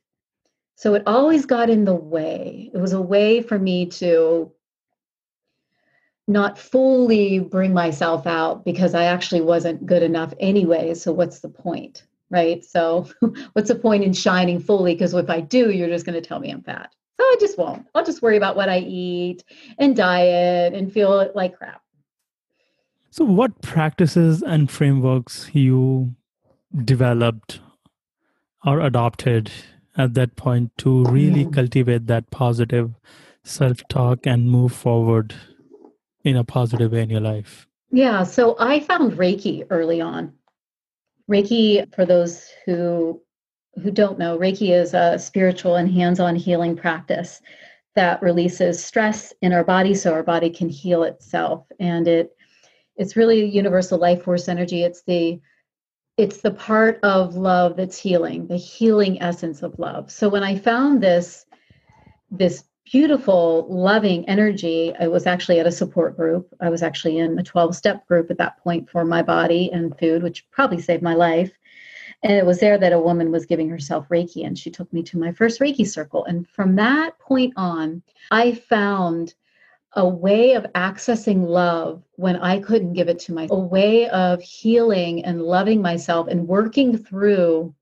So 0.76 0.94
it 0.94 1.04
always 1.06 1.46
got 1.46 1.70
in 1.70 1.84
the 1.84 1.94
way. 1.94 2.70
It 2.74 2.78
was 2.78 2.92
a 2.92 3.00
way 3.00 3.42
for 3.42 3.58
me 3.58 3.86
to 3.86 4.52
not 6.26 6.58
fully 6.58 7.38
bring 7.38 7.72
myself 7.72 8.26
out 8.26 8.64
because 8.64 8.94
I 8.94 9.04
actually 9.04 9.42
wasn't 9.42 9.86
good 9.86 10.02
enough 10.02 10.34
anyway. 10.40 10.94
So 10.94 11.12
what's 11.12 11.40
the 11.40 11.48
point? 11.48 12.04
Right. 12.30 12.64
So 12.64 13.08
what's 13.52 13.68
the 13.68 13.74
point 13.76 14.04
in 14.04 14.12
shining 14.12 14.58
fully? 14.58 14.94
Because 14.94 15.14
if 15.14 15.30
I 15.30 15.40
do, 15.40 15.70
you're 15.70 15.88
just 15.88 16.06
going 16.06 16.20
to 16.20 16.26
tell 16.26 16.40
me 16.40 16.50
I'm 16.50 16.62
fat. 16.62 16.94
So 17.20 17.24
I 17.24 17.36
just 17.38 17.56
won't. 17.56 17.86
I'll 17.94 18.04
just 18.04 18.22
worry 18.22 18.36
about 18.36 18.56
what 18.56 18.68
I 18.68 18.78
eat 18.78 19.44
and 19.78 19.94
diet 19.94 20.74
and 20.74 20.92
feel 20.92 21.30
like 21.34 21.56
crap. 21.56 21.83
So, 23.14 23.24
what 23.24 23.62
practices 23.62 24.42
and 24.42 24.68
frameworks 24.68 25.48
you 25.52 26.16
developed 26.84 27.60
or 28.66 28.80
adopted 28.80 29.52
at 29.96 30.14
that 30.14 30.34
point 30.34 30.72
to 30.78 31.04
really 31.04 31.44
mm. 31.44 31.54
cultivate 31.54 32.08
that 32.08 32.32
positive 32.32 32.90
self 33.44 33.86
talk 33.88 34.26
and 34.26 34.50
move 34.50 34.72
forward 34.72 35.32
in 36.24 36.34
a 36.34 36.42
positive 36.42 36.90
way 36.90 37.02
in 37.02 37.10
your 37.10 37.20
life? 37.20 37.68
Yeah, 37.92 38.24
so 38.24 38.56
I 38.58 38.80
found 38.80 39.12
Reiki 39.12 39.64
early 39.70 40.00
on. 40.00 40.32
Reiki, 41.30 41.94
for 41.94 42.04
those 42.04 42.48
who 42.66 43.22
who 43.80 43.92
don't 43.92 44.18
know, 44.18 44.36
Reiki 44.36 44.70
is 44.70 44.92
a 44.92 45.20
spiritual 45.20 45.76
and 45.76 45.88
hands-on 45.88 46.34
healing 46.34 46.74
practice 46.74 47.40
that 47.94 48.20
releases 48.22 48.84
stress 48.84 49.32
in 49.40 49.52
our 49.52 49.62
body 49.62 49.94
so 49.94 50.12
our 50.12 50.24
body 50.24 50.50
can 50.50 50.68
heal 50.68 51.04
itself 51.04 51.64
and 51.78 52.08
it 52.08 52.33
it's 52.96 53.16
really 53.16 53.44
universal 53.44 53.98
life 53.98 54.22
force 54.22 54.48
energy. 54.48 54.82
It's 54.82 55.02
the 55.02 55.40
it's 56.16 56.42
the 56.42 56.50
part 56.52 57.00
of 57.02 57.34
love 57.34 57.76
that's 57.76 57.98
healing 57.98 58.46
the 58.46 58.56
healing 58.56 59.20
essence 59.20 59.62
of 59.62 59.78
love. 59.78 60.10
So 60.10 60.28
when 60.28 60.44
i 60.44 60.56
found 60.56 61.02
this 61.02 61.46
this 62.30 62.64
beautiful 62.90 63.66
loving 63.68 64.28
energy 64.28 64.92
i 65.00 65.08
was 65.08 65.26
actually 65.26 65.58
at 65.58 65.66
a 65.66 65.72
support 65.72 66.16
group. 66.16 66.48
I 66.60 66.68
was 66.68 66.82
actually 66.82 67.18
in 67.18 67.38
a 67.38 67.42
12 67.42 67.74
step 67.74 68.06
group 68.06 68.30
at 68.30 68.38
that 68.38 68.58
point 68.58 68.90
for 68.90 69.04
my 69.04 69.22
body 69.22 69.70
and 69.72 69.98
food 69.98 70.22
which 70.22 70.48
probably 70.50 70.80
saved 70.80 71.02
my 71.02 71.14
life. 71.14 71.52
And 72.22 72.32
it 72.32 72.46
was 72.46 72.60
there 72.60 72.78
that 72.78 72.92
a 72.92 72.98
woman 72.98 73.30
was 73.30 73.44
giving 73.44 73.68
herself 73.68 74.08
reiki 74.08 74.46
and 74.46 74.58
she 74.58 74.70
took 74.70 74.90
me 74.92 75.02
to 75.04 75.18
my 75.18 75.32
first 75.32 75.60
reiki 75.60 75.86
circle. 75.86 76.24
And 76.26 76.48
from 76.48 76.76
that 76.76 77.18
point 77.18 77.54
on 77.56 78.02
i 78.30 78.52
found 78.52 79.34
a 79.96 80.06
way 80.06 80.54
of 80.54 80.64
accessing 80.74 81.46
love 81.46 82.02
when 82.16 82.36
I 82.36 82.58
couldn't 82.58 82.94
give 82.94 83.08
it 83.08 83.18
to 83.20 83.32
myself, 83.32 83.58
a 83.58 83.66
way 83.66 84.08
of 84.08 84.42
healing 84.42 85.24
and 85.24 85.42
loving 85.42 85.80
myself 85.80 86.28
and 86.28 86.48
working 86.48 86.98
through 86.98 87.74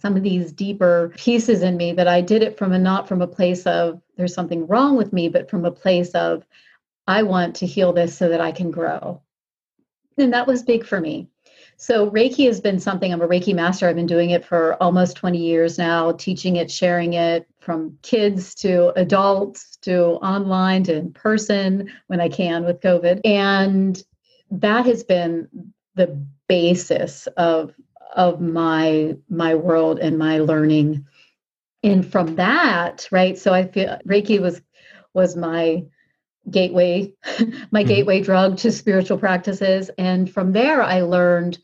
some 0.00 0.16
of 0.16 0.22
these 0.22 0.52
deeper 0.52 1.12
pieces 1.16 1.62
in 1.62 1.76
me 1.76 1.92
that 1.92 2.06
I 2.06 2.20
did 2.20 2.42
it 2.42 2.56
from 2.56 2.72
a 2.72 2.78
not 2.78 3.08
from 3.08 3.22
a 3.22 3.26
place 3.26 3.66
of 3.66 4.00
there's 4.16 4.34
something 4.34 4.66
wrong 4.66 4.96
with 4.96 5.12
me, 5.12 5.28
but 5.28 5.50
from 5.50 5.64
a 5.64 5.70
place 5.70 6.10
of 6.10 6.44
I 7.06 7.22
want 7.22 7.56
to 7.56 7.66
heal 7.66 7.92
this 7.92 8.16
so 8.16 8.28
that 8.28 8.40
I 8.40 8.52
can 8.52 8.70
grow. 8.70 9.20
And 10.16 10.32
that 10.32 10.46
was 10.46 10.62
big 10.62 10.84
for 10.84 11.00
me. 11.00 11.28
So, 11.80 12.10
Reiki 12.10 12.46
has 12.46 12.60
been 12.60 12.80
something, 12.80 13.12
I'm 13.12 13.22
a 13.22 13.28
Reiki 13.28 13.54
master. 13.54 13.88
I've 13.88 13.94
been 13.94 14.06
doing 14.06 14.30
it 14.30 14.44
for 14.44 14.74
almost 14.82 15.16
20 15.16 15.38
years 15.38 15.78
now, 15.78 16.10
teaching 16.10 16.56
it, 16.56 16.70
sharing 16.70 17.12
it 17.12 17.46
from 17.60 17.96
kids 18.02 18.54
to 18.56 18.88
adults 18.98 19.76
to 19.82 20.14
online 20.14 20.82
to 20.84 20.96
in 20.96 21.12
person 21.12 21.90
when 22.08 22.20
I 22.20 22.28
can 22.28 22.64
with 22.64 22.80
COVID. 22.80 23.20
And 23.24 24.02
that 24.50 24.86
has 24.86 25.04
been 25.04 25.48
the 25.94 26.26
basis 26.48 27.26
of 27.36 27.74
of 28.16 28.40
my 28.40 29.16
my 29.28 29.54
world 29.54 29.98
and 29.98 30.18
my 30.18 30.38
learning 30.38 31.06
and 31.82 32.10
from 32.10 32.36
that 32.36 33.06
right 33.12 33.36
so 33.36 33.52
i 33.52 33.66
feel 33.66 33.98
reiki 34.06 34.40
was 34.40 34.62
was 35.12 35.36
my 35.36 35.84
gateway 36.50 37.12
my 37.70 37.82
mm-hmm. 37.82 37.88
gateway 37.88 38.20
drug 38.20 38.56
to 38.58 38.72
spiritual 38.72 39.18
practices. 39.18 39.90
And 39.98 40.30
from 40.30 40.52
there 40.52 40.82
i 40.82 41.00
learned 41.00 41.58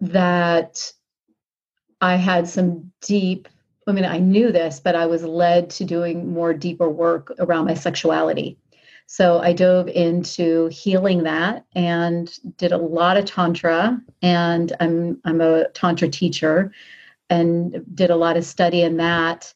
that 0.00 0.92
i 2.00 2.16
had 2.16 2.48
some 2.48 2.92
deep 3.00 3.48
i 3.86 3.92
mean 3.92 4.04
i 4.04 4.18
knew 4.18 4.50
this 4.50 4.80
but 4.80 4.96
i 4.96 5.06
was 5.06 5.22
led 5.22 5.70
to 5.70 5.84
doing 5.84 6.32
more 6.32 6.52
deeper 6.52 6.88
work 6.88 7.32
around 7.38 7.66
my 7.66 7.74
sexuality. 7.74 8.58
So 9.06 9.40
i 9.40 9.52
dove 9.52 9.88
into 9.88 10.68
healing 10.68 11.24
that 11.24 11.64
and 11.74 12.32
did 12.56 12.72
a 12.72 12.78
lot 12.78 13.16
of 13.16 13.24
tantra. 13.24 14.00
And 14.22 14.72
i'm 14.80 15.20
i'm 15.24 15.40
a 15.40 15.68
tantra 15.70 16.08
teacher 16.08 16.72
and 17.30 17.82
did 17.94 18.10
a 18.10 18.16
lot 18.16 18.36
of 18.36 18.44
study 18.44 18.82
in 18.82 18.98
that. 18.98 19.52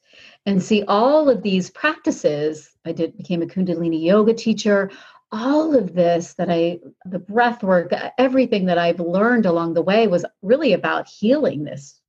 And 0.47 0.63
see 0.63 0.85
all 0.87 1.29
of 1.29 1.43
these 1.43 1.71
practices 1.71 2.76
i 2.87 2.93
did 2.93 3.17
became 3.17 3.43
a 3.43 3.47
kundalini 3.47 4.03
yoga 4.03 4.35
teacher. 4.35 4.91
All 5.33 5.75
of 5.75 5.95
this 5.95 6.35
that 6.35 6.49
i 6.51 6.79
the 7.05 7.19
breath 7.19 7.63
work 7.63 7.93
everything 8.17 8.67
that 8.67 8.79
i've 8.79 9.01
learned 9.01 9.45
along 9.45 9.75
the 9.75 9.83
way 9.83 10.07
was 10.07 10.25
really 10.43 10.73
about 10.73 11.09
healing 11.09 11.65
this 11.65 12.01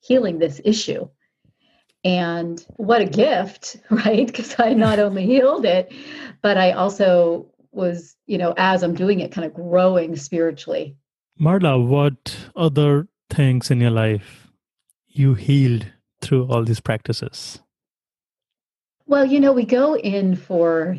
healing 0.00 0.38
this 0.38 0.60
issue. 0.64 1.08
And 2.04 2.62
what 2.76 3.00
a 3.00 3.06
gift 3.06 3.76
right? 3.90 4.26
Because 4.26 4.56
i 4.58 4.74
not 4.74 4.98
only 4.98 5.24
healed 5.24 5.64
it 5.64 5.92
but 6.42 6.56
i 6.56 6.72
also 6.72 7.46
was 7.70 8.16
you 8.26 8.38
know 8.38 8.54
as 8.56 8.82
i'm 8.82 8.94
doing 8.94 9.20
it 9.20 9.32
kind 9.32 9.46
of 9.46 9.54
growing 9.54 10.16
spiritually. 10.16 10.96
Marla 11.40 11.84
what 11.86 12.36
other 12.54 13.08
things 13.30 13.70
in 13.70 13.80
your 13.80 13.90
life 13.90 14.48
you 15.08 15.34
healed 15.34 15.86
through 16.20 16.46
all 16.46 16.64
these 16.64 16.80
practices 16.80 17.60
well, 19.06 19.24
you 19.24 19.40
know, 19.40 19.52
we 19.52 19.64
go 19.64 19.96
in 19.96 20.36
for, 20.36 20.96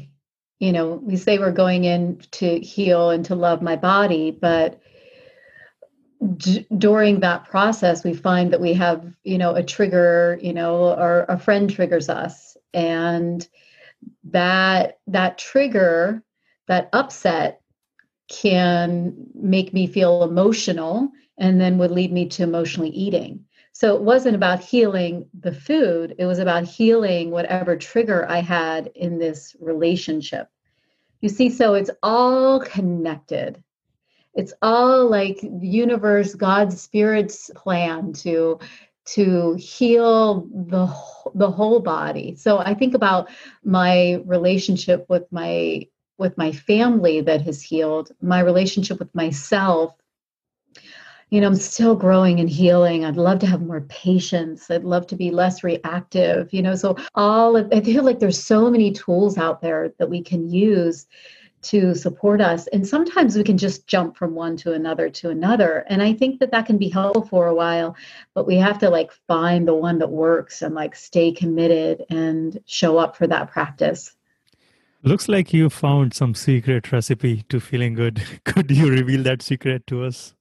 you 0.59 0.71
know, 0.71 0.95
we 1.03 1.15
say 1.17 1.37
we're 1.37 1.51
going 1.51 1.85
in 1.85 2.19
to 2.31 2.59
heal 2.59 3.09
and 3.09 3.25
to 3.25 3.35
love 3.35 3.61
my 3.61 3.75
body, 3.75 4.31
but 4.31 4.81
d- 6.37 6.65
during 6.77 7.19
that 7.19 7.45
process, 7.45 8.03
we 8.03 8.13
find 8.13 8.51
that 8.53 8.61
we 8.61 8.73
have, 8.73 9.13
you 9.23 9.37
know, 9.37 9.55
a 9.55 9.63
trigger, 9.63 10.39
you 10.41 10.53
know, 10.53 10.93
or 10.93 11.25
a 11.29 11.37
friend 11.37 11.69
triggers 11.69 12.09
us. 12.09 12.57
And 12.73 13.47
that 14.25 14.99
that 15.07 15.37
trigger, 15.37 16.23
that 16.67 16.89
upset 16.93 17.61
can 18.29 19.15
make 19.35 19.73
me 19.73 19.87
feel 19.87 20.23
emotional 20.23 21.11
and 21.37 21.59
then 21.61 21.77
would 21.77 21.91
lead 21.91 22.11
me 22.11 22.27
to 22.27 22.43
emotionally 22.43 22.89
eating. 22.89 23.45
So 23.75 23.93
it 23.93 24.03
wasn't 24.03 24.37
about 24.37 24.61
healing 24.61 25.27
the 25.37 25.51
food, 25.51 26.15
it 26.17 26.25
was 26.25 26.39
about 26.39 26.63
healing 26.63 27.29
whatever 27.29 27.75
trigger 27.75 28.25
I 28.25 28.39
had 28.39 28.89
in 28.95 29.19
this 29.19 29.53
relationship. 29.59 30.47
You 31.19 31.27
see, 31.27 31.49
so 31.49 31.73
it's 31.73 31.89
all 32.01 32.61
connected. 32.61 33.61
It's 34.33 34.53
all 34.61 35.09
like 35.09 35.41
the 35.41 35.67
universe, 35.67 36.35
God's 36.35 36.81
spirit's 36.81 37.51
plan 37.53 38.13
to 38.23 38.59
to 39.07 39.55
heal 39.55 40.47
the 40.53 40.85
the 41.33 41.51
whole 41.51 41.81
body. 41.81 42.35
So 42.35 42.59
I 42.59 42.75
think 42.75 42.93
about 42.93 43.27
my 43.65 44.21
relationship 44.25 45.05
with 45.09 45.29
my 45.33 45.85
with 46.17 46.37
my 46.37 46.53
family 46.53 47.19
that 47.19 47.41
has 47.41 47.61
healed, 47.61 48.13
my 48.21 48.39
relationship 48.39 48.99
with 48.99 49.13
myself 49.13 49.93
you 51.35 51.41
know, 51.41 51.47
I'm 51.47 51.55
still 51.57 51.97
growing 51.97 52.39
and 52.39 52.49
healing. 52.49 53.03
I'd 53.03 53.17
love 53.17 53.39
to 53.39 53.45
have 53.45 53.61
more 53.61 53.81
patience. 53.81 54.71
I'd 54.71 54.85
love 54.85 55.05
to 55.07 55.17
be 55.17 55.31
less 55.31 55.65
reactive, 55.65 56.53
you 56.53 56.61
know. 56.61 56.75
So, 56.75 56.95
all 57.13 57.57
of, 57.57 57.67
I 57.73 57.81
feel 57.81 58.03
like 58.03 58.19
there's 58.19 58.41
so 58.41 58.71
many 58.71 58.93
tools 58.93 59.37
out 59.37 59.61
there 59.61 59.93
that 59.99 60.09
we 60.09 60.21
can 60.21 60.49
use 60.49 61.07
to 61.63 61.93
support 61.93 62.39
us. 62.39 62.67
And 62.67 62.87
sometimes 62.87 63.35
we 63.35 63.43
can 63.43 63.57
just 63.57 63.85
jump 63.85 64.15
from 64.15 64.33
one 64.33 64.55
to 64.57 64.71
another 64.71 65.09
to 65.09 65.29
another. 65.29 65.83
And 65.89 66.01
I 66.01 66.13
think 66.13 66.39
that 66.39 66.51
that 66.51 66.67
can 66.67 66.77
be 66.77 66.87
helpful 66.87 67.25
for 67.25 67.47
a 67.47 67.55
while, 67.55 67.97
but 68.33 68.47
we 68.47 68.55
have 68.55 68.79
to 68.79 68.89
like 68.89 69.11
find 69.27 69.67
the 69.67 69.75
one 69.75 69.97
that 69.99 70.09
works 70.09 70.61
and 70.61 70.73
like 70.73 70.95
stay 70.95 71.33
committed 71.33 72.05
and 72.09 72.57
show 72.65 72.97
up 72.97 73.17
for 73.17 73.27
that 73.27 73.51
practice. 73.51 74.15
Looks 75.01 75.27
like 75.27 75.53
you 75.53 75.69
found 75.69 76.13
some 76.13 76.33
secret 76.33 76.93
recipe 76.93 77.43
to 77.49 77.59
feeling 77.59 77.95
good. 77.95 78.23
Could 78.45 78.71
you 78.71 78.89
reveal 78.89 79.23
that 79.23 79.41
secret 79.41 79.85
to 79.87 80.03
us? 80.03 80.34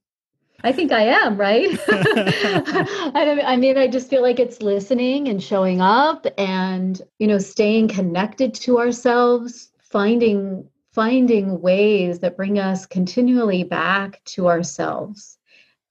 I 0.63 0.71
think 0.71 0.91
I 0.91 1.03
am, 1.03 1.37
right? 1.37 1.67
I 1.87 3.55
mean, 3.57 3.77
I 3.77 3.87
just 3.87 4.09
feel 4.09 4.21
like 4.21 4.39
it's 4.39 4.61
listening 4.61 5.27
and 5.27 5.41
showing 5.41 5.81
up 5.81 6.25
and, 6.37 7.01
you 7.19 7.27
know, 7.27 7.37
staying 7.37 7.89
connected 7.89 8.53
to 8.55 8.79
ourselves, 8.79 9.71
finding 9.79 10.67
finding 10.95 11.59
ways 11.59 12.19
that 12.19 12.37
bring 12.37 12.57
us 12.57 12.85
continually 12.85 13.65
back 13.65 14.23
to 14.23 14.47
ourselves. 14.47 15.37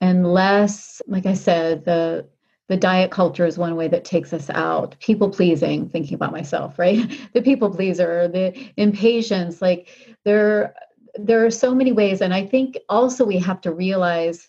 And 0.01 0.27
less 0.27 1.03
like 1.07 1.27
i 1.27 1.35
said 1.35 1.85
the 1.85 2.27
the 2.69 2.77
diet 2.79 3.11
culture 3.11 3.45
is 3.45 3.59
one 3.59 3.77
way 3.77 3.89
that 3.89 4.07
takes 4.07 4.33
us 4.33 4.49
out. 4.49 4.97
People 4.99 5.29
pleasing 5.29 5.91
thinking 5.91 6.15
about 6.15 6.33
myself 6.33 6.79
right? 6.79 6.99
The 7.35 7.43
people 7.43 7.71
pleaser 7.71 8.29
the 8.29 8.55
impatience 8.79 9.61
like 9.61 9.89
there 10.25 10.75
there 11.17 11.45
are 11.45 11.51
so 11.51 11.75
many 11.75 11.93
ways. 11.93 12.23
And 12.23 12.33
i 12.33 12.45
think 12.47 12.79
also 12.89 13.25
we 13.25 13.39
have 13.39 13.61
to 13.63 13.73
realize 13.73 14.49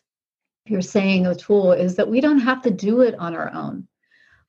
you're 0.66 0.82
saying 0.82 1.28
a 1.28 1.36
tool 1.36 1.72
is 1.72 1.96
that 1.96 2.10
we 2.10 2.20
don't 2.20 2.40
have 2.40 2.62
to 2.64 2.72
do 2.72 3.02
it 3.02 3.16
on 3.16 3.36
our 3.36 3.54
own. 3.54 3.88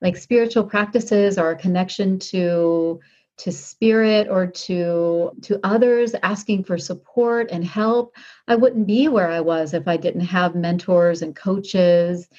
Like 0.01 0.17
spiritual 0.17 0.63
practices 0.63 1.37
or 1.37 1.51
a 1.51 1.55
connection 1.55 2.19
to 2.19 2.99
to 3.37 3.51
spirit 3.51 4.27
or 4.29 4.47
to 4.47 5.31
to 5.43 5.59
others 5.63 6.15
asking 6.23 6.63
for 6.63 6.77
support 6.77 7.49
and 7.51 7.63
help. 7.63 8.15
I 8.47 8.55
wouldn't 8.55 8.87
be 8.87 9.07
where 9.07 9.29
i 9.29 9.39
was 9.39 9.73
if 9.73 9.87
i 9.87 9.97
didn't 9.97 10.21
have 10.21 10.55
mentors 10.55 11.21
and 11.21 11.35
coaches 11.35 12.29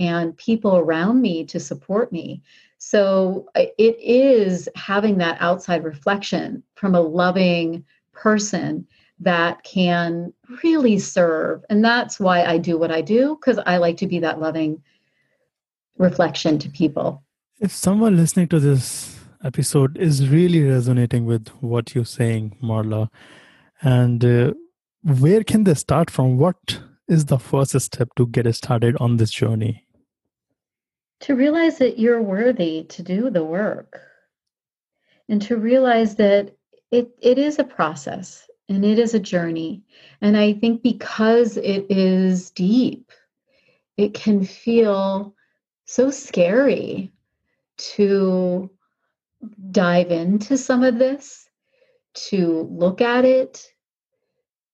and 0.00 0.36
people 0.36 0.76
around 0.76 1.20
me 1.20 1.44
to 1.46 1.60
support 1.60 2.12
me. 2.12 2.42
So 2.78 3.48
it 3.56 3.98
is 4.00 4.68
having 4.76 5.18
that 5.18 5.38
outside 5.40 5.82
reflection 5.82 6.62
from 6.76 6.94
a 6.94 7.00
loving 7.00 7.84
person 8.12 8.86
that 9.20 9.62
can 9.64 10.32
really 10.62 10.98
serve. 10.98 11.64
And 11.68 11.84
that's 11.84 12.20
why 12.20 12.44
I 12.44 12.58
do 12.58 12.78
what 12.78 12.90
I 12.90 13.00
do, 13.00 13.36
because 13.36 13.58
I 13.66 13.78
like 13.78 13.96
to 13.98 14.06
be 14.06 14.18
that 14.20 14.40
loving 14.40 14.82
reflection 15.96 16.58
to 16.60 16.68
people. 16.70 17.22
If 17.60 17.72
someone 17.72 18.16
listening 18.16 18.48
to 18.48 18.60
this 18.60 19.18
episode 19.42 19.98
is 19.98 20.28
really 20.28 20.62
resonating 20.62 21.26
with 21.26 21.48
what 21.60 21.94
you're 21.94 22.04
saying, 22.04 22.56
Marla, 22.62 23.08
and 23.82 24.24
uh, 24.24 24.52
where 25.02 25.42
can 25.42 25.64
they 25.64 25.74
start 25.74 26.10
from? 26.10 26.38
What 26.38 26.80
is 27.08 27.24
the 27.26 27.38
first 27.38 27.78
step 27.80 28.08
to 28.16 28.26
get 28.26 28.52
started 28.54 28.96
on 29.00 29.16
this 29.16 29.30
journey? 29.30 29.84
To 31.20 31.34
realize 31.34 31.78
that 31.78 31.98
you're 31.98 32.22
worthy 32.22 32.84
to 32.84 33.02
do 33.02 33.30
the 33.30 33.42
work 33.42 34.00
and 35.28 35.42
to 35.42 35.56
realize 35.56 36.14
that 36.16 36.54
it, 36.90 37.10
it 37.20 37.38
is 37.38 37.58
a 37.58 37.64
process 37.64 38.47
and 38.68 38.84
it 38.84 38.98
is 38.98 39.14
a 39.14 39.20
journey. 39.20 39.82
And 40.20 40.36
I 40.36 40.52
think 40.52 40.82
because 40.82 41.56
it 41.56 41.86
is 41.90 42.50
deep, 42.50 43.12
it 43.96 44.14
can 44.14 44.44
feel 44.44 45.34
so 45.86 46.10
scary 46.10 47.12
to 47.78 48.70
dive 49.70 50.10
into 50.10 50.56
some 50.56 50.82
of 50.82 50.98
this, 50.98 51.48
to 52.14 52.68
look 52.70 53.00
at 53.00 53.24
it, 53.24 53.66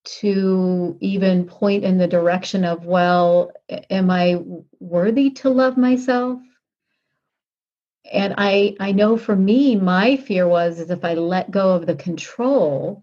to 0.05 0.97
even 1.01 1.47
point 1.47 1.85
in 1.85 1.97
the 1.97 2.07
direction 2.07 2.65
of, 2.65 2.85
well, 2.85 3.53
am 3.91 4.11
I 4.11 4.43
worthy 4.81 5.31
to 5.31 5.51
love 5.51 5.77
myself? 5.77 6.41
And 8.13 8.35
I 8.37 8.77
I 8.81 8.93
know 8.93 9.17
for 9.17 9.35
me, 9.35 9.77
my 9.77 10.17
fear 10.17 10.47
was 10.47 10.79
is 10.79 10.91
if 10.91 11.05
I 11.05 11.15
let 11.15 11.51
go 11.51 11.75
of 11.75 11.87
the 11.87 11.95
control, 11.95 13.03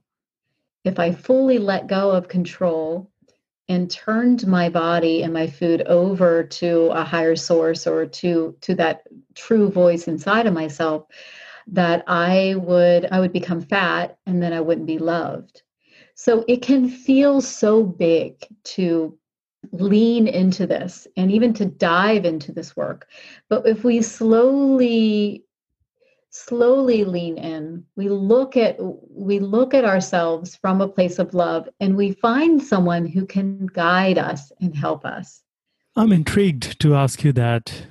if 0.83 0.99
I 0.99 1.11
fully 1.11 1.57
let 1.57 1.87
go 1.87 2.11
of 2.11 2.27
control 2.27 3.11
and 3.69 3.89
turned 3.89 4.45
my 4.47 4.69
body 4.69 5.23
and 5.23 5.33
my 5.33 5.47
food 5.47 5.81
over 5.83 6.43
to 6.43 6.87
a 6.87 7.03
higher 7.03 7.35
source 7.35 7.87
or 7.87 8.05
to 8.05 8.55
to 8.61 8.75
that 8.75 9.03
true 9.35 9.69
voice 9.69 10.07
inside 10.07 10.47
of 10.47 10.53
myself, 10.53 11.05
that 11.67 12.03
I 12.07 12.55
would 12.57 13.05
I 13.11 13.19
would 13.19 13.33
become 13.33 13.61
fat 13.61 14.17
and 14.25 14.41
then 14.41 14.53
I 14.53 14.61
wouldn't 14.61 14.87
be 14.87 14.97
loved. 14.97 15.61
So 16.15 16.43
it 16.47 16.61
can 16.61 16.89
feel 16.89 17.41
so 17.41 17.83
big 17.83 18.45
to 18.75 19.17
lean 19.71 20.27
into 20.27 20.67
this 20.67 21.07
and 21.15 21.31
even 21.31 21.53
to 21.53 21.65
dive 21.65 22.25
into 22.25 22.51
this 22.51 22.75
work. 22.75 23.07
But 23.49 23.67
if 23.67 23.83
we 23.83 24.01
slowly 24.01 25.45
slowly 26.31 27.03
lean 27.03 27.37
in. 27.37 27.85
We 27.95 28.09
look 28.09 28.57
at 28.57 28.77
we 28.79 29.39
look 29.39 29.73
at 29.73 29.85
ourselves 29.85 30.55
from 30.55 30.81
a 30.81 30.87
place 30.87 31.19
of 31.19 31.33
love 31.33 31.69
and 31.79 31.95
we 31.95 32.13
find 32.13 32.61
someone 32.61 33.05
who 33.05 33.25
can 33.25 33.67
guide 33.67 34.17
us 34.17 34.51
and 34.59 34.75
help 34.75 35.05
us. 35.05 35.43
I'm 35.95 36.11
intrigued 36.11 36.79
to 36.79 36.95
ask 36.95 37.23
you 37.23 37.33
that. 37.33 37.85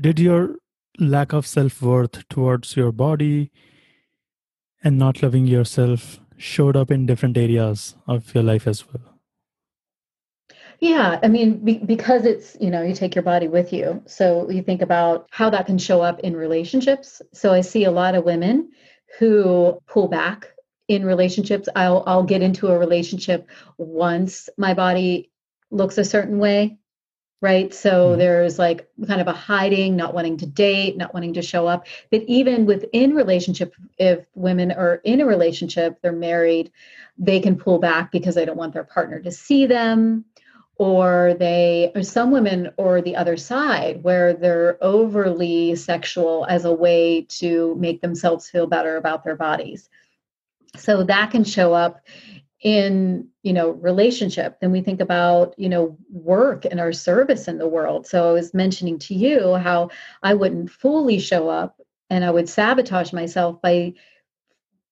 Did 0.00 0.18
your 0.18 0.56
lack 0.98 1.32
of 1.32 1.46
self-worth 1.46 2.28
towards 2.28 2.76
your 2.76 2.92
body 2.92 3.50
and 4.82 4.98
not 4.98 5.22
loving 5.22 5.46
yourself 5.46 6.20
showed 6.36 6.76
up 6.76 6.90
in 6.90 7.06
different 7.06 7.36
areas 7.36 7.96
of 8.06 8.34
your 8.34 8.42
life 8.42 8.66
as 8.66 8.86
well 8.86 9.09
yeah, 10.80 11.20
I 11.22 11.28
mean, 11.28 11.62
be, 11.62 11.78
because 11.78 12.24
it's, 12.24 12.56
you 12.58 12.70
know, 12.70 12.82
you 12.82 12.94
take 12.94 13.14
your 13.14 13.22
body 13.22 13.48
with 13.48 13.70
you. 13.72 14.02
So 14.06 14.50
you 14.50 14.62
think 14.62 14.80
about 14.80 15.28
how 15.30 15.50
that 15.50 15.66
can 15.66 15.76
show 15.76 16.00
up 16.00 16.20
in 16.20 16.34
relationships. 16.34 17.20
So 17.34 17.52
I 17.52 17.60
see 17.60 17.84
a 17.84 17.90
lot 17.90 18.14
of 18.14 18.24
women 18.24 18.70
who 19.18 19.78
pull 19.86 20.08
back 20.08 20.48
in 20.88 21.04
relationships. 21.04 21.68
I'll 21.76 22.02
I'll 22.06 22.22
get 22.22 22.40
into 22.40 22.68
a 22.68 22.78
relationship 22.78 23.48
once 23.76 24.48
my 24.56 24.72
body 24.72 25.30
looks 25.70 25.98
a 25.98 26.04
certain 26.04 26.38
way, 26.38 26.78
right? 27.42 27.74
So 27.74 28.08
mm-hmm. 28.08 28.18
there's 28.18 28.58
like 28.58 28.88
kind 29.06 29.20
of 29.20 29.28
a 29.28 29.32
hiding, 29.32 29.96
not 29.96 30.14
wanting 30.14 30.38
to 30.38 30.46
date, 30.46 30.96
not 30.96 31.12
wanting 31.12 31.34
to 31.34 31.42
show 31.42 31.66
up. 31.66 31.86
But 32.10 32.22
even 32.22 32.64
within 32.64 33.14
relationship, 33.14 33.74
if 33.98 34.24
women 34.34 34.72
are 34.72 34.94
in 35.04 35.20
a 35.20 35.26
relationship, 35.26 35.98
they're 36.00 36.12
married, 36.12 36.72
they 37.18 37.38
can 37.40 37.56
pull 37.56 37.78
back 37.78 38.10
because 38.10 38.34
they 38.34 38.46
don't 38.46 38.56
want 38.56 38.72
their 38.72 38.84
partner 38.84 39.20
to 39.20 39.30
see 39.30 39.66
them 39.66 40.24
or 40.80 41.36
they 41.38 41.92
or 41.94 42.02
some 42.02 42.30
women 42.30 42.70
or 42.78 43.02
the 43.02 43.14
other 43.14 43.36
side 43.36 44.02
where 44.02 44.32
they're 44.32 44.78
overly 44.80 45.74
sexual 45.76 46.46
as 46.48 46.64
a 46.64 46.72
way 46.72 47.20
to 47.28 47.74
make 47.74 48.00
themselves 48.00 48.48
feel 48.48 48.66
better 48.66 48.96
about 48.96 49.22
their 49.22 49.36
bodies. 49.36 49.90
So 50.78 51.02
that 51.04 51.32
can 51.32 51.44
show 51.44 51.74
up 51.74 52.00
in 52.62 53.28
you 53.42 53.52
know 53.52 53.72
relationship. 53.72 54.58
Then 54.60 54.72
we 54.72 54.80
think 54.80 55.02
about 55.02 55.54
you 55.58 55.68
know 55.68 55.98
work 56.10 56.64
and 56.64 56.80
our 56.80 56.94
service 56.94 57.46
in 57.46 57.58
the 57.58 57.68
world. 57.68 58.06
So 58.06 58.30
i 58.30 58.32
was 58.32 58.54
mentioning 58.54 58.98
to 59.00 59.14
you 59.14 59.56
how 59.56 59.90
i 60.22 60.32
wouldn't 60.32 60.70
fully 60.70 61.18
show 61.18 61.50
up 61.50 61.78
and 62.08 62.24
i 62.24 62.30
would 62.30 62.48
sabotage 62.48 63.12
myself 63.12 63.60
by 63.60 63.92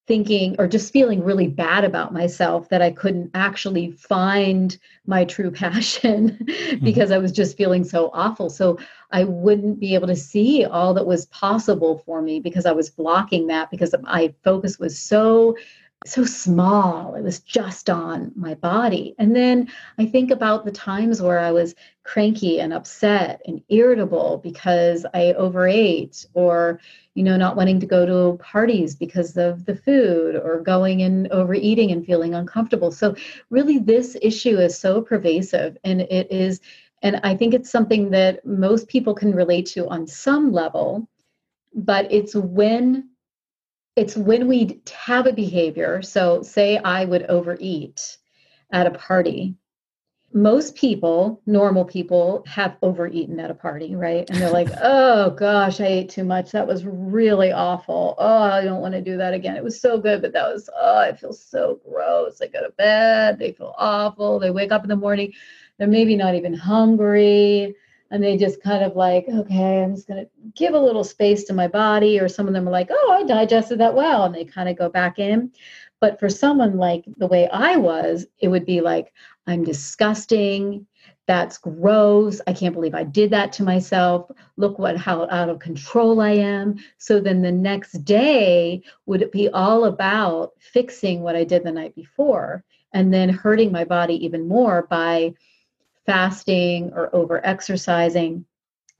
thinking 0.08 0.56
or 0.58 0.66
just 0.66 0.92
feeling 0.92 1.22
really 1.22 1.46
bad 1.46 1.84
about 1.84 2.14
myself 2.14 2.70
that 2.70 2.80
I 2.80 2.90
couldn't 2.90 3.30
actually 3.34 3.92
find 3.92 4.76
my 5.06 5.26
true 5.26 5.50
passion 5.64 6.30
mm-hmm. 6.40 6.84
because 6.84 7.12
I 7.12 7.18
was 7.18 7.30
just 7.30 7.56
feeling 7.56 7.84
so 7.84 8.10
awful. 8.14 8.48
So 8.48 8.78
I 9.12 9.24
wouldn't 9.24 9.78
be 9.78 9.94
able 9.94 10.08
to 10.08 10.16
see 10.16 10.64
all 10.64 10.94
that 10.94 11.06
was 11.06 11.26
possible 11.26 11.98
for 11.98 12.22
me 12.22 12.40
because 12.40 12.66
I 12.66 12.72
was 12.72 12.90
blocking 12.90 13.46
that 13.48 13.70
because 13.70 13.94
my 14.02 14.34
focus 14.42 14.78
was 14.78 14.98
so 14.98 15.56
so 16.06 16.24
small. 16.24 17.14
It 17.14 17.22
was 17.22 17.40
just 17.40 17.90
on 17.90 18.32
my 18.36 18.54
body. 18.54 19.14
And 19.18 19.34
then 19.34 19.68
I 19.98 20.06
think 20.06 20.30
about 20.30 20.64
the 20.64 20.70
times 20.70 21.20
where 21.20 21.38
I 21.40 21.50
was 21.50 21.74
cranky 22.04 22.60
and 22.60 22.72
upset 22.72 23.42
and 23.46 23.62
irritable 23.68 24.40
because 24.42 25.04
I 25.12 25.32
overate 25.32 26.24
or, 26.34 26.80
you 27.14 27.24
know, 27.24 27.36
not 27.36 27.56
wanting 27.56 27.80
to 27.80 27.86
go 27.86 28.06
to 28.06 28.38
parties 28.38 28.94
because 28.94 29.36
of 29.36 29.64
the 29.64 29.74
food 29.74 30.36
or 30.36 30.60
going 30.60 31.02
and 31.02 31.28
overeating 31.28 31.90
and 31.90 32.06
feeling 32.06 32.34
uncomfortable. 32.34 32.92
So, 32.92 33.16
really, 33.50 33.78
this 33.78 34.16
issue 34.22 34.58
is 34.58 34.78
so 34.78 35.02
pervasive 35.02 35.76
and 35.84 36.00
it 36.02 36.30
is, 36.30 36.60
and 37.02 37.20
I 37.24 37.36
think 37.36 37.54
it's 37.54 37.70
something 37.70 38.10
that 38.10 38.46
most 38.46 38.88
people 38.88 39.14
can 39.14 39.34
relate 39.34 39.66
to 39.66 39.88
on 39.88 40.06
some 40.06 40.52
level. 40.52 41.08
But 41.74 42.10
it's 42.10 42.34
when 42.34 43.10
it's 43.98 44.16
when 44.16 44.46
we 44.46 44.80
have 44.94 45.26
a 45.26 45.32
behavior. 45.32 46.02
So, 46.02 46.42
say 46.42 46.78
I 46.78 47.04
would 47.04 47.24
overeat 47.24 48.16
at 48.70 48.86
a 48.86 48.92
party. 48.92 49.56
Most 50.32 50.76
people, 50.76 51.40
normal 51.46 51.84
people, 51.84 52.44
have 52.46 52.76
overeaten 52.82 53.40
at 53.40 53.50
a 53.50 53.54
party, 53.54 53.96
right? 53.96 54.28
And 54.28 54.38
they're 54.38 54.52
like, 54.52 54.68
oh 54.82 55.30
gosh, 55.30 55.80
I 55.80 55.86
ate 55.86 56.10
too 56.10 56.24
much. 56.24 56.52
That 56.52 56.66
was 56.66 56.84
really 56.84 57.50
awful. 57.50 58.14
Oh, 58.18 58.42
I 58.42 58.62
don't 58.62 58.80
want 58.80 58.94
to 58.94 59.00
do 59.00 59.16
that 59.16 59.34
again. 59.34 59.56
It 59.56 59.64
was 59.64 59.80
so 59.80 59.98
good, 59.98 60.22
but 60.22 60.32
that 60.32 60.52
was, 60.52 60.70
oh, 60.78 60.98
I 60.98 61.14
feel 61.14 61.32
so 61.32 61.80
gross. 61.88 62.38
They 62.38 62.48
go 62.48 62.62
to 62.62 62.70
bed, 62.70 63.38
they 63.38 63.52
feel 63.52 63.74
awful. 63.78 64.38
They 64.38 64.50
wake 64.50 64.70
up 64.70 64.82
in 64.82 64.88
the 64.88 64.96
morning, 64.96 65.32
they're 65.78 65.88
maybe 65.88 66.14
not 66.14 66.34
even 66.34 66.54
hungry 66.54 67.74
and 68.10 68.22
they 68.22 68.36
just 68.36 68.62
kind 68.62 68.84
of 68.84 68.96
like, 68.96 69.26
okay, 69.28 69.82
I'm 69.82 69.94
just 69.94 70.08
going 70.08 70.24
to 70.24 70.30
give 70.56 70.74
a 70.74 70.80
little 70.80 71.04
space 71.04 71.44
to 71.44 71.52
my 71.52 71.68
body. 71.68 72.18
Or 72.18 72.28
some 72.28 72.48
of 72.48 72.54
them 72.54 72.66
are 72.66 72.72
like, 72.72 72.88
oh, 72.90 73.18
I 73.18 73.24
digested 73.24 73.78
that 73.80 73.94
well. 73.94 74.24
And 74.24 74.34
they 74.34 74.44
kind 74.44 74.68
of 74.68 74.78
go 74.78 74.88
back 74.88 75.18
in. 75.18 75.52
But 76.00 76.18
for 76.18 76.28
someone 76.28 76.76
like 76.76 77.04
the 77.16 77.26
way 77.26 77.48
I 77.48 77.76
was, 77.76 78.26
it 78.38 78.48
would 78.48 78.64
be 78.64 78.80
like, 78.80 79.12
I'm 79.46 79.64
disgusting. 79.64 80.86
That's 81.26 81.58
gross. 81.58 82.40
I 82.46 82.54
can't 82.54 82.74
believe 82.74 82.94
I 82.94 83.04
did 83.04 83.30
that 83.32 83.52
to 83.54 83.62
myself. 83.62 84.30
Look 84.56 84.78
what 84.78 84.96
how 84.96 85.28
out 85.28 85.50
of 85.50 85.58
control 85.58 86.20
I 86.22 86.30
am. 86.30 86.76
So 86.96 87.20
then 87.20 87.42
the 87.42 87.52
next 87.52 88.04
day 88.04 88.82
would 89.04 89.30
be 89.30 89.48
all 89.50 89.84
about 89.84 90.52
fixing 90.58 91.20
what 91.20 91.36
I 91.36 91.44
did 91.44 91.64
the 91.64 91.72
night 91.72 91.94
before 91.94 92.64
and 92.92 93.12
then 93.12 93.28
hurting 93.28 93.70
my 93.70 93.84
body 93.84 94.24
even 94.24 94.48
more 94.48 94.86
by 94.88 95.34
fasting 96.08 96.90
or 96.94 97.14
over 97.14 97.44
exercising. 97.46 98.46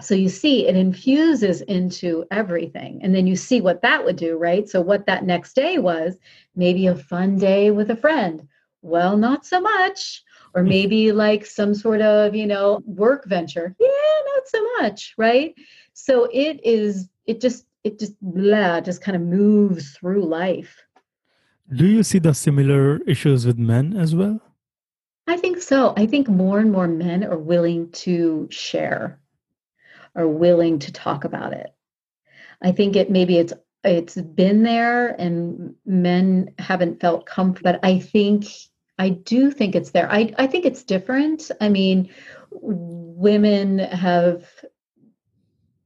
So 0.03 0.15
you 0.15 0.29
see, 0.29 0.67
it 0.69 0.77
infuses 0.77 1.63
into 1.63 2.27
everything. 2.31 3.01
And 3.03 3.15
then 3.15 3.27
you 3.27 3.35
see 3.35 3.63
what 3.63 3.81
that 3.81 4.05
would 4.05 4.17
do, 4.17 4.37
right? 4.37 4.69
So, 4.69 4.83
what 4.83 5.07
that 5.07 5.25
next 5.25 5.55
day 5.55 5.79
was 5.79 6.19
maybe 6.55 6.87
a 6.87 6.95
fun 6.95 7.39
day 7.39 7.71
with 7.71 7.91
a 7.91 7.97
friend. 7.97 8.47
Well, 8.83 9.17
not 9.17 9.47
so 9.47 9.59
much. 9.59 10.23
Or 10.55 10.63
hmm. 10.63 10.69
maybe 10.69 11.13
like 11.13 11.47
some 11.47 11.75
sort 11.75 12.03
of, 12.03 12.35
you 12.35 12.47
know, 12.47 12.83
work 12.85 13.25
venture. 13.25 13.75
Yeah, 13.81 14.17
not 14.35 14.47
so 14.47 14.61
much, 14.81 15.15
right? 15.17 15.55
So 15.95 16.29
it 16.31 16.61
is, 16.63 17.09
it 17.27 17.41
just, 17.41 17.65
it 17.85 17.99
just, 17.99 18.15
blah, 18.21 18.83
just 18.83 19.01
kind 19.01 19.17
of 19.17 19.23
moves 19.23 19.93
through 19.93 20.27
life. 20.27 20.77
Do 21.75 21.87
you 21.87 22.03
see 22.03 22.19
the 22.19 22.35
similar 22.35 22.99
issues 23.07 23.47
with 23.47 23.59
men 23.59 23.97
as 23.97 24.15
well? 24.15 24.41
I 25.29 25.37
think 25.37 25.61
so. 25.61 25.93
I 25.95 26.07
think 26.07 26.27
more 26.27 26.59
and 26.59 26.73
more 26.73 26.89
men 26.89 27.23
are 27.23 27.37
willing 27.37 27.91
to 27.93 28.49
share, 28.51 29.21
are 30.17 30.27
willing 30.27 30.79
to 30.81 30.93
talk 30.93 31.25
about 31.25 31.53
it. 31.53 31.71
I 32.63 32.73
think 32.73 32.97
it 32.97 33.11
maybe 33.11 33.37
it's 33.37 33.53
it's 33.85 34.15
been 34.15 34.63
there 34.63 35.09
and 35.09 35.75
men 35.85 36.55
haven't 36.59 37.01
felt 37.01 37.27
comfort, 37.27 37.63
but 37.63 37.81
I 37.83 37.99
think 37.99 38.47
I 38.99 39.11
do 39.11 39.51
think 39.51 39.75
it's 39.75 39.91
there. 39.91 40.11
I, 40.11 40.33
I 40.39 40.47
think 40.47 40.65
it's 40.65 40.83
different. 40.83 41.51
I 41.61 41.69
mean, 41.69 42.09
women 42.51 43.79
have 43.79 44.47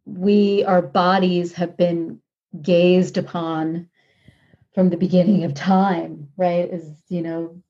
we 0.05 0.65
our 0.65 0.83
bodies 0.83 1.53
have 1.55 1.77
been 1.77 2.21
gazed 2.63 3.19
upon 3.19 3.89
from 4.73 4.89
the 4.89 4.97
beginning 4.97 5.45
of 5.45 5.53
time, 5.53 6.29
right? 6.37 6.71
As 6.71 6.91
you 7.09 7.23
know, 7.23 7.61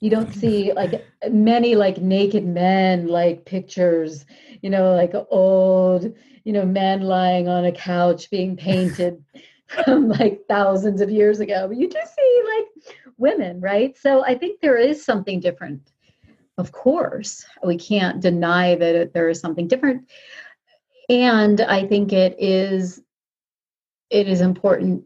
you 0.00 0.10
don't 0.10 0.32
see 0.32 0.72
like 0.72 1.04
many 1.30 1.74
like 1.74 1.98
naked 1.98 2.46
men 2.46 3.08
like 3.08 3.44
pictures 3.44 4.24
you 4.62 4.70
know 4.70 4.94
like 4.94 5.12
old 5.30 6.14
you 6.44 6.52
know 6.52 6.64
men 6.64 7.02
lying 7.02 7.48
on 7.48 7.64
a 7.64 7.72
couch 7.72 8.30
being 8.30 8.56
painted 8.56 9.24
from 9.84 10.08
like 10.08 10.44
thousands 10.48 11.00
of 11.00 11.10
years 11.10 11.40
ago. 11.40 11.68
But 11.68 11.76
you 11.76 11.88
do 11.88 11.98
see 12.04 12.42
like 12.56 12.96
women, 13.16 13.60
right? 13.60 13.96
So 13.96 14.24
I 14.24 14.36
think 14.36 14.60
there 14.60 14.76
is 14.76 15.04
something 15.04 15.40
different. 15.40 15.92
Of 16.56 16.72
course, 16.72 17.44
we 17.64 17.76
can't 17.76 18.20
deny 18.20 18.74
that 18.74 19.12
there 19.12 19.28
is 19.28 19.40
something 19.40 19.68
different. 19.68 20.10
And 21.08 21.60
I 21.60 21.86
think 21.86 22.12
it 22.12 22.36
is 22.38 23.00
it 24.10 24.26
is 24.26 24.40
important 24.40 25.04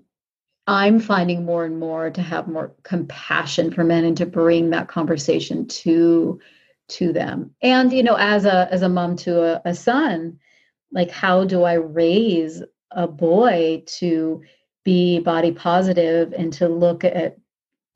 I'm 0.66 1.00
finding 1.00 1.44
more 1.44 1.64
and 1.64 1.78
more 1.78 2.10
to 2.10 2.22
have 2.22 2.46
more 2.46 2.72
compassion 2.84 3.72
for 3.72 3.82
men 3.82 4.04
and 4.04 4.16
to 4.18 4.26
bring 4.26 4.70
that 4.70 4.88
conversation 4.88 5.66
to 5.66 6.40
to 6.88 7.12
them. 7.12 7.54
And 7.62 7.92
you 7.92 8.02
know, 8.02 8.16
as 8.16 8.44
a 8.44 8.68
as 8.70 8.82
a 8.82 8.88
mom 8.88 9.16
to 9.16 9.42
a, 9.42 9.62
a 9.64 9.74
son, 9.74 10.38
like 10.92 11.10
how 11.10 11.44
do 11.44 11.62
I 11.62 11.74
raise 11.74 12.62
a 12.90 13.08
boy 13.08 13.82
to 13.98 14.42
be 14.84 15.20
body 15.20 15.52
positive 15.52 16.32
and 16.32 16.52
to 16.54 16.68
look 16.68 17.04
at 17.04 17.38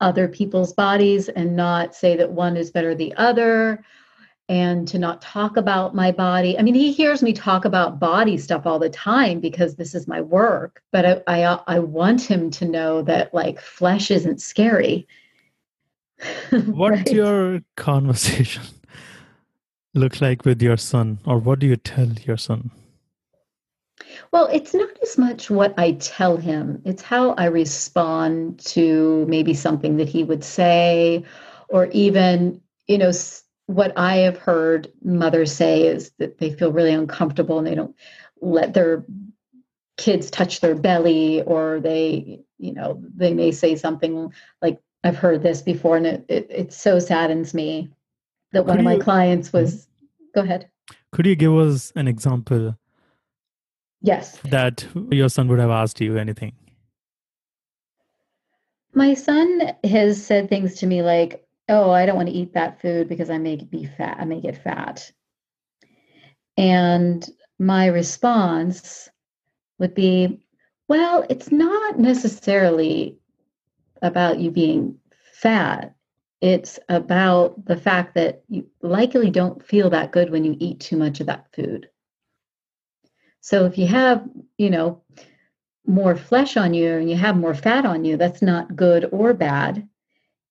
other 0.00 0.29
people's 0.29 0.72
bodies 0.72 1.29
and 1.29 1.57
not 1.57 1.94
say 1.94 2.16
that 2.16 2.33
one 2.33 2.57
is 2.57 2.70
better 2.70 2.94
the 2.94 3.14
other 3.16 3.85
and 4.48 4.87
to 4.88 4.98
not 4.98 5.20
talk 5.20 5.56
about 5.56 5.94
my 5.94 6.12
body. 6.12 6.59
I 6.59 6.62
mean, 6.62 6.74
he 6.74 6.92
hears 6.92 7.22
me 7.22 7.32
talk 7.32 7.64
about 7.64 7.98
body 7.98 8.38
stuff 8.38 8.66
all 8.66 8.78
the 8.78 8.88
time 8.90 9.40
because 9.40 9.74
this 9.74 9.94
is 9.94 10.06
my 10.06 10.20
work, 10.20 10.82
but 10.92 11.24
I 11.26 11.42
I, 11.44 11.61
I 11.66 11.78
want 11.80 12.22
him 12.22 12.50
to 12.52 12.64
know 12.64 13.02
that 13.02 13.35
like 13.35 13.61
flesh 13.61 14.11
isn't 14.11 14.40
scary. 14.40 15.06
What's 16.50 16.96
right? 16.98 17.12
your 17.12 17.61
conversation 17.76 18.62
look 19.94 20.20
like 20.20 20.44
with 20.44 20.62
your 20.62 20.76
son 20.76 21.18
or 21.26 21.38
what 21.38 21.59
do 21.59 21.66
you 21.66 21.76
tell 21.76 22.09
your 22.24 22.37
son? 22.37 22.70
Well, 24.30 24.48
it's 24.52 24.74
not 24.74 24.90
as 25.02 25.18
much 25.18 25.50
what 25.50 25.74
I 25.78 25.92
tell 25.92 26.37
him, 26.37 26.82
it's 26.85 27.02
how 27.02 27.30
I 27.32 27.46
respond 27.46 28.61
to 28.66 29.24
maybe 29.28 29.54
something 29.54 29.96
that 29.96 30.09
he 30.09 30.24
would 30.24 30.44
say, 30.44 31.24
or 31.68 31.87
even, 31.87 32.61
you 32.87 32.98
know, 32.98 33.11
what 33.66 33.92
I 33.96 34.16
have 34.18 34.38
heard 34.38 34.90
mothers 35.02 35.52
say 35.52 35.87
is 35.87 36.12
that 36.18 36.38
they 36.38 36.52
feel 36.52 36.72
really 36.72 36.92
uncomfortable 36.92 37.59
and 37.59 37.66
they 37.66 37.74
don't 37.74 37.94
let 38.40 38.74
their 38.74 39.05
kids 39.96 40.31
touch 40.31 40.61
their 40.61 40.74
belly, 40.74 41.42
or 41.42 41.81
they, 41.81 42.44
you 42.59 42.72
know, 42.72 43.02
they 43.14 43.33
may 43.33 43.50
say 43.50 43.74
something 43.76 44.33
like, 44.61 44.79
I've 45.02 45.16
heard 45.16 45.42
this 45.42 45.62
before, 45.62 45.96
and 45.96 46.07
it, 46.07 46.24
it, 46.29 46.46
it 46.50 46.72
so 46.72 46.98
saddens 46.98 47.55
me 47.55 47.90
that 48.52 48.61
Could 48.61 48.68
one 48.68 48.79
of 48.79 48.85
my 48.85 48.98
clients 48.98 49.52
was, 49.52 49.74
mm-hmm. 49.74 50.24
go 50.35 50.40
ahead. 50.42 50.68
Could 51.12 51.26
you 51.26 51.35
give 51.35 51.57
us 51.57 51.92
an 51.96 52.09
example 52.09 52.76
Yes. 54.02 54.38
That 54.50 54.87
your 55.11 55.29
son 55.29 55.48
would 55.48 55.59
have 55.59 55.70
asked 55.70 56.00
you 56.00 56.16
anything. 56.18 56.52
My 58.94 59.14
son 59.14 59.72
has 59.85 60.24
said 60.24 60.48
things 60.48 60.76
to 60.76 60.87
me 60.87 61.02
like, 61.02 61.45
"Oh, 61.68 61.90
I 61.90 62.07
don't 62.07 62.16
want 62.16 62.29
to 62.29 62.35
eat 62.35 62.55
that 62.55 62.81
food 62.81 63.09
because 63.09 63.31
I 63.31 63.38
may 63.38 63.57
be 63.57 63.87
fat. 63.87 64.18
I 64.20 64.24
may 64.24 64.40
get 64.40 64.62
fat." 64.62 65.11
And 66.57 67.29
my 67.59 67.87
response 67.87 69.09
would 69.79 69.94
be, 69.94 70.40
"Well, 70.88 71.26
it's 71.29 71.50
not 71.50 71.98
necessarily 71.98 73.18
about 74.02 74.38
you 74.38 74.50
being 74.50 74.98
fat. 75.33 75.94
It's 76.40 76.79
about 76.88 77.64
the 77.64 77.76
fact 77.76 78.14
that 78.14 78.44
you 78.48 78.66
likely 78.83 79.31
don't 79.31 79.62
feel 79.64 79.90
that 79.90 80.12
good 80.12 80.31
when 80.31 80.44
you 80.44 80.57
eat 80.61 80.81
too 80.81 80.96
much 80.96 81.20
of 81.20 81.26
that 81.26 81.52
food." 81.52 81.88
So 83.40 83.64
if 83.64 83.79
you 83.79 83.87
have, 83.87 84.29
you 84.59 84.70
know, 84.70 85.02
more 85.87 86.16
flesh 86.16 86.57
on 86.57 86.74
you 86.74 86.94
and 86.94 87.09
you 87.09 87.16
have 87.16 87.37
more 87.37 87.55
fat 87.55 87.87
on 87.87 88.05
you, 88.05 88.16
that's 88.16 88.42
not 88.42 88.74
good 88.76 89.09
or 89.12 89.35
bad. 89.35 89.88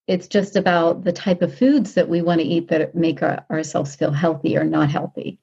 It's 0.08 0.28
just 0.28 0.56
about 0.56 1.04
the 1.04 1.12
type 1.12 1.42
of 1.42 1.58
foods 1.58 1.94
that 1.96 2.10
we 2.10 2.22
want 2.22 2.42
to 2.42 2.48
eat 2.48 2.68
that 2.70 2.96
make 2.96 3.24
our, 3.24 3.46
ourselves 3.50 3.96
feel 3.96 4.12
healthy 4.12 4.58
or 4.58 4.64
not 4.64 4.92
healthy. 4.92 5.40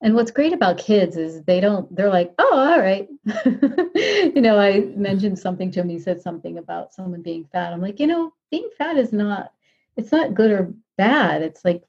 And 0.00 0.14
what's 0.14 0.30
great 0.30 0.52
about 0.52 0.78
kids 0.78 1.16
is 1.16 1.42
they 1.42 1.60
don't, 1.60 1.94
they're 1.94 2.10
like, 2.10 2.34
oh, 2.38 2.50
all 2.52 2.80
right. 2.80 3.08
you 3.94 4.40
know, 4.40 4.58
I 4.58 4.80
mentioned 4.96 5.38
something 5.38 5.70
to 5.70 5.80
him. 5.80 5.88
He 5.88 6.00
said 6.00 6.20
something 6.20 6.58
about 6.58 6.92
someone 6.92 7.22
being 7.22 7.44
fat. 7.52 7.72
I'm 7.72 7.80
like, 7.80 8.00
you 8.00 8.08
know, 8.08 8.32
being 8.50 8.68
fat 8.76 8.96
is 8.96 9.12
not, 9.12 9.52
it's 9.96 10.10
not 10.10 10.34
good 10.34 10.50
or 10.50 10.74
bad. 10.96 11.42
It's 11.42 11.64
like 11.64 11.84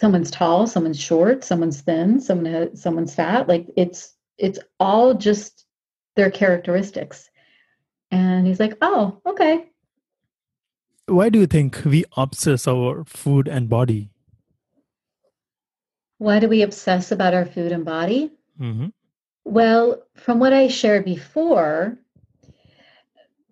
someone's 0.00 0.30
tall, 0.30 0.66
someone's 0.66 0.98
short, 0.98 1.44
someone's 1.44 1.82
thin, 1.82 2.20
someone 2.20 2.52
has, 2.52 2.82
someone's 2.82 3.14
fat. 3.14 3.48
Like 3.48 3.66
it's 3.76 4.14
it's 4.38 4.58
all 4.78 5.14
just 5.14 5.66
their 6.16 6.30
characteristics. 6.30 7.28
And 8.10 8.46
he's 8.46 8.58
like, 8.58 8.76
"Oh, 8.80 9.20
okay." 9.26 9.69
Why 11.10 11.28
do 11.28 11.40
you 11.40 11.46
think 11.46 11.82
we 11.84 12.04
obsess 12.16 12.68
our 12.68 13.04
food 13.04 13.48
and 13.48 13.68
body? 13.68 14.10
Why 16.18 16.38
do 16.38 16.48
we 16.48 16.62
obsess 16.62 17.10
about 17.10 17.34
our 17.34 17.44
food 17.44 17.72
and 17.72 17.84
body? 17.84 18.30
Mm-hmm. 18.60 18.88
Well, 19.44 20.02
from 20.14 20.38
what 20.38 20.52
I 20.52 20.68
shared 20.68 21.04
before, 21.04 21.98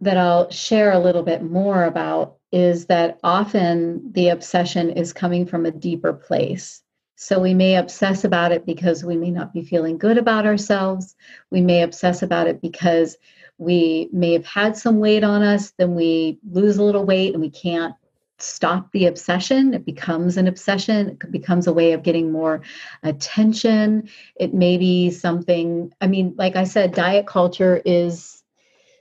that 0.01 0.17
I'll 0.17 0.49
share 0.51 0.93
a 0.93 1.01
little 1.01 1.25
bit 1.25 1.43
more 1.43 1.83
about 1.83 2.37
is 2.53 2.87
that 2.87 3.19
often 3.25 4.13
the 4.13 4.29
obsession 4.29 4.91
is 4.91 5.13
coming 5.13 5.45
from 5.45 5.67
a 5.67 5.73
deeper 5.73 6.13
place. 6.13 6.83
So 7.17 7.41
we 7.41 7.55
may 7.55 7.75
obsess 7.75 8.23
about 8.23 8.53
it 8.53 8.67
because 8.67 9.05
we 9.05 9.17
may 9.17 9.33
not 9.33 9.53
be 9.53 9.65
feeling 9.65 9.99
good 9.99 10.17
about 10.17 10.47
ourselves. 10.47 11.17
We 11.51 11.61
may 11.61 11.83
obsess 11.83 12.23
about 12.23 12.47
it 12.47 12.63
because 12.63 13.17
we 13.59 14.09
may 14.13 14.33
have 14.33 14.47
had 14.47 14.77
some 14.77 15.01
weight 15.01 15.25
on 15.25 15.43
us, 15.43 15.73
then 15.73 15.95
we 15.95 16.39
lose 16.51 16.79
a 16.79 16.83
little 16.83 17.05
weight 17.05 17.35
and 17.35 17.43
we 17.43 17.51
can't 17.51 17.95
stop 18.39 18.91
the 18.93 19.07
obsession. 19.07 19.75
It 19.75 19.85
becomes 19.85 20.37
an 20.37 20.47
obsession. 20.47 21.09
It 21.09 21.33
becomes 21.33 21.67
a 21.67 21.73
way 21.73 21.93
of 21.93 22.05
getting 22.05 22.31
more 22.31 22.63
attention. 23.03 24.09
It 24.37 24.55
may 24.55 24.79
be 24.79 25.11
something, 25.11 25.93
I 26.01 26.07
mean, 26.07 26.35
like 26.39 26.55
I 26.55 26.65
said, 26.65 26.95
diet 26.95 27.27
culture 27.27 27.83
is 27.85 28.45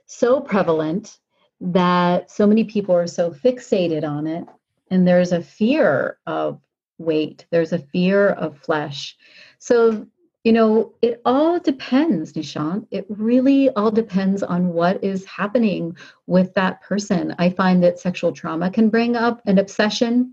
so 0.06 0.40
prevalent 0.40 1.18
that 1.60 2.30
so 2.30 2.46
many 2.46 2.64
people 2.64 2.94
are 2.94 3.06
so 3.06 3.30
fixated 3.30 4.08
on 4.08 4.26
it 4.26 4.44
and 4.90 5.06
there's 5.06 5.32
a 5.32 5.42
fear 5.42 6.18
of 6.26 6.60
weight 6.98 7.46
there's 7.50 7.72
a 7.72 7.78
fear 7.78 8.30
of 8.30 8.58
flesh 8.58 9.16
so 9.58 10.06
you 10.48 10.54
know 10.54 10.94
it 11.02 11.20
all 11.26 11.60
depends 11.60 12.32
nishant 12.32 12.86
it 12.90 13.04
really 13.10 13.68
all 13.76 13.90
depends 13.90 14.42
on 14.42 14.68
what 14.68 15.04
is 15.04 15.26
happening 15.26 15.94
with 16.26 16.54
that 16.54 16.80
person 16.80 17.34
i 17.38 17.50
find 17.50 17.84
that 17.84 17.98
sexual 17.98 18.32
trauma 18.32 18.70
can 18.70 18.88
bring 18.88 19.14
up 19.14 19.42
an 19.44 19.58
obsession 19.58 20.32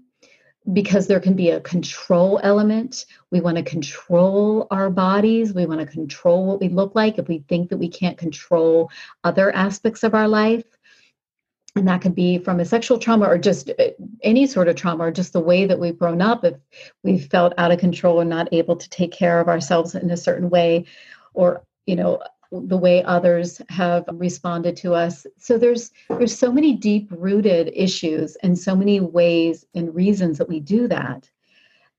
because 0.71 1.05
there 1.05 1.19
can 1.19 1.35
be 1.35 1.51
a 1.51 1.61
control 1.61 2.39
element. 2.41 3.05
We 3.29 3.39
want 3.39 3.57
to 3.57 3.63
control 3.63 4.65
our 4.71 4.89
bodies. 4.89 5.53
We 5.53 5.67
want 5.67 5.81
to 5.81 5.85
control 5.85 6.47
what 6.47 6.59
we 6.59 6.69
look 6.69 6.95
like 6.95 7.19
if 7.19 7.27
we 7.27 7.45
think 7.47 7.69
that 7.69 7.77
we 7.77 7.87
can't 7.87 8.17
control 8.17 8.89
other 9.23 9.53
aspects 9.53 10.01
of 10.01 10.15
our 10.15 10.27
life 10.27 10.65
and 11.75 11.87
that 11.87 12.01
could 12.01 12.15
be 12.15 12.37
from 12.37 12.59
a 12.59 12.65
sexual 12.65 12.97
trauma 12.97 13.25
or 13.25 13.37
just 13.37 13.69
uh, 13.69 13.89
any 14.23 14.47
sort 14.47 14.67
of 14.67 14.75
trauma 14.75 15.05
or 15.05 15.11
just 15.11 15.33
the 15.33 15.39
way 15.39 15.65
that 15.65 15.79
we've 15.79 15.99
grown 15.99 16.21
up 16.21 16.43
if 16.45 16.55
we 17.03 17.19
felt 17.19 17.53
out 17.57 17.71
of 17.71 17.79
control 17.79 18.21
and 18.21 18.29
not 18.29 18.47
able 18.53 18.75
to 18.75 18.89
take 18.89 19.11
care 19.11 19.39
of 19.39 19.49
ourselves 19.49 19.93
in 19.93 20.09
a 20.11 20.17
certain 20.17 20.49
way 20.49 20.85
or 21.33 21.63
you 21.85 21.95
know 21.95 22.21
the 22.51 22.77
way 22.77 23.03
others 23.03 23.61
have 23.69 24.05
responded 24.13 24.77
to 24.77 24.93
us. 24.93 25.25
So 25.37 25.57
there's 25.57 25.91
there's 26.09 26.37
so 26.37 26.51
many 26.51 26.73
deep 26.73 27.09
rooted 27.11 27.71
issues 27.75 28.37
and 28.37 28.57
so 28.57 28.75
many 28.75 29.01
ways 29.01 29.65
and 29.75 29.93
reasons 29.93 30.37
that 30.37 30.47
we 30.47 30.59
do 30.61 30.87
that. 30.87 31.29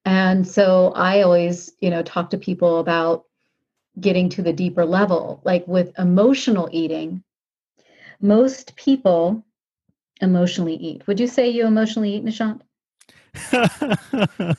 And 0.05 0.47
so 0.47 0.93
i 0.95 1.21
always 1.21 1.73
you 1.81 1.91
know 1.91 2.03
talk 2.03 2.31
to 2.31 2.39
people 2.39 2.79
about 2.79 3.25
getting 4.01 4.29
to 4.31 4.43
the 4.43 4.53
deeper 4.53 4.87
level. 4.87 5.43
Like 5.45 5.69
with 5.69 5.99
emotional 5.99 6.71
eating 6.73 7.23
most 8.21 8.75
people 8.77 9.45
emotionally 10.21 10.75
eat. 10.75 11.07
Would 11.07 11.21
you 11.21 11.27
say 11.27 11.49
you 11.49 11.67
emotionally 11.67 12.15
eat, 12.15 12.25
Nishant? 12.25 12.61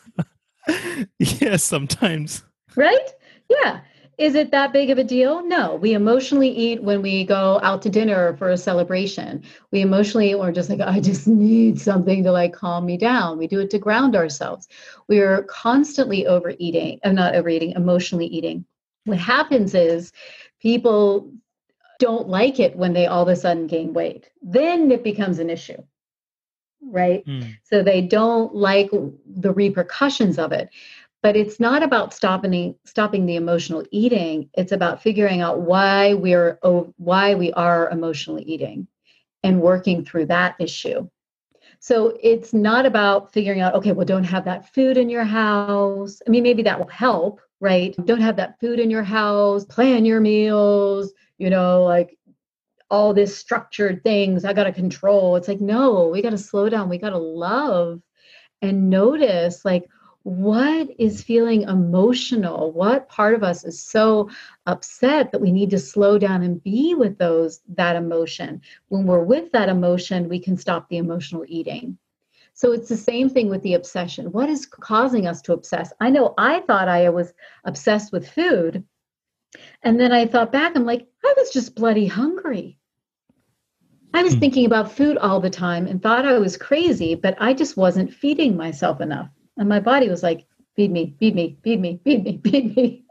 yes, 1.20 1.64
sometimes. 1.64 2.44
Right? 2.76 3.10
Yeah. 3.50 3.82
Is 4.18 4.34
it 4.34 4.50
that 4.50 4.74
big 4.74 4.90
of 4.90 4.98
a 4.98 5.04
deal? 5.04 5.46
No. 5.46 5.76
We 5.76 5.94
emotionally 5.94 6.50
eat 6.50 6.82
when 6.82 7.04
we 7.04 7.24
go 7.24 7.60
out 7.62 7.84
to 7.84 7.90
dinner 7.90 8.36
for 8.38 8.50
a 8.50 8.58
celebration. 8.58 9.44
We 9.72 9.82
emotionally 9.82 10.34
we're 10.34 10.52
just 10.52 10.72
like, 10.72 10.80
I 10.82 11.00
just 11.00 11.28
need 11.28 11.80
something 11.80 12.24
to 12.24 12.32
like 12.32 12.54
calm 12.54 12.86
me 12.86 12.98
down. 12.98 13.38
We 13.38 13.48
do 13.48 13.60
it 13.60 13.70
to 13.72 13.80
ground 13.80 14.16
ourselves. 14.16 14.68
We 15.08 15.20
are 15.20 15.44
constantly 15.44 16.26
overeating, 16.26 17.00
I'm 17.04 17.12
uh, 17.12 17.14
not 17.14 17.36
overeating, 17.36 17.74
emotionally 17.74 18.26
eating. 18.26 18.66
What 19.06 19.20
happens 19.20 19.76
is 19.76 20.12
people 20.60 21.32
don't 22.00 22.30
like 22.30 22.60
it 22.60 22.76
when 22.76 22.94
they 22.94 23.08
all 23.08 23.24
of 23.24 23.30
a 23.30 23.36
sudden 23.36 23.68
gain 23.68 23.94
weight. 23.94 24.30
Then 24.42 24.92
it 24.92 25.04
becomes 25.04 25.40
an 25.40 25.50
issue, 25.50 25.82
right? 26.82 27.26
Mm. 27.26 27.58
So 27.64 27.84
they 27.84 28.02
don't 28.02 28.56
like 28.56 28.92
the 28.92 29.54
repercussions 29.54 30.38
of 30.40 30.52
it. 30.52 30.70
but 31.24 31.36
it's 31.36 31.60
not 31.60 31.84
about 31.84 32.14
stopping 32.14 32.76
stopping 32.86 33.26
the 33.26 33.36
emotional 33.36 33.84
eating 33.92 34.50
it's 34.54 34.72
about 34.72 35.02
figuring 35.02 35.42
out 35.42 35.62
why 35.62 36.14
we're 36.14 36.60
why 36.98 37.36
we 37.36 37.52
are 37.54 37.90
emotionally 37.90 38.44
eating 38.44 38.88
and 39.44 39.62
working 39.62 40.06
through 40.06 40.26
that 40.26 40.56
issue 40.60 41.08
so 41.80 42.18
it's 42.22 42.54
not 42.54 42.86
about 42.86 43.34
figuring 43.34 43.62
out 43.62 43.74
okay 43.74 43.92
well 43.92 44.06
don't 44.06 44.24
have 44.24 44.46
that 44.46 44.74
food 44.74 44.98
in 44.98 45.10
your 45.10 45.24
house 45.26 46.22
i 46.28 46.30
mean 46.30 46.44
maybe 46.44 46.64
that 46.64 46.80
will 46.80 46.88
help 46.88 47.42
right 47.60 47.96
don't 48.06 48.22
have 48.22 48.36
that 48.38 48.60
food 48.60 48.80
in 48.80 48.90
your 48.90 49.04
house 49.04 49.66
plan 49.66 50.06
your 50.06 50.20
meals 50.22 51.14
you 51.38 51.50
know 51.50 51.84
like 51.84 52.18
all 52.90 53.14
this 53.14 53.38
structured 53.38 54.04
things 54.04 54.46
i 54.46 54.54
got 54.54 54.64
to 54.64 54.72
control. 54.72 55.36
It's 55.36 55.48
like 55.48 55.62
no 55.62 56.08
we 56.08 56.22
got 56.22 56.32
to 56.32 56.38
slow 56.38 56.70
down 56.70 56.90
we 56.90 56.98
got 56.98 57.10
to 57.12 57.18
love 57.18 58.02
and 58.62 58.90
notice 58.90 59.64
like 59.66 59.88
what 60.24 60.90
is 61.00 61.24
feeling 61.24 61.62
emotional? 61.62 62.74
What 62.74 63.08
part 63.08 63.34
of 63.34 63.44
us 63.44 63.64
is 63.64 63.82
so 63.82 64.30
upset 64.66 65.32
that 65.32 65.40
we 65.40 65.54
need 65.54 65.70
to 65.70 65.80
slow 65.80 66.18
down 66.18 66.44
and 66.44 66.62
be 66.62 66.96
with 66.96 67.18
those 67.18 67.62
that 67.76 67.96
emotion? 67.96 68.62
When 68.90 69.06
we're 69.06 69.24
with 69.24 69.54
that 69.54 69.70
emotion 69.70 70.28
we 70.28 70.40
can 70.40 70.58
stop 70.58 70.90
the 70.90 70.98
emotional 70.98 71.46
eating. 71.48 71.98
So 72.54 72.74
it's 72.74 72.90
the 72.90 72.98
same 72.98 73.30
thing 73.30 73.50
with 73.50 73.62
the 73.62 73.76
obsession. 73.76 74.34
What 74.34 74.50
is 74.50 74.66
causing 74.66 75.28
us 75.28 75.42
to 75.44 75.54
obsess? 75.54 75.94
I 76.02 76.10
know 76.10 76.34
i 76.38 76.60
thought 76.62 76.90
i 76.90 77.08
was 77.10 77.34
obsessed 77.64 78.12
with 78.12 78.30
food 78.30 78.84
and 79.84 80.00
then 80.00 80.12
i 80.12 80.26
thought 80.26 80.52
back 80.52 80.76
i'm 80.76 80.86
like 80.86 81.08
i 81.26 81.34
was 81.38 81.50
just 81.50 81.76
bloody 81.76 82.08
hungry 82.08 82.78
I 84.14 84.24
was 84.24 84.34
hmm. 84.34 84.40
thinking 84.40 84.66
about 84.66 84.92
food 84.92 85.18
all 85.18 85.40
the 85.40 85.50
time 85.50 85.86
and 85.86 86.02
thought 86.02 86.26
I 86.26 86.40
was 86.40 86.58
crazy, 86.58 87.14
but 87.14 87.36
I 87.40 87.54
just 87.54 87.78
wasn't 87.78 88.14
feeding 88.14 88.56
myself 88.56 89.02
enough. 89.02 89.30
And 89.58 89.70
my 89.70 89.80
body 89.80 90.10
was 90.10 90.24
like, 90.24 90.46
feed 90.76 90.92
me, 90.92 91.16
feed 91.20 91.36
me, 91.36 91.58
feed 91.64 91.82
me, 91.82 92.00
feed 92.04 92.24
me, 92.24 92.42
feed 92.44 92.76
me. 92.76 93.06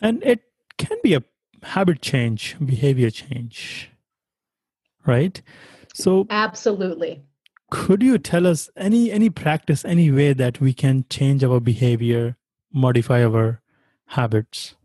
And 0.00 0.22
it 0.22 0.42
can 0.78 0.96
be 1.02 1.14
a 1.14 1.22
habit 1.62 2.00
change, 2.00 2.56
behavior 2.64 3.10
change, 3.10 3.90
right? 5.04 5.40
So 5.94 6.26
absolutely. 6.30 7.22
Could 7.70 8.02
you 8.02 8.18
tell 8.18 8.46
us 8.46 8.70
any 8.76 9.10
any 9.10 9.30
practice, 9.30 9.84
any 9.84 10.10
way 10.10 10.32
that 10.34 10.60
we 10.60 10.72
can 10.72 11.04
change 11.10 11.42
our 11.42 11.58
behavior, 11.58 12.36
modify 12.72 13.24
our 13.24 13.62
habits? 14.06 14.76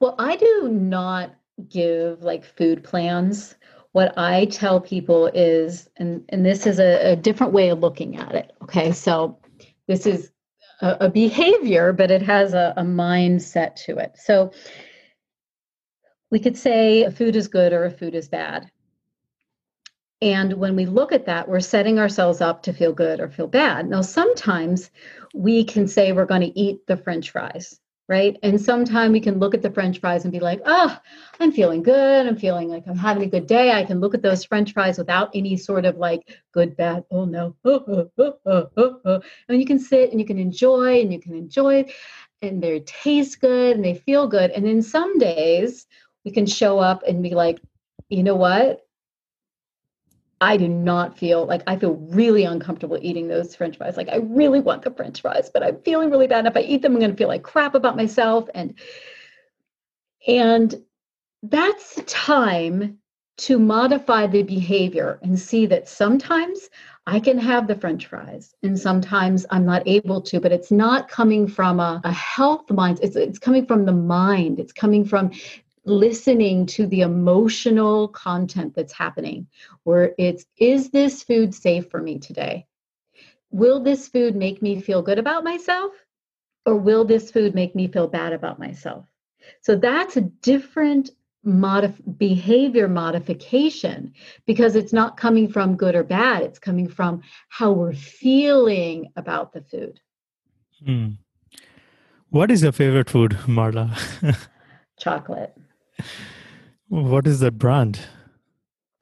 Well, 0.00 0.14
I 0.18 0.36
do 0.36 0.68
not 0.70 1.34
give 1.68 2.22
like 2.22 2.44
food 2.44 2.82
plans 2.84 3.54
what 3.94 4.12
I 4.18 4.46
tell 4.46 4.80
people 4.80 5.28
is, 5.28 5.88
and, 5.98 6.24
and 6.30 6.44
this 6.44 6.66
is 6.66 6.80
a, 6.80 7.12
a 7.12 7.16
different 7.16 7.52
way 7.52 7.68
of 7.68 7.78
looking 7.78 8.16
at 8.16 8.34
it. 8.34 8.52
Okay. 8.60 8.90
So 8.90 9.38
this 9.86 10.04
is 10.04 10.32
a, 10.80 10.96
a 11.02 11.08
behavior, 11.08 11.92
but 11.92 12.10
it 12.10 12.20
has 12.22 12.54
a, 12.54 12.74
a 12.76 12.82
mindset 12.82 13.76
to 13.84 13.98
it. 13.98 14.16
So 14.16 14.50
we 16.32 16.40
could 16.40 16.56
say 16.56 17.04
a 17.04 17.12
food 17.12 17.36
is 17.36 17.46
good 17.46 17.72
or 17.72 17.84
a 17.84 17.90
food 17.92 18.16
is 18.16 18.26
bad. 18.26 18.68
And 20.20 20.54
when 20.54 20.74
we 20.74 20.86
look 20.86 21.12
at 21.12 21.26
that, 21.26 21.48
we're 21.48 21.60
setting 21.60 22.00
ourselves 22.00 22.40
up 22.40 22.64
to 22.64 22.72
feel 22.72 22.92
good 22.92 23.20
or 23.20 23.30
feel 23.30 23.46
bad. 23.46 23.88
Now, 23.88 24.00
sometimes 24.00 24.90
we 25.34 25.62
can 25.62 25.86
say 25.86 26.10
we're 26.10 26.26
going 26.26 26.40
to 26.40 26.58
eat 26.58 26.84
the 26.88 26.96
french 26.96 27.30
fries 27.30 27.78
right? 28.08 28.36
And 28.42 28.60
sometimes 28.60 29.12
we 29.12 29.20
can 29.20 29.38
look 29.38 29.54
at 29.54 29.62
the 29.62 29.70
french 29.70 30.00
fries 30.00 30.24
and 30.24 30.32
be 30.32 30.40
like, 30.40 30.60
oh, 30.66 30.98
I'm 31.40 31.52
feeling 31.52 31.82
good. 31.82 32.26
I'm 32.26 32.36
feeling 32.36 32.68
like 32.68 32.84
I'm 32.86 32.96
having 32.96 33.22
a 33.22 33.30
good 33.30 33.46
day. 33.46 33.72
I 33.72 33.84
can 33.84 34.00
look 34.00 34.14
at 34.14 34.22
those 34.22 34.44
french 34.44 34.72
fries 34.72 34.98
without 34.98 35.30
any 35.34 35.56
sort 35.56 35.86
of 35.86 35.96
like 35.96 36.28
good, 36.52 36.76
bad, 36.76 37.04
oh 37.10 37.24
no. 37.24 37.56
And 39.48 39.60
you 39.60 39.66
can 39.66 39.78
sit 39.78 40.10
and 40.10 40.20
you 40.20 40.26
can 40.26 40.38
enjoy 40.38 41.00
and 41.00 41.12
you 41.12 41.20
can 41.20 41.34
enjoy 41.34 41.86
and 42.42 42.62
they 42.62 42.80
taste 42.80 43.40
good 43.40 43.76
and 43.76 43.84
they 43.84 43.94
feel 43.94 44.28
good. 44.28 44.50
And 44.50 44.66
then 44.66 44.82
some 44.82 45.18
days 45.18 45.86
we 46.24 46.30
can 46.30 46.46
show 46.46 46.78
up 46.78 47.02
and 47.06 47.22
be 47.22 47.30
like, 47.30 47.60
you 48.08 48.22
know 48.22 48.36
what? 48.36 48.83
I 50.40 50.56
do 50.56 50.68
not 50.68 51.18
feel 51.18 51.46
like 51.46 51.62
I 51.66 51.76
feel 51.76 51.94
really 51.94 52.44
uncomfortable 52.44 52.98
eating 53.00 53.28
those 53.28 53.54
french 53.54 53.78
fries. 53.78 53.96
Like 53.96 54.08
I 54.08 54.16
really 54.16 54.60
want 54.60 54.82
the 54.82 54.90
french 54.90 55.20
fries, 55.20 55.50
but 55.52 55.62
I'm 55.62 55.80
feeling 55.82 56.10
really 56.10 56.26
bad. 56.26 56.40
And 56.40 56.48
if 56.48 56.56
I 56.56 56.60
eat 56.60 56.82
them, 56.82 56.92
I'm 56.92 56.98
going 56.98 57.10
to 57.10 57.16
feel 57.16 57.28
like 57.28 57.42
crap 57.42 57.74
about 57.74 57.96
myself. 57.96 58.48
And 58.54 58.74
and 60.26 60.82
that's 61.42 62.00
time 62.06 62.98
to 63.36 63.58
modify 63.58 64.26
the 64.26 64.42
behavior 64.42 65.18
and 65.22 65.38
see 65.38 65.66
that 65.66 65.88
sometimes 65.88 66.70
I 67.06 67.20
can 67.20 67.36
have 67.38 67.66
the 67.66 67.74
french 67.74 68.06
fries 68.06 68.54
and 68.62 68.78
sometimes 68.78 69.44
I'm 69.50 69.66
not 69.66 69.82
able 69.86 70.22
to, 70.22 70.40
but 70.40 70.52
it's 70.52 70.70
not 70.70 71.08
coming 71.08 71.46
from 71.48 71.80
a, 71.80 72.00
a 72.04 72.12
health 72.12 72.70
mind. 72.70 73.00
It's, 73.02 73.16
it's 73.16 73.38
coming 73.38 73.66
from 73.66 73.84
the 73.84 73.92
mind. 73.92 74.60
It's 74.60 74.72
coming 74.72 75.04
from 75.04 75.32
listening 75.84 76.66
to 76.66 76.86
the 76.86 77.02
emotional 77.02 78.08
content 78.08 78.74
that's 78.74 78.92
happening 78.92 79.46
where 79.82 80.14
it's 80.18 80.46
is 80.56 80.90
this 80.90 81.22
food 81.22 81.54
safe 81.54 81.90
for 81.90 82.00
me 82.00 82.18
today? 82.18 82.66
Will 83.50 83.80
this 83.80 84.08
food 84.08 84.34
make 84.34 84.62
me 84.62 84.80
feel 84.80 85.02
good 85.02 85.18
about 85.18 85.44
myself 85.44 85.92
or 86.66 86.76
will 86.76 87.04
this 87.04 87.30
food 87.30 87.54
make 87.54 87.74
me 87.74 87.86
feel 87.88 88.08
bad 88.08 88.32
about 88.32 88.58
myself? 88.58 89.06
So 89.60 89.76
that's 89.76 90.16
a 90.16 90.22
different 90.22 91.10
modif- 91.46 92.18
behavior 92.18 92.88
modification 92.88 94.14
because 94.46 94.76
it's 94.76 94.92
not 94.92 95.18
coming 95.18 95.46
from 95.48 95.76
good 95.76 95.94
or 95.94 96.02
bad 96.02 96.42
it's 96.42 96.58
coming 96.58 96.88
from 96.88 97.20
how 97.50 97.70
we're 97.70 97.92
feeling 97.92 99.12
about 99.16 99.52
the 99.52 99.60
food. 99.60 100.00
Hmm. 100.84 101.08
what 102.30 102.50
is 102.50 102.62
your 102.62 102.72
favorite 102.72 103.10
food 103.10 103.32
marla? 103.46 103.94
Chocolate 104.98 105.54
what 106.88 107.26
is 107.26 107.40
that 107.40 107.58
brand? 107.58 108.00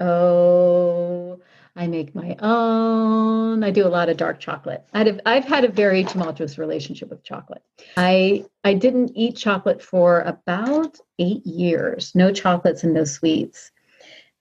Oh, 0.00 1.40
I 1.76 1.86
make 1.86 2.14
my 2.14 2.36
own. 2.40 3.64
I 3.64 3.70
do 3.70 3.86
a 3.86 3.88
lot 3.88 4.08
of 4.08 4.16
dark 4.16 4.40
chocolate. 4.40 4.84
I've 4.92 5.20
I've 5.26 5.44
had 5.44 5.64
a 5.64 5.68
very 5.68 6.04
tumultuous 6.04 6.58
relationship 6.58 7.08
with 7.08 7.24
chocolate. 7.24 7.62
I 7.96 8.44
I 8.64 8.74
didn't 8.74 9.12
eat 9.14 9.36
chocolate 9.36 9.82
for 9.82 10.20
about 10.22 10.98
eight 11.18 11.46
years. 11.46 12.14
No 12.14 12.32
chocolates 12.32 12.84
and 12.84 12.94
no 12.94 13.04
sweets, 13.04 13.70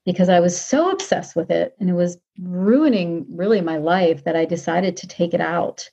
because 0.04 0.28
I 0.28 0.40
was 0.40 0.60
so 0.60 0.90
obsessed 0.90 1.36
with 1.36 1.50
it, 1.50 1.74
and 1.80 1.88
it 1.88 1.94
was 1.94 2.18
ruining 2.38 3.24
really 3.30 3.60
my 3.60 3.78
life 3.78 4.24
that 4.24 4.36
I 4.36 4.44
decided 4.44 4.96
to 4.98 5.06
take 5.06 5.32
it 5.32 5.40
out. 5.40 5.88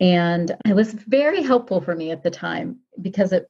And 0.00 0.56
it 0.66 0.74
was 0.74 0.92
very 0.92 1.42
helpful 1.42 1.80
for 1.80 1.94
me 1.94 2.10
at 2.10 2.22
the 2.24 2.30
time 2.30 2.78
because 3.00 3.32
it 3.32 3.48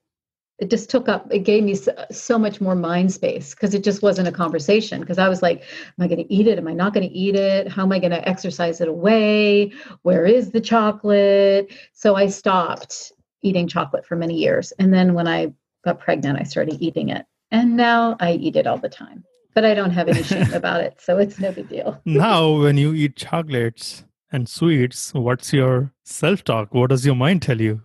it 0.59 0.71
just 0.71 0.89
took 0.89 1.09
up 1.09 1.27
it 1.33 1.41
gave 1.41 1.65
me 1.65 1.75
so, 1.75 1.93
so 2.11 2.39
much 2.39 2.61
more 2.61 2.75
mind 2.75 3.13
space 3.13 3.55
because 3.55 3.75
it 3.75 3.83
just 3.83 4.03
wasn't 4.03 4.29
a 4.29 4.33
conversation 4.33 5.01
because 5.01 5.19
i 5.19 5.29
was 5.29 5.43
like 5.43 5.63
am 5.99 6.05
i 6.05 6.07
going 6.07 6.23
to 6.23 6.33
eat 6.33 6.47
it? 6.47 6.59
Am 6.59 6.69
i 6.69 6.73
not 6.73 6.95
going 6.95 7.09
to 7.09 7.15
eat 7.15 7.35
it? 7.35 7.69
How 7.69 7.83
am 7.83 7.93
i 7.93 7.99
going 7.99 8.13
to 8.13 8.29
exercise 8.29 8.81
it 8.81 8.89
away? 8.89 9.73
Where 10.03 10.27
is 10.27 10.51
the 10.51 10.61
chocolate? 10.61 11.73
So 11.93 12.15
i 12.15 12.27
stopped 12.27 13.13
eating 13.43 13.69
chocolate 13.69 14.07
for 14.07 14.17
many 14.17 14.35
years 14.35 14.73
and 14.79 14.93
then 14.93 15.15
when 15.15 15.29
i 15.29 15.53
got 15.85 15.99
pregnant 15.99 16.41
i 16.41 16.45
started 16.45 16.81
eating 16.81 17.11
it 17.11 17.27
and 17.51 17.77
now 17.77 18.17
i 18.21 18.33
eat 18.33 18.57
it 18.57 18.67
all 18.67 18.79
the 18.79 18.89
time 18.89 19.23
but 19.55 19.67
i 19.67 19.75
don't 19.75 19.91
have 19.91 20.09
any 20.09 20.23
shame 20.23 20.51
about 20.63 20.81
it 20.81 20.99
so 20.99 21.19
it's 21.19 21.39
no 21.39 21.53
big 21.53 21.69
deal. 21.69 22.01
Now 22.05 22.53
when 22.63 22.79
you 22.79 22.95
eat 22.95 23.17
chocolates 23.17 24.05
and 24.33 24.49
sweets 24.49 25.13
what's 25.13 25.53
your 25.53 25.93
self-talk? 26.05 26.73
What 26.73 26.91
does 26.91 27.05
your 27.05 27.17
mind 27.17 27.43
tell 27.43 27.61
you 27.61 27.83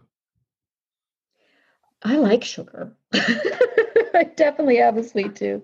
I 2.03 2.17
like 2.17 2.43
sugar. 2.43 2.93
I 3.13 4.29
definitely 4.35 4.77
have 4.77 4.97
a 4.97 5.03
sweet 5.03 5.35
tooth. 5.35 5.63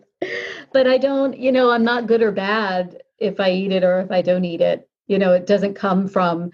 But 0.73 0.87
I 0.87 0.97
don't, 0.97 1.37
you 1.37 1.51
know, 1.51 1.71
I'm 1.71 1.83
not 1.83 2.07
good 2.07 2.21
or 2.21 2.31
bad 2.31 3.01
if 3.19 3.39
I 3.39 3.51
eat 3.51 3.71
it 3.71 3.83
or 3.83 4.01
if 4.01 4.11
I 4.11 4.21
don't 4.21 4.45
eat 4.45 4.61
it. 4.61 4.89
You 5.07 5.19
know, 5.19 5.33
it 5.33 5.47
doesn't 5.47 5.75
come 5.75 6.07
from 6.07 6.51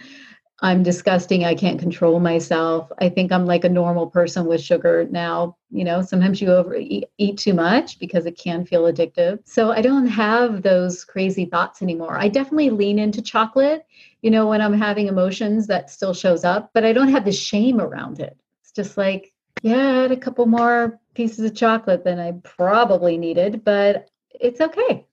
I'm 0.64 0.84
disgusting, 0.84 1.44
I 1.44 1.56
can't 1.56 1.80
control 1.80 2.20
myself. 2.20 2.92
I 3.00 3.10
think 3.10 3.32
I'm 3.32 3.48
like 3.48 3.64
a 3.64 3.70
normal 3.70 4.08
person 4.08 4.46
with 4.46 4.62
sugar 4.62 5.08
now. 5.10 5.58
You 5.72 5.84
know, 5.84 6.04
sometimes 6.04 6.40
you 6.40 6.52
over 6.52 6.76
eat, 6.76 7.06
eat 7.18 7.40
too 7.40 7.56
much 7.56 7.98
because 7.98 8.28
it 8.28 8.38
can 8.38 8.64
feel 8.66 8.84
addictive. 8.84 9.40
So 9.44 9.72
I 9.72 9.82
don't 9.82 10.06
have 10.06 10.62
those 10.62 11.04
crazy 11.04 11.46
thoughts 11.46 11.82
anymore. 11.82 12.16
I 12.20 12.28
definitely 12.28 12.70
lean 12.70 13.00
into 13.00 13.24
chocolate, 13.24 13.88
you 14.22 14.30
know, 14.30 14.48
when 14.48 14.62
I'm 14.62 14.74
having 14.74 15.08
emotions 15.08 15.66
that 15.68 15.90
still 15.90 16.14
shows 16.14 16.44
up, 16.44 16.70
but 16.76 16.86
I 16.86 16.94
don't 16.94 17.10
have 17.10 17.26
the 17.26 17.32
shame 17.32 17.82
around 17.82 18.20
it. 18.20 18.38
It's 18.62 18.72
just 18.72 18.98
like 18.98 19.31
yeah, 19.62 20.00
I 20.00 20.02
had 20.04 20.12
a 20.12 20.18
couple 20.18 20.46
more 20.46 21.00
pieces 21.14 21.46
of 21.46 21.56
chocolate 21.56 22.04
than 22.04 22.20
I 22.20 22.32
probably 22.44 23.18
needed, 23.18 23.64
but 23.64 24.10
it's 24.30 24.62
okay. 24.62 25.06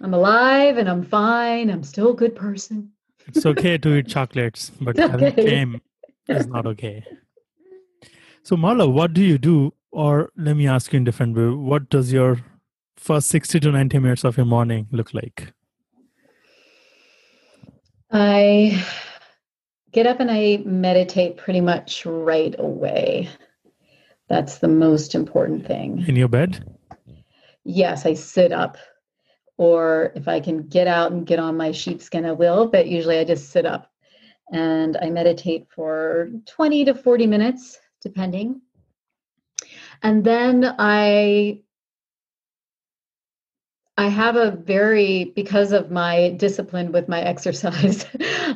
I'm 0.00 0.14
alive 0.14 0.78
and 0.78 0.88
I'm 0.88 1.04
fine. 1.04 1.70
I'm 1.70 1.82
still 1.82 2.10
a 2.10 2.14
good 2.14 2.34
person. 2.34 2.92
It's 3.26 3.44
okay 3.46 3.78
to 3.78 3.96
eat 3.96 4.08
chocolates, 4.08 4.70
but 4.80 4.96
having 4.96 5.34
shame 5.36 5.80
is 6.28 6.46
not 6.46 6.66
okay. 6.66 7.04
So, 8.42 8.56
Marla, 8.56 8.90
what 8.90 9.12
do 9.12 9.22
you 9.22 9.38
do? 9.38 9.74
Or 9.92 10.30
let 10.36 10.56
me 10.56 10.66
ask 10.66 10.92
you 10.92 10.98
in 10.98 11.04
different 11.04 11.36
way. 11.36 11.48
What 11.48 11.90
does 11.90 12.12
your 12.12 12.38
first 12.96 13.28
60 13.28 13.60
to 13.60 13.72
90 13.72 13.98
minutes 13.98 14.24
of 14.24 14.36
your 14.36 14.46
morning 14.46 14.88
look 14.90 15.12
like? 15.12 15.52
I 18.10 18.84
get 19.92 20.06
up 20.06 20.20
and 20.20 20.30
I 20.30 20.62
meditate 20.64 21.36
pretty 21.36 21.60
much 21.60 22.04
right 22.06 22.54
away. 22.58 23.28
That's 24.28 24.58
the 24.58 24.68
most 24.68 25.14
important 25.14 25.66
thing. 25.66 26.04
In 26.06 26.16
your 26.16 26.28
bed? 26.28 26.64
Yes, 27.64 28.06
I 28.06 28.14
sit 28.14 28.52
up. 28.52 28.78
Or 29.56 30.12
if 30.14 30.26
I 30.26 30.40
can 30.40 30.68
get 30.68 30.86
out 30.86 31.12
and 31.12 31.26
get 31.26 31.38
on 31.38 31.56
my 31.56 31.72
sheepskin, 31.72 32.24
I 32.24 32.32
will, 32.32 32.66
but 32.66 32.86
usually 32.86 33.18
I 33.18 33.24
just 33.24 33.50
sit 33.50 33.66
up 33.66 33.90
and 34.50 34.96
I 34.96 35.10
meditate 35.10 35.66
for 35.68 36.30
20 36.46 36.86
to 36.86 36.94
40 36.94 37.26
minutes, 37.26 37.78
depending. 38.00 38.62
And 40.02 40.24
then 40.24 40.74
I 40.78 41.62
I 44.00 44.08
have 44.08 44.34
a 44.34 44.52
very, 44.52 45.24
because 45.36 45.72
of 45.72 45.90
my 45.90 46.30
discipline 46.30 46.90
with 46.90 47.06
my 47.06 47.20
exercise, 47.32 48.06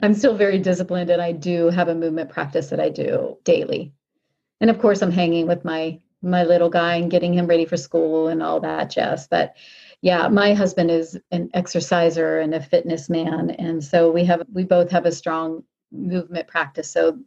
I'm 0.02 0.14
still 0.14 0.34
very 0.34 0.58
disciplined 0.58 1.10
and 1.10 1.20
I 1.20 1.32
do 1.32 1.68
have 1.68 1.88
a 1.88 1.94
movement 1.94 2.30
practice 2.30 2.70
that 2.70 2.80
I 2.80 2.88
do 2.88 3.36
daily. 3.44 3.92
And 4.62 4.70
of 4.70 4.78
course, 4.78 5.02
I'm 5.02 5.12
hanging 5.12 5.46
with 5.46 5.62
my 5.62 6.00
my 6.22 6.42
little 6.44 6.70
guy 6.70 6.94
and 6.94 7.10
getting 7.10 7.34
him 7.34 7.46
ready 7.46 7.66
for 7.66 7.76
school 7.76 8.28
and 8.28 8.42
all 8.42 8.58
that 8.60 8.88
jazz. 8.88 9.28
But 9.28 9.54
yeah, 10.00 10.28
my 10.28 10.54
husband 10.54 10.90
is 10.90 11.20
an 11.30 11.50
exerciser 11.52 12.38
and 12.38 12.54
a 12.54 12.62
fitness 12.62 13.10
man, 13.10 13.50
and 13.50 13.84
so 13.84 14.10
we 14.10 14.24
have 14.24 14.42
we 14.50 14.64
both 14.64 14.90
have 14.90 15.04
a 15.04 15.12
strong 15.12 15.62
movement 15.92 16.48
practice. 16.48 16.90
So 16.90 17.18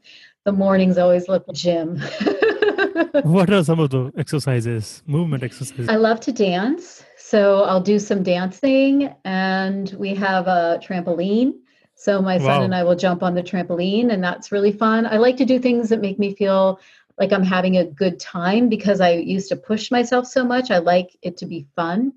the 0.46 0.52
mornings 0.52 0.98
always 0.98 1.28
look 1.28 1.46
gym. 1.54 1.98
what 3.22 3.52
are 3.52 3.64
some 3.64 3.80
of 3.80 3.92
the 3.92 4.12
exercises, 4.18 5.04
movement 5.06 5.44
exercises? 5.44 5.88
I 5.88 5.98
love 5.98 6.20
to 6.22 6.32
dance. 6.32 7.04
So 7.30 7.64
I'll 7.64 7.82
do 7.82 8.00
some 8.00 8.24
dancing, 8.24 9.14
and 9.26 9.94
we 10.00 10.16
have 10.16 10.48
a 10.48 10.80
trampoline. 10.82 11.56
So 11.94 12.22
my 12.22 12.38
son 12.38 12.48
wow. 12.48 12.64
and 12.64 12.74
I 12.74 12.86
will 12.86 12.96
jump 12.96 13.22
on 13.22 13.36
the 13.36 13.44
trampoline, 13.44 14.14
and 14.14 14.24
that's 14.24 14.54
really 14.54 14.72
fun. 14.72 15.06
I 15.06 15.18
like 15.18 15.36
to 15.38 15.46
do 15.46 15.60
things 15.60 15.90
that 15.90 16.00
make 16.00 16.18
me 16.18 16.34
feel 16.36 16.80
like 17.20 17.34
I'm 17.34 17.44
having 17.44 17.76
a 17.76 17.84
good 17.84 18.18
time 18.18 18.70
because 18.70 19.02
I 19.02 19.16
used 19.16 19.50
to 19.50 19.58
push 19.58 19.92
myself 19.92 20.26
so 20.26 20.46
much. 20.46 20.72
I 20.72 20.78
like 20.78 21.18
it 21.22 21.36
to 21.40 21.46
be 21.46 21.68
fun. 21.76 22.14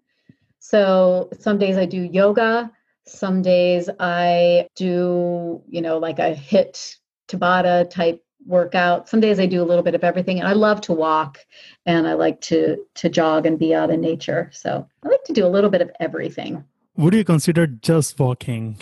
So 0.61 1.28
some 1.40 1.58
days 1.58 1.76
I 1.76 1.86
do 1.86 2.02
yoga. 2.02 2.70
Some 3.04 3.42
days 3.42 3.90
I 3.98 4.68
do, 4.76 5.61
you 5.66 5.80
know, 5.80 5.98
like 5.98 6.20
a 6.20 6.36
HIIT 6.36 6.98
Tabata 7.26 7.90
type 7.90 8.22
workout. 8.47 9.09
Some 9.09 9.20
days 9.20 9.38
I 9.38 9.47
do 9.47 9.62
a 9.62 9.64
little 9.64 9.82
bit 9.82 9.95
of 9.95 10.05
everything 10.05 10.38
and 10.38 10.49
I 10.49 10.53
love 10.53 10.80
to 10.82 10.93
walk 10.93 11.38
and 11.86 12.07
I 12.07 12.14
like 12.14 12.41
to 12.43 12.76
to 12.95 13.09
jog 13.09 13.47
and 13.47 13.59
be 13.59 13.74
out 13.74 13.91
in 13.91 14.01
nature. 14.01 14.51
So 14.53 14.86
I 15.05 15.09
like 15.09 15.24
to 15.24 15.32
do 15.32 15.47
a 15.47 15.49
little 15.49 15.70
bit 15.70 15.82
of 15.82 15.91
everything. 16.01 16.64
Would 16.97 17.14
you 17.14 17.24
consider 17.24 17.66
just 17.66 18.18
walking 18.18 18.76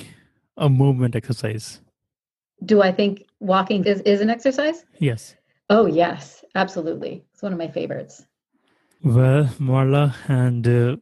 a 0.56 0.68
movement 0.68 1.14
exercise? 1.14 1.80
Do 2.64 2.82
I 2.82 2.90
think 2.90 3.24
walking 3.40 3.84
is, 3.84 4.00
is 4.00 4.20
an 4.20 4.30
exercise? 4.30 4.84
Yes. 4.98 5.36
Oh, 5.70 5.86
yes, 5.86 6.44
absolutely. 6.54 7.24
It's 7.32 7.42
one 7.42 7.52
of 7.52 7.58
my 7.58 7.68
favorites. 7.68 8.24
Well, 9.04 9.44
Marla, 9.60 10.14
and 10.26 10.66
uh, 10.66 10.96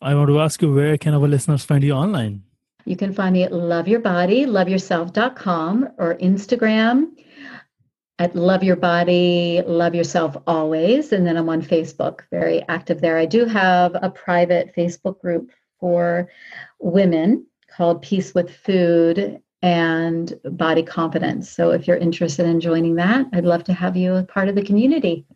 I 0.00 0.14
want 0.14 0.28
to 0.28 0.38
ask 0.38 0.62
you 0.62 0.72
where 0.72 0.96
can 0.98 1.14
our 1.14 1.26
listeners 1.26 1.64
find 1.64 1.82
you 1.82 1.90
online? 1.92 2.44
You 2.84 2.96
can 2.96 3.12
find 3.12 3.32
me 3.32 3.42
at 3.44 3.52
loveyourbodyloveyourself.com 3.52 5.88
or 5.98 6.16
Instagram 6.16 7.12
at 8.22 8.36
Love 8.36 8.62
Your 8.62 8.76
Body, 8.76 9.62
Love 9.66 9.96
Yourself 9.96 10.36
Always. 10.46 11.10
And 11.10 11.26
then 11.26 11.36
I'm 11.36 11.48
on 11.48 11.60
Facebook, 11.60 12.20
very 12.30 12.62
active 12.68 13.00
there. 13.00 13.18
I 13.18 13.26
do 13.26 13.46
have 13.46 13.96
a 14.00 14.10
private 14.10 14.72
Facebook 14.76 15.20
group 15.20 15.50
for 15.80 16.30
women 16.78 17.44
called 17.76 18.00
Peace 18.00 18.32
with 18.32 18.54
Food 18.54 19.42
and 19.60 20.38
Body 20.44 20.84
Confidence. 20.84 21.50
So 21.50 21.72
if 21.72 21.88
you're 21.88 21.96
interested 21.96 22.46
in 22.46 22.60
joining 22.60 22.94
that, 22.94 23.26
I'd 23.32 23.44
love 23.44 23.64
to 23.64 23.72
have 23.72 23.96
you 23.96 24.14
a 24.14 24.22
part 24.22 24.48
of 24.48 24.54
the 24.54 24.62
community. 24.62 25.26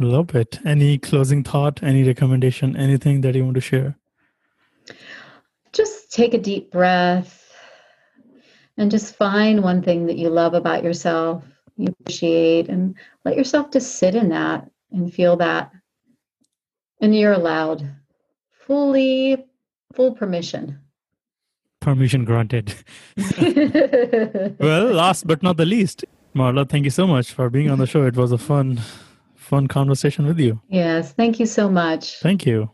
Love 0.00 0.34
it. 0.34 0.58
Any 0.66 0.98
closing 0.98 1.44
thought, 1.44 1.84
any 1.84 2.02
recommendation, 2.02 2.76
anything 2.76 3.20
that 3.20 3.36
you 3.36 3.44
want 3.44 3.54
to 3.54 3.60
share? 3.60 3.96
Just 5.72 6.10
take 6.10 6.34
a 6.34 6.38
deep 6.38 6.72
breath 6.72 7.56
and 8.76 8.90
just 8.90 9.14
find 9.14 9.62
one 9.62 9.82
thing 9.82 10.06
that 10.06 10.18
you 10.18 10.30
love 10.30 10.54
about 10.54 10.82
yourself 10.82 11.44
you 11.76 11.88
appreciate 11.88 12.68
and 12.68 12.96
let 13.24 13.36
yourself 13.36 13.70
just 13.70 13.96
sit 13.96 14.14
in 14.14 14.28
that 14.30 14.70
and 14.92 15.12
feel 15.12 15.36
that. 15.36 15.72
And 17.00 17.16
you're 17.16 17.32
allowed 17.32 17.88
fully, 18.66 19.44
full 19.92 20.12
permission. 20.12 20.78
Permission 21.80 22.24
granted. 22.24 22.74
well, 24.58 24.84
last 24.92 25.26
but 25.26 25.42
not 25.42 25.56
the 25.56 25.66
least, 25.66 26.04
Marla, 26.34 26.68
thank 26.68 26.84
you 26.84 26.90
so 26.90 27.06
much 27.06 27.32
for 27.32 27.50
being 27.50 27.70
on 27.70 27.78
the 27.78 27.86
show. 27.86 28.04
It 28.06 28.16
was 28.16 28.32
a 28.32 28.38
fun, 28.38 28.80
fun 29.34 29.66
conversation 29.66 30.26
with 30.26 30.38
you. 30.38 30.60
Yes, 30.68 31.12
thank 31.12 31.38
you 31.38 31.46
so 31.46 31.68
much. 31.68 32.20
Thank 32.20 32.46
you. 32.46 32.70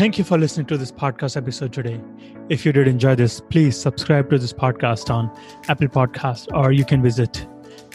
Thank 0.00 0.16
you 0.16 0.24
for 0.24 0.38
listening 0.38 0.64
to 0.68 0.78
this 0.78 0.90
podcast 0.90 1.36
episode 1.36 1.74
today. 1.74 2.00
If 2.48 2.64
you 2.64 2.72
did 2.72 2.88
enjoy 2.88 3.16
this, 3.16 3.38
please 3.38 3.78
subscribe 3.78 4.30
to 4.30 4.38
this 4.38 4.50
podcast 4.50 5.10
on 5.10 5.30
Apple 5.68 5.88
Podcast 5.88 6.48
or 6.54 6.72
you 6.72 6.86
can 6.86 7.02
visit 7.02 7.46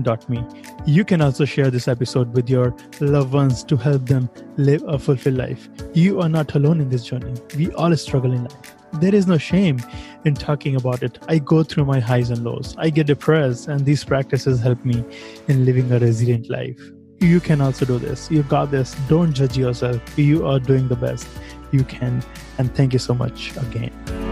dot 0.00 0.30
me. 0.30 0.42
You 0.86 1.04
can 1.04 1.20
also 1.20 1.44
share 1.44 1.70
this 1.70 1.86
episode 1.86 2.32
with 2.34 2.48
your 2.48 2.74
loved 3.00 3.34
ones 3.34 3.62
to 3.64 3.76
help 3.76 4.06
them 4.06 4.30
live 4.56 4.82
a 4.88 4.98
fulfilled 4.98 5.36
life. 5.36 5.68
You 5.92 6.22
are 6.22 6.30
not 6.30 6.54
alone 6.54 6.80
in 6.80 6.88
this 6.88 7.04
journey. 7.04 7.34
We 7.58 7.70
all 7.72 7.94
struggle 7.94 8.32
in 8.32 8.44
life 8.44 8.74
there 8.94 9.14
is 9.14 9.26
no 9.26 9.38
shame 9.38 9.80
in 10.24 10.34
talking 10.34 10.76
about 10.76 11.02
it. 11.02 11.18
I 11.28 11.38
go 11.38 11.62
through 11.62 11.84
my 11.86 12.00
highs 12.00 12.30
and 12.30 12.44
lows. 12.44 12.74
I 12.78 12.90
get 12.90 13.06
depressed, 13.06 13.68
and 13.68 13.84
these 13.84 14.04
practices 14.04 14.60
help 14.60 14.84
me 14.84 15.04
in 15.48 15.64
living 15.64 15.90
a 15.92 15.98
resilient 15.98 16.50
life. 16.50 16.80
You 17.20 17.40
can 17.40 17.60
also 17.60 17.84
do 17.84 17.98
this. 17.98 18.30
You've 18.30 18.48
got 18.48 18.70
this. 18.70 18.96
Don't 19.08 19.32
judge 19.32 19.56
yourself. 19.56 20.00
You 20.18 20.46
are 20.46 20.58
doing 20.58 20.88
the 20.88 20.96
best 20.96 21.26
you 21.70 21.84
can. 21.84 22.22
And 22.58 22.74
thank 22.74 22.92
you 22.92 22.98
so 22.98 23.14
much 23.14 23.56
again. 23.56 24.31